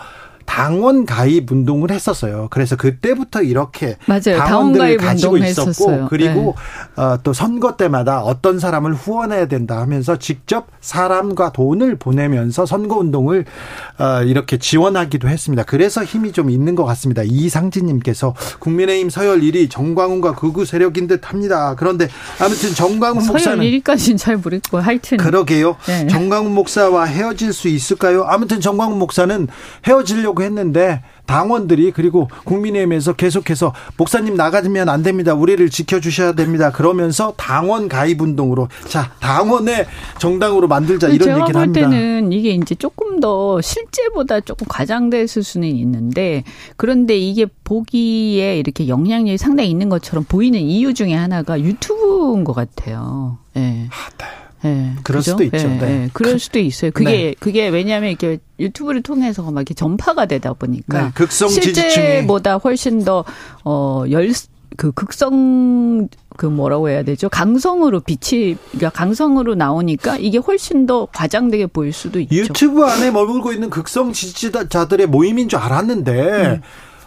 당원 0.45 1.05
가입 1.05 1.51
운동을 1.51 1.91
했었어요. 1.91 2.47
그래서 2.51 2.75
그때부터 2.75 3.41
이렇게 3.41 3.97
맞아요. 4.05 4.37
당원 4.37 4.73
당원들을 4.73 4.97
가지고 4.97 5.37
있었고 5.37 5.69
했었어요. 5.69 6.07
그리고 6.09 6.55
어, 6.95 7.17
또 7.23 7.33
선거 7.33 7.75
때마다 7.75 8.21
어떤 8.21 8.59
사람을 8.59 8.93
후원해야 8.93 9.47
된다 9.47 9.79
하면서 9.79 10.17
직접 10.17 10.67
사람과 10.81 11.51
돈을 11.51 11.97
보내면서 11.97 12.65
선거 12.65 12.97
운동을 12.97 13.45
어, 13.99 14.23
이렇게 14.23 14.57
지원하기도 14.57 15.27
했습니다. 15.27 15.63
그래서 15.63 16.03
힘이 16.03 16.31
좀 16.31 16.49
있는 16.49 16.75
것 16.75 16.85
같습니다. 16.85 17.23
이상진님께서 17.25 18.35
국민의힘 18.59 19.09
서열 19.09 19.41
1위 19.41 19.69
정광훈과 19.69 20.35
극우 20.35 20.65
세력인 20.65 21.07
듯합니다. 21.07 21.75
그런데 21.75 22.07
아무튼 22.39 22.73
정광훈 22.73 23.21
서열 23.21 23.33
목사는 23.33 23.63
1위까지는 23.63 24.17
잘 24.17 24.37
모르겠고 24.37 24.79
하여튼 24.79 25.17
그러게요. 25.17 25.77
네. 25.87 26.07
정광훈 26.07 26.53
목사와 26.53 27.05
헤어질 27.05 27.53
수 27.53 27.67
있을까요? 27.67 28.23
아무튼 28.23 28.59
정광훈 28.59 28.99
목사는 28.99 29.47
헤어지려고 29.85 30.32
했는데 30.41 31.03
당원들이 31.25 31.91
그리고 31.91 32.27
국민의힘에서 32.43 33.13
계속해서 33.13 33.73
목사님 33.97 34.35
나가면 34.35 34.89
안 34.89 35.03
됩니다. 35.03 35.33
우리를 35.33 35.69
지켜주셔야 35.69 36.33
됩니다. 36.33 36.71
그러면서 36.71 37.33
당원 37.37 37.87
가입 37.87 38.21
운동으로 38.21 38.67
자 38.87 39.11
당원의 39.19 39.85
정당으로 40.19 40.67
만들자 40.67 41.07
이런 41.09 41.19
제가 41.19 41.39
얘기를 41.39 41.53
볼 41.53 41.61
합니다. 41.61 41.89
때는 41.89 42.31
이게 42.31 42.51
이제 42.51 42.75
조금 42.75 43.19
더 43.19 43.61
실제보다 43.61 44.41
조금 44.41 44.67
과장됐을 44.67 45.43
수는 45.43 45.67
있는데 45.69 46.43
그런데 46.75 47.15
이게 47.17 47.45
보기에 47.63 48.57
이렇게 48.57 48.87
영향력이 48.87 49.37
상당히 49.37 49.69
있는 49.69 49.89
것처럼 49.89 50.25
보이는 50.25 50.59
이유 50.59 50.93
중에 50.93 51.13
하나가 51.13 51.59
유튜브인 51.59 52.43
것 52.43 52.53
같아요. 52.53 53.37
예. 53.55 53.87
예, 54.65 54.93
그럴 55.03 55.19
그죠? 55.19 55.31
수도 55.31 55.43
있죠. 55.43 55.57
예, 55.57 55.63
네. 55.63 56.03
예, 56.03 56.09
그럴 56.13 56.39
수도 56.39 56.59
있어요. 56.59 56.91
그게 56.91 57.11
네. 57.11 57.35
그게 57.39 57.67
왜냐하면 57.67 58.09
이렇게 58.09 58.39
유튜브를 58.59 59.01
통해서 59.01 59.43
막 59.43 59.61
이렇게 59.61 59.73
전파가 59.73 60.25
되다 60.25 60.53
보니까 60.53 61.03
네, 61.05 61.11
극성 61.13 61.49
실제보다 61.49 62.55
훨씬 62.57 63.03
더어열 63.03 64.31
그 64.77 64.91
극성 64.91 66.07
그 66.35 66.45
뭐라고 66.45 66.89
해야 66.89 67.03
되죠? 67.03 67.29
강성으로 67.29 67.99
빛이 67.99 68.55
그러니까 68.71 68.89
강성으로 68.89 69.55
나오니까 69.55 70.17
이게 70.17 70.37
훨씬 70.37 70.85
더 70.85 71.07
과장되게 71.13 71.67
보일 71.67 71.93
수도 71.93 72.19
있죠. 72.21 72.35
유튜브 72.35 72.83
안에 72.83 73.11
머물고 73.11 73.53
있는 73.53 73.69
극성 73.69 74.13
지지자들의 74.13 75.07
모임인 75.07 75.47
줄 75.47 75.59
알았는데, 75.59 76.61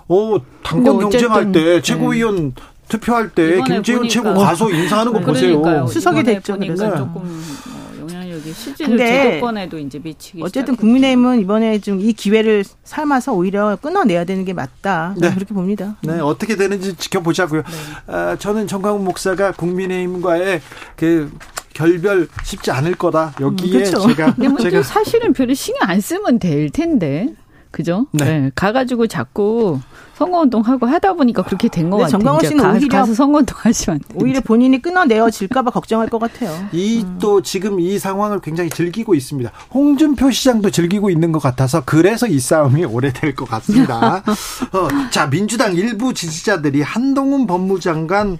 어 0.09 0.37
당권 0.63 0.95
음. 0.95 1.01
근데 1.01 1.19
경쟁할 1.19 1.53
때 1.53 1.83
최고위원 1.83 2.55
투표할 2.89 3.31
때 3.31 3.57
보니까- 3.59 4.09
최고 4.09 4.35
가서 4.35 4.71
인사하는 4.71 5.13
거 5.13 5.21
보세요. 5.21 5.61
그러니까요. 5.61 5.87
수석이 5.89 6.23
됐죠, 6.23 6.57
그래서. 6.59 6.97
조금 6.97 7.23
어, 7.23 8.01
영향력이 8.09 8.53
실제로 8.53 8.91
근데 8.91 9.07
제도권에도 9.07 9.79
이제 9.79 9.99
미치기 10.03 10.41
어쨌든 10.43 10.75
시작했죠. 10.75 10.81
국민의힘은 10.81 11.41
이번에 11.41 11.79
좀 11.81 12.01
이 12.01 12.13
기회를 12.13 12.65
삼아서 12.85 13.33
오히려 13.33 13.77
끊어내야 13.83 14.25
되는 14.25 14.45
게 14.45 14.53
맞다. 14.53 15.15
네. 15.19 15.35
그렇게 15.35 15.53
봅니다. 15.55 15.97
네, 16.03 16.21
어떻게 16.21 16.55
되는지 16.57 16.95
지켜보자고요. 16.97 17.63
아, 18.07 18.37
저는 18.39 18.67
정광훈 18.69 19.03
목사가 19.05 19.51
국민의힘과의 19.53 20.61
그 20.97 21.33
결별 21.75 22.29
쉽지 22.45 22.71
않을 22.71 22.95
거다. 22.95 23.35
여기에 23.41 23.67
음, 23.69 23.73
그렇죠. 23.73 24.07
제가 24.09 24.35
근데 24.35 24.49
뭐 24.49 24.59
제가 24.59 24.83
사실은 24.83 25.33
별로 25.33 25.53
신경 25.55 25.89
안 25.91 26.01
쓰면 26.01 26.39
될 26.39 26.71
텐데. 26.71 27.35
그죠? 27.77 28.07
네. 28.13 28.25
네. 28.25 28.51
가가지고 28.55 29.07
자꾸 29.07 29.79
선거운동하고 30.17 30.87
하다 30.87 31.13
보니까 31.13 31.43
그렇게 31.43 31.69
된 31.69 31.91
것 31.91 31.99
같아요. 31.99 32.13
정광훈 32.13 32.41
씨는 32.49 32.65
가, 32.65 32.73
오히려 32.73 32.89
가서 32.89 33.13
선거운동 33.13 33.55
하시면 33.61 34.01
오히려 34.15 34.41
본인이 34.41 34.81
끊어내어질까봐 34.81 35.71
걱정할 35.73 36.09
것 36.09 36.19
같아요. 36.19 36.51
이또 36.73 37.37
음. 37.37 37.43
지금 37.43 37.79
이 37.79 37.99
상황을 37.99 38.41
굉장히 38.41 38.71
즐기고 38.71 39.15
있습니다. 39.15 39.53
홍준표 39.75 40.31
시장도 40.31 40.71
즐기고 40.71 41.11
있는 41.11 41.33
것 41.33 41.43
같아서 41.43 41.83
그래서 41.85 42.27
이 42.27 42.41
싸움이 42.41 42.87
오래될 42.87 43.35
것 43.35 43.47
같습니다. 43.47 44.23
어, 44.73 44.89
자 45.11 45.29
민주당 45.29 45.75
일부 45.77 46.15
지지자들이 46.15 46.81
한동훈 46.81 47.47
법무장관 47.47 48.39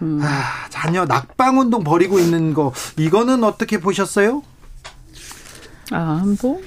음. 0.00 0.20
아, 0.22 0.66
자녀 0.70 1.04
낙방운동 1.04 1.84
벌이고 1.84 2.18
있는 2.18 2.54
거 2.54 2.72
이거는 2.96 3.44
어떻게 3.44 3.80
보셨어요? 3.80 4.42
아, 5.90 6.24
뭐 6.40 6.58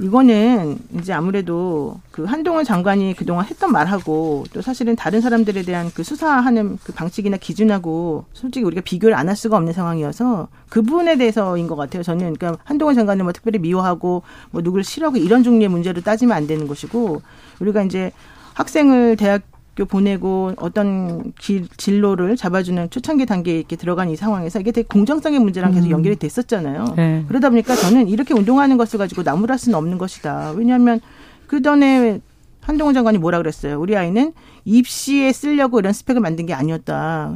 이거는 0.00 0.78
이제 0.98 1.12
아무래도 1.12 2.00
그 2.10 2.24
한동훈 2.24 2.64
장관이 2.64 3.14
그동안 3.14 3.46
했던 3.46 3.72
말하고 3.72 4.44
또 4.52 4.62
사실은 4.62 4.94
다른 4.96 5.20
사람들에 5.20 5.62
대한 5.62 5.90
그 5.94 6.02
수사하는 6.02 6.78
그 6.84 6.92
방식이나 6.92 7.36
기준하고 7.36 8.24
솔직히 8.32 8.64
우리가 8.64 8.82
비교를 8.82 9.16
안 9.16 9.28
할 9.28 9.36
수가 9.36 9.56
없는 9.58 9.72
상황이어서 9.74 10.48
그 10.70 10.80
부분에 10.82 11.18
대해서인 11.18 11.66
것 11.66 11.76
같아요. 11.76 12.02
저는 12.02 12.34
그러니까 12.34 12.62
한동훈 12.64 12.94
장관을 12.94 13.24
뭐 13.24 13.32
특별히 13.32 13.58
미워하고 13.58 14.22
뭐 14.50 14.62
누구를 14.62 14.84
싫어하고 14.84 15.18
이런 15.18 15.42
종류의 15.42 15.68
문제로 15.68 16.00
따지면 16.00 16.34
안 16.36 16.46
되는 16.46 16.66
것이고 16.66 17.20
우리가 17.60 17.82
이제 17.82 18.10
학생을 18.54 19.16
대학 19.16 19.42
학교 19.78 19.84
보내고 19.84 20.52
어떤 20.56 21.32
길, 21.38 21.68
진로를 21.76 22.36
잡아주는 22.36 22.90
초창기 22.90 23.26
단계에 23.26 23.58
이렇게 23.58 23.76
들어간 23.76 24.10
이 24.10 24.16
상황에서 24.16 24.58
이게 24.58 24.72
되게 24.72 24.88
공정성의 24.88 25.38
문제랑 25.38 25.72
계속 25.72 25.86
음. 25.86 25.92
연결이 25.92 26.16
됐었잖아요. 26.16 26.94
네. 26.96 27.24
그러다 27.28 27.50
보니까 27.50 27.76
저는 27.76 28.08
이렇게 28.08 28.34
운동하는 28.34 28.76
것을 28.76 28.98
가지고 28.98 29.22
나무랄 29.22 29.56
수는 29.56 29.78
없는 29.78 29.98
것이다. 29.98 30.52
왜냐하면 30.56 31.00
그 31.46 31.62
전에 31.62 32.20
한동훈 32.68 32.92
장관이 32.92 33.16
뭐라 33.16 33.38
그랬어요? 33.38 33.80
우리 33.80 33.96
아이는 33.96 34.34
입시에 34.66 35.32
쓰려고 35.32 35.78
이런 35.78 35.94
스펙을 35.94 36.20
만든 36.20 36.44
게 36.44 36.52
아니었다. 36.52 37.34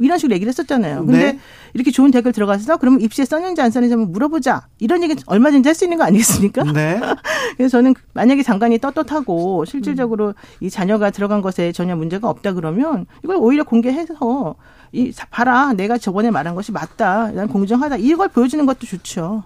이런 0.00 0.16
식으로 0.16 0.34
얘기를 0.34 0.48
했었잖아요. 0.48 1.04
근데 1.04 1.32
네. 1.32 1.38
이렇게 1.74 1.90
좋은 1.90 2.10
대학을 2.10 2.32
들어가서 2.32 2.78
그러면 2.78 3.02
입시에 3.02 3.26
썼는지 3.26 3.60
안 3.60 3.70
썼는지 3.70 3.92
한번 3.92 4.10
물어보자. 4.12 4.66
이런 4.78 5.02
얘기 5.02 5.16
얼마든지 5.26 5.68
할 5.68 5.74
수 5.74 5.84
있는 5.84 5.98
거 5.98 6.04
아니겠습니까? 6.04 6.62
네. 6.72 6.98
그래서 7.58 7.76
저는 7.76 7.94
만약에 8.14 8.42
장관이 8.42 8.78
떳떳하고 8.78 9.64
실질적으로 9.66 10.32
이 10.60 10.70
자녀가 10.70 11.10
들어간 11.10 11.42
것에 11.42 11.72
전혀 11.72 11.94
문제가 11.94 12.30
없다 12.30 12.52
그러면 12.54 13.04
이걸 13.22 13.36
오히려 13.36 13.64
공개해서 13.64 14.54
이 14.92 15.12
봐라 15.30 15.74
내가 15.74 15.98
저번에 15.98 16.30
말한 16.30 16.54
것이 16.54 16.72
맞다. 16.72 17.32
난 17.32 17.48
공정하다. 17.48 17.96
이걸 17.98 18.28
보여주는 18.28 18.64
것도 18.64 18.86
좋죠. 18.86 19.42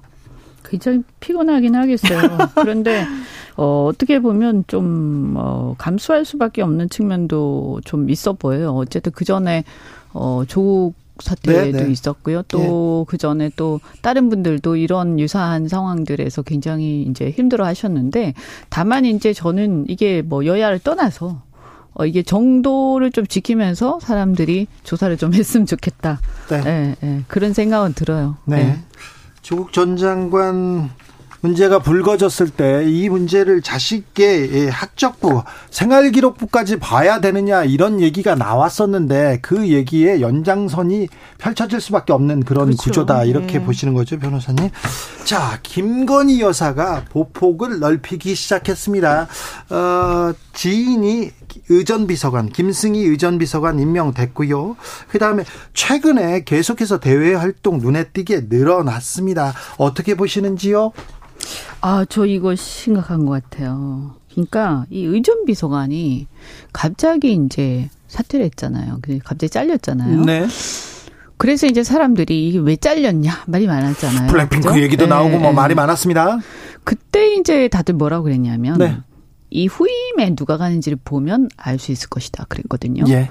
굉장히 0.65 1.03
피곤하긴 1.21 1.75
하겠어요. 1.75 2.21
그런데 2.57 3.05
어, 3.57 3.87
어떻게 3.91 4.21
보면 4.21 4.65
좀 4.67 5.35
어, 5.37 5.75
감수할 5.79 6.25
수밖에 6.25 6.63
없는 6.63 6.91
측면도 6.91 7.81
좀 7.85 8.11
있어 8.11 8.33
보여요. 8.33 8.75
어쨌든 8.75 9.13
그 9.13 9.25
전에 9.25 9.65
어, 10.13 10.43
조국 10.47 10.95
사태도 11.21 11.79
네, 11.79 11.85
네. 11.85 11.91
있었고요. 11.91 12.43
또그 12.43 13.13
네. 13.13 13.19
전에 13.19 13.51
또 13.57 13.81
다른 14.03 14.29
분들도 14.29 14.77
이런 14.77 15.19
유사한 15.19 15.67
상황들에서 15.67 16.43
굉장히 16.43 17.03
이제 17.03 17.31
힘들어 17.31 17.65
하셨는데 17.67 18.35
다만 18.69 19.05
이제 19.05 19.33
저는 19.33 19.87
이게 19.89 20.23
뭐 20.23 20.47
여야를 20.47 20.79
떠나서 20.79 21.43
어, 21.95 22.07
이게 22.07 22.23
정도를 22.23 23.11
좀 23.11 23.27
지키면서 23.27 23.99
사람들이 24.01 24.69
조사를 24.85 25.17
좀 25.17 25.35
했으면 25.35 25.67
좋겠다. 25.67 26.21
네. 26.49 26.61
네, 26.63 26.97
네. 27.01 27.25
그런 27.27 27.53
생각은 27.53 27.95
들어요. 27.95 28.37
네. 28.45 28.65
네. 28.65 28.79
조국 29.49 29.73
전 29.73 29.97
장관 29.97 30.91
문제가 31.41 31.79
불거졌을 31.79 32.51
때 32.51 32.85
이 32.85 33.09
문제를 33.09 33.63
자식의 33.63 34.69
학적부, 34.69 35.43
생활기록부까지 35.71 36.79
봐야 36.79 37.19
되느냐 37.21 37.65
이런 37.65 38.01
얘기가 38.03 38.35
나왔었는데 38.35 39.39
그 39.41 39.69
얘기에 39.69 40.21
연장선이 40.21 41.09
펼쳐질 41.39 41.81
수밖에 41.81 42.13
없는 42.13 42.41
그런 42.41 42.67
그렇죠. 42.67 42.83
구조다 42.83 43.25
이렇게 43.25 43.59
네. 43.59 43.65
보시는 43.65 43.95
거죠 43.95 44.19
변호사님. 44.19 44.69
자 45.25 45.59
김건희 45.63 46.43
여사가 46.43 47.05
보폭을 47.11 47.79
넓히기 47.79 48.35
시작했습니다. 48.35 49.29
어, 49.71 50.33
지인이 50.53 51.31
의전비서관 51.69 52.51
김승희 52.51 53.01
의전비서관 53.05 53.79
임명됐고요. 53.79 54.77
그다음에 55.09 55.45
최근에 55.75 56.45
계속해서 56.45 57.01
대외 57.01 57.35
활동 57.35 57.79
눈에 57.79 58.05
띄게 58.05 58.47
늘어났습니다. 58.49 59.55
어떻게 59.77 60.15
보시는지요? 60.15 60.93
아, 61.81 62.05
저 62.09 62.27
이거 62.27 62.55
심각한 62.55 63.27
것 63.27 63.43
같아요. 63.43 64.17
그러니까 64.33 64.87
이 64.91 65.05
의전 65.05 65.45
비서관이 65.45 66.29
갑자기 66.73 67.33
이제 67.33 67.89
사퇴를 68.09 68.47
했잖아요. 68.47 68.99
그 69.03 69.19
갑자기 69.19 69.51
잘렸잖아요. 69.51 70.25
네. 70.25 70.47
그래서 71.37 71.67
이제 71.67 71.85
사람들이 71.85 72.49
이게 72.49 72.59
왜 72.59 72.77
잘렸냐 72.77 73.45
말이 73.47 73.67
많았잖아요. 73.67 74.29
블랙핑크 74.29 74.69
그죠? 74.69 74.81
얘기도 74.83 75.05
네. 75.05 75.11
나오고 75.11 75.39
뭐 75.39 75.53
말이 75.53 75.75
많았습니다. 75.75 76.39
그때 76.85 77.35
이제 77.37 77.69
다들 77.69 77.95
뭐라고 77.95 78.25
그랬냐면 78.25 78.79
네. 78.79 78.99
이 79.51 79.67
후임에 79.67 80.35
누가 80.35 80.57
가는지를 80.57 80.99
보면 81.05 81.49
알 81.57 81.79
수 81.79 81.93
있을 81.93 82.09
것이다 82.09 82.45
그랬거든요. 82.49 83.05
예. 83.09 83.31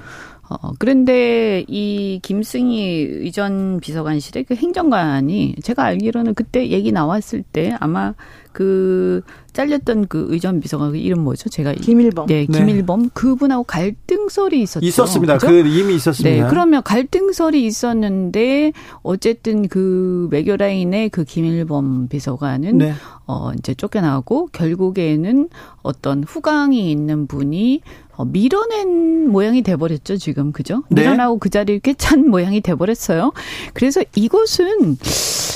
어, 0.50 0.72
그런데 0.78 1.64
이 1.68 2.20
김승희 2.22 3.06
의전 3.20 3.80
비서관실의 3.80 4.44
그 4.44 4.54
행정관이 4.54 5.56
제가 5.62 5.84
알기로는 5.84 6.34
그때 6.34 6.68
얘기 6.68 6.90
나왔을 6.90 7.42
때 7.42 7.76
아마 7.80 8.14
그 8.52 9.22
잘렸던 9.52 10.08
그 10.08 10.26
의전 10.30 10.60
비서관 10.60 10.92
그 10.92 10.96
이름 10.96 11.20
뭐죠? 11.20 11.48
제가 11.48 11.74
김일범. 11.74 12.26
네, 12.26 12.46
네. 12.46 12.58
김일범 12.58 13.02
네. 13.02 13.08
그분하고 13.12 13.64
갈등설이 13.64 14.62
있었죠. 14.62 14.86
있었습니다. 14.86 15.34
그죠? 15.34 15.48
그 15.48 15.68
이미 15.68 15.94
있었습니다. 15.96 16.44
네, 16.44 16.50
그러면 16.50 16.82
갈등설이 16.82 17.64
있었는데 17.64 18.72
어쨌든 19.02 19.68
그 19.68 20.28
외교 20.30 20.56
라인의 20.56 21.10
그 21.10 21.24
김일범 21.24 22.08
비서관은 22.08 22.78
네. 22.78 22.94
어 23.26 23.52
이제 23.58 23.74
쫓겨나고 23.74 24.48
결국에는 24.52 25.50
어떤 25.82 26.24
후광이 26.24 26.90
있는 26.90 27.26
분이 27.26 27.82
어, 28.18 28.24
밀어낸 28.24 29.30
모양이 29.30 29.62
돼버렸죠 29.62 30.16
지금 30.18 30.52
그죠? 30.52 30.82
네. 30.90 31.02
밀어나고 31.02 31.38
그 31.38 31.48
자리를 31.48 31.80
꿰찬 31.80 32.28
모양이 32.28 32.60
돼버렸어요. 32.60 33.32
그래서 33.72 34.02
이것은 34.14 34.98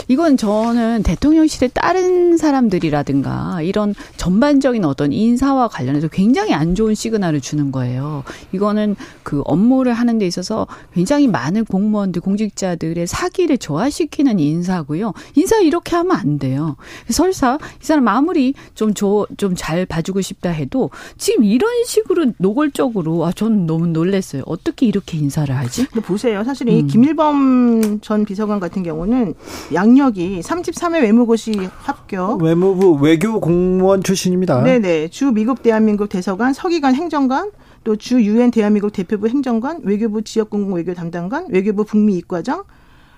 이건 0.09 0.37
저는 0.37 1.03
대통령실의 1.03 1.71
다른 1.75 2.37
사람들이라든가 2.37 3.63
이런 3.63 3.95
전반적인 4.17 4.85
어떤 4.85 5.13
인사와 5.13 5.69
관련해서 5.69 6.09
굉장히 6.09 6.55
안 6.55 6.75
좋은 6.75 6.95
시그널을 6.95 7.41
주는 7.41 7.71
거예요. 7.73 8.25
이거는 8.53 8.97
그 9.23 9.43
업무를 9.45 9.93
하는 9.93 10.19
데 10.19 10.27
있어서 10.27 10.67
굉장히 10.95 11.29
많은 11.29 11.65
공무원들, 11.65 12.23
공직자들의 12.23 13.07
사기를 13.07 13.59
저하시키는 13.59 14.39
인사고요. 14.39 15.13
인사 15.35 15.59
이렇게 15.61 15.97
하면 15.97 16.17
안 16.17 16.39
돼요. 16.39 16.77
설사 17.09 17.59
이 17.81 17.85
사람 17.85 18.09
아무리 18.09 18.55
좀 18.75 18.93
좀 18.95 19.55
잘 19.57 19.87
봐주고 19.87 20.21
싶다 20.21 20.51
해도 20.51 20.91
지금 21.19 21.45
이런 21.45 21.85
식으로 21.85 22.33
노 22.39 22.52
골적으로 22.53 23.25
아 23.27 23.33
저는 23.33 23.67
너무 23.67 23.87
놀랐어요. 23.87 24.43
어떻게 24.47 24.87
이렇게 24.87 25.19
인사를 25.19 25.55
하지? 25.57 25.87
근데 25.87 26.01
보세요. 26.07 26.45
사실 26.45 26.69
음. 26.69 26.73
이 26.73 26.87
김일범 26.87 28.01
전 28.01 28.25
비서관 28.25 28.61
같은 28.61 28.83
경우는 28.83 29.35
양력이 29.73 30.41
33회 30.41 31.03
외무고시 31.03 31.53
합격. 31.79 32.43
외무부 32.43 32.93
외교 32.93 33.41
공무원 33.41 34.03
출신입니다. 34.03 34.63
네네. 34.63 35.09
주 35.09 35.31
미국 35.33 35.63
대한민국 35.63 36.09
대사관, 36.09 36.53
서기관 36.53 36.95
행정관, 36.95 37.51
또 37.85 37.97
주 37.97 38.23
유엔 38.23 38.51
대한민국 38.51 38.93
대표부 38.93 39.29
행정관, 39.29 39.81
외교부 39.83 40.23
지역공공 40.23 40.75
외교 40.75 40.95
담당관, 40.95 41.47
외교부 41.51 41.85
북미 41.85 42.17
이과장, 42.19 42.63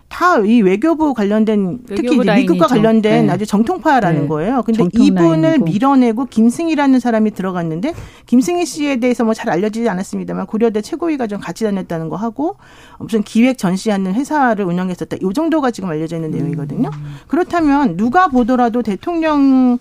다 0.09 0.39
이 0.45 0.63
외교부 0.63 1.13
관련된 1.15 1.81
특히 1.87 2.17
이제 2.17 2.35
미국과 2.35 2.67
관련된 2.69 3.27
네. 3.27 3.33
아주 3.33 3.47
정통파라는 3.47 4.23
네. 4.23 4.29
거예요. 4.29 4.63
근데 4.63 4.87
이분을 4.93 5.43
라인이고. 5.43 5.65
밀어내고 5.65 6.27
김승희라는 6.27 7.01
사람이 7.01 7.33
들어갔는데 7.33 7.95
김승희 8.27 8.65
씨에 8.65 8.97
대해서 8.97 9.25
뭐 9.25 9.35
잘 9.35 9.51
알려지지 9.51 9.89
않았습니다만 9.89 10.47
고려대 10.47 10.81
최고위가 10.83 11.27
좀 11.27 11.41
같이 11.41 11.65
다녔다는 11.65 12.09
거 12.09 12.17
하고 12.17 12.57
무슨 12.99 13.23
기획 13.23 13.59
전시하는 13.59 14.15
회사를 14.15 14.65
운영했었다. 14.65 15.17
이 15.21 15.33
정도가 15.35 15.71
지금 15.73 15.89
알려져 15.91 16.17
있는 16.17 16.31
내용이거든요. 16.31 16.91
음. 16.93 17.17
그렇다면 17.27 17.97
누가 17.97 18.29
보더라도 18.29 18.83
대통령 18.83 19.79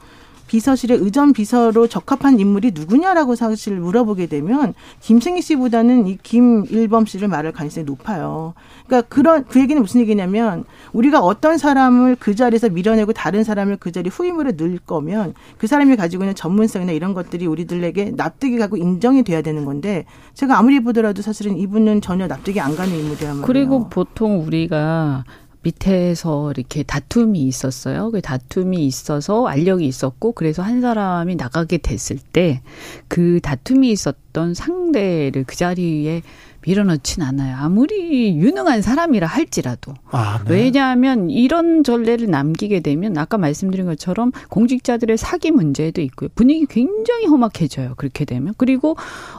비서실의 0.54 1.00
의전 1.00 1.34
비서로 1.34 1.88
적합한 1.88 2.40
인물이 2.40 2.74
누구냐라고 2.76 3.34
사실 3.34 3.80
물어보게 3.80 4.28
되면 4.28 4.76
김승희 5.00 5.42
씨보다는 5.42 6.06
이 6.06 6.20
김일범 6.22 7.08
씨를 7.08 7.28
말할 7.28 7.52
가능성이 7.54 7.86
높아요. 7.86 8.54
그러니까 8.86 9.10
그런 9.10 9.46
그 9.46 9.60
얘기는 9.60 9.82
무슨 9.82 10.02
얘기냐면 10.02 10.64
우리가 10.92 11.22
어떤 11.22 11.58
사람을 11.58 12.18
그 12.20 12.36
자리에서 12.36 12.70
밀어내고 12.70 13.14
다른 13.14 13.44
사람을 13.44 13.78
그 13.78 13.92
자리 13.92 14.12
후임으로 14.12 14.52
넣을 14.52 14.78
거면 14.78 15.34
그 15.58 15.66
사람이 15.66 15.96
가지고 15.96 16.24
있는 16.24 16.36
전문성이나 16.36 16.92
이런 16.92 17.16
것들이 17.16 17.48
우리들에게 17.48 18.12
납득이 18.16 18.60
가고 18.60 18.78
인정이 18.78 19.24
돼야 19.24 19.42
되는 19.42 19.66
건데 19.66 20.06
제가 20.36 20.60
아무리 20.60 20.80
보더라도 20.82 21.24
사실은 21.24 21.58
이분은 21.58 22.02
전혀 22.02 22.28
납득이 22.28 22.60
안 22.60 22.76
가는 22.76 22.94
인물이란 22.94 23.38
말이에요. 23.38 23.48
그리고 23.48 23.90
보통 23.90 24.46
우리가 24.46 25.24
밑에서 25.64 26.52
이렇게 26.52 26.84
다툼이 26.84 27.40
있었어요. 27.44 28.12
그 28.12 28.22
다툼이 28.22 28.86
있어서 28.86 29.48
알력이 29.48 29.86
있었고 29.88 30.34
그래서 30.34 30.62
한 30.62 30.82
사람이 30.82 31.36
나가게 31.36 31.78
됐을 31.78 32.18
때 32.18 32.62
그 33.08 33.40
다툼이 33.42 33.92
있었던 33.92 34.54
상대를 34.54 35.44
그 35.46 35.56
자리에 35.56 36.22
밀어넣진 36.66 37.24
않아요. 37.24 37.58
아무리 37.58 38.36
유능한 38.38 38.82
사람이라 38.82 39.28
할지라도. 39.28 39.94
아, 40.12 40.42
네. 40.46 40.54
왜냐하면 40.54 41.30
이런 41.30 41.84
전례를 41.84 42.30
남기게 42.30 42.80
되면 42.80 43.18
아까 43.18 43.38
말씀드린 43.38 43.86
것처럼 43.86 44.32
공직자들의 44.50 45.18
사기 45.18 45.52
문제도 45.52 46.02
있고요. 46.02 46.30
분위기 46.36 46.66
굉장히 46.66 47.26
험악해져요. 47.28 47.94
그렇게 47.98 48.26
되면. 48.26 48.54
그리고 48.58 48.96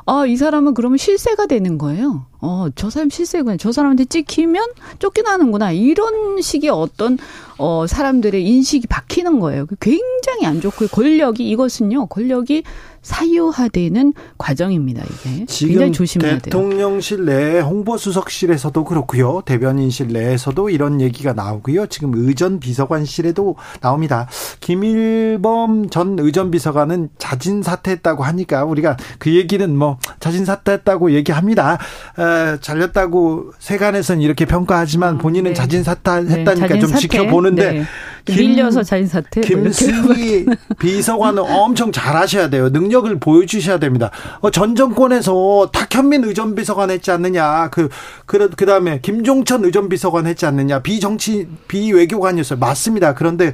아, 0.07 0.27
이 0.27 0.37
사람은 0.37 0.75
그러면 0.75 0.99
실세가 0.99 1.47
되는 1.47 1.79
거예요. 1.79 2.27
어, 2.41 2.67
저 2.75 2.91
사람 2.91 3.09
실세구나. 3.09 3.57
저 3.57 3.73
사람한테 3.73 4.05
찍히면 4.05 4.67
쫓겨나는구나. 4.99 5.73
이런 5.73 6.43
식의 6.43 6.69
어떤 6.69 7.17
어 7.57 7.87
사람들의 7.87 8.45
인식이 8.45 8.87
박히는 8.87 9.41
거예요. 9.41 9.67
굉장히 9.81 10.45
안 10.45 10.61
좋고 10.61 10.89
권력이 10.89 11.49
이것은요. 11.49 12.07
권력이 12.07 12.65
사유화되는 13.05 14.15
과정입니다. 14.39 15.05
이게 15.05 15.45
굉장히 15.47 15.93
조심해야. 15.93 16.39
대통령실 16.39 17.27
내 17.27 17.61
홍보수석실에서도 17.61 18.83
그렇고요. 18.85 19.43
대변인실 19.45 20.09
내에서도 20.09 20.71
이런 20.71 21.01
얘기가 21.01 21.35
나오고요. 21.35 21.87
지금 21.87 22.13
의전 22.15 22.59
비서관실에도 22.59 23.57
나옵니다. 23.81 24.27
김일범 24.61 25.91
전 25.91 26.17
의전 26.19 26.51
비서관은 26.51 27.11
자진 27.19 27.63
사퇴했다고 27.63 28.25
하니까 28.25 28.65
우리가 28.65 28.97
그 29.19 29.35
얘기는 29.35 29.77
뭐 29.77 29.99
자진 30.19 30.45
사퇴했다고 30.47 31.13
얘기합니다. 31.13 31.79
에, 32.19 32.59
잘렸다고 32.61 33.53
세간에서는 33.59 34.23
이렇게 34.23 34.47
평가하지만 34.47 35.19
본인은 35.19 35.51
네. 35.51 35.55
자진 35.55 35.85
사퇴했다니까 35.85 36.55
네, 36.55 36.61
자진 36.61 36.81
좀 36.81 36.91
사퇴. 36.91 37.01
지켜보는데 37.03 37.73
네. 37.73 37.85
밀려서 38.27 38.83
자진 38.83 39.07
사퇴. 39.07 39.41
뭐 39.41 39.63
김승희 39.65 40.47
비서관은 40.79 41.43
엄청 41.43 41.93
잘하셔야 41.93 42.49
돼요. 42.49 42.73
능력 42.73 42.94
을 42.95 43.19
보여주셔야 43.19 43.79
됩니다. 43.79 44.13
어, 44.41 44.51
전 44.51 44.77
정권에서 44.77 45.71
탁현민 45.73 46.23
의전비서관 46.25 46.91
했지 46.91 47.11
않느냐. 47.11 47.69
그, 47.71 47.89
그, 48.25 48.49
그 48.51 48.67
다음에 48.67 49.01
김종천 49.01 49.65
의전비서관 49.65 50.27
했지 50.29 50.47
않느냐. 50.47 50.79
비정치, 50.81 51.49
비외교관이었어요. 51.67 52.61
맞습니다. 52.61 53.15
그런데, 53.15 53.49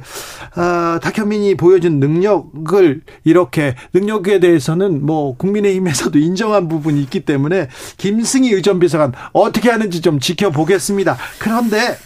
어, 0.55 0.99
탁현민이 0.99 1.55
보여준 1.57 1.99
능력을 1.99 3.01
이렇게, 3.23 3.75
능력에 3.93 4.39
대해서는 4.39 5.03
뭐, 5.05 5.35
국민의힘에서도 5.37 6.17
인정한 6.19 6.67
부분이 6.67 7.01
있기 7.01 7.21
때문에, 7.21 7.67
김승희 7.97 8.51
의전비서관 8.51 9.13
어떻게 9.33 9.71
하는지 9.71 10.01
좀 10.01 10.19
지켜보겠습니다. 10.19 11.17
그런데, 11.39 11.97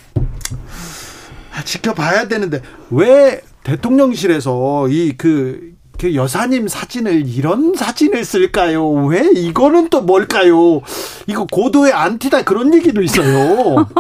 지켜봐야 1.63 2.27
되는데 2.27 2.61
왜 2.91 3.41
대통령실에서 3.63 4.88
이 4.89 5.13
그 5.17 5.74
그 5.97 6.13
여사님 6.15 6.67
사진을 6.67 7.27
이런 7.27 7.73
사진을 7.75 8.25
쓸까요? 8.25 8.87
왜 9.05 9.29
이거는 9.33 9.89
또 9.89 10.01
뭘까요? 10.01 10.81
이거 11.27 11.45
고도의 11.51 11.93
안티다 11.93 12.43
그런 12.43 12.73
얘기도 12.73 13.01
있어요. 13.01 13.87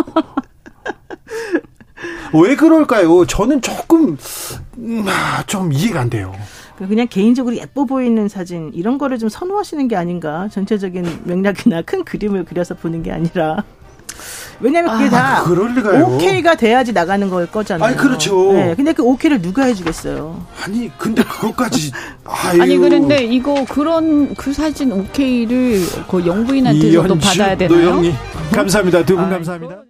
왜 2.33 2.55
그럴까요? 2.55 3.25
저는 3.25 3.61
조금 3.61 4.17
음, 4.77 5.05
아, 5.07 5.43
좀 5.47 5.71
이해가 5.71 6.01
안 6.01 6.09
돼요. 6.09 6.33
그냥 6.77 7.07
개인적으로 7.09 7.55
예뻐 7.55 7.85
보이는 7.85 8.27
사진 8.27 8.71
이런 8.73 8.97
거를 8.97 9.17
좀 9.17 9.29
선호하시는 9.29 9.87
게 9.87 9.95
아닌가 9.95 10.49
전체적인 10.51 11.21
맥락이나 11.23 11.81
큰 11.83 12.03
그림을 12.03 12.43
그려서 12.43 12.75
보는 12.75 13.01
게 13.01 13.11
아니라 13.13 13.63
왜냐면 14.59 14.97
그게 14.97 15.05
아, 15.07 15.09
다 15.09 15.43
그럴 15.43 15.73
리가요. 15.73 16.05
오케이가 16.05 16.55
돼야지 16.55 16.93
나가는 16.93 17.29
걸 17.29 17.47
거잖아요. 17.47 17.87
아니 17.87 17.97
그렇죠. 17.97 18.53
네, 18.53 18.73
근데 18.75 18.93
그 18.93 19.03
오케이를 19.03 19.41
누가 19.41 19.63
해주겠어요? 19.65 20.45
아니 20.63 20.91
근데 20.97 21.23
그것까지 21.23 21.91
아니 22.59 22.77
그런데 22.77 23.23
이거 23.23 23.65
그런 23.69 24.33
그 24.35 24.53
사진 24.53 24.91
오케이를 24.91 25.81
그 26.09 26.25
영부인한테서도 26.25 27.17
받아야 27.19 27.57
되나요? 27.57 28.01
감사합니다. 28.51 29.05
두분 29.05 29.29
감사합니다. 29.29 29.85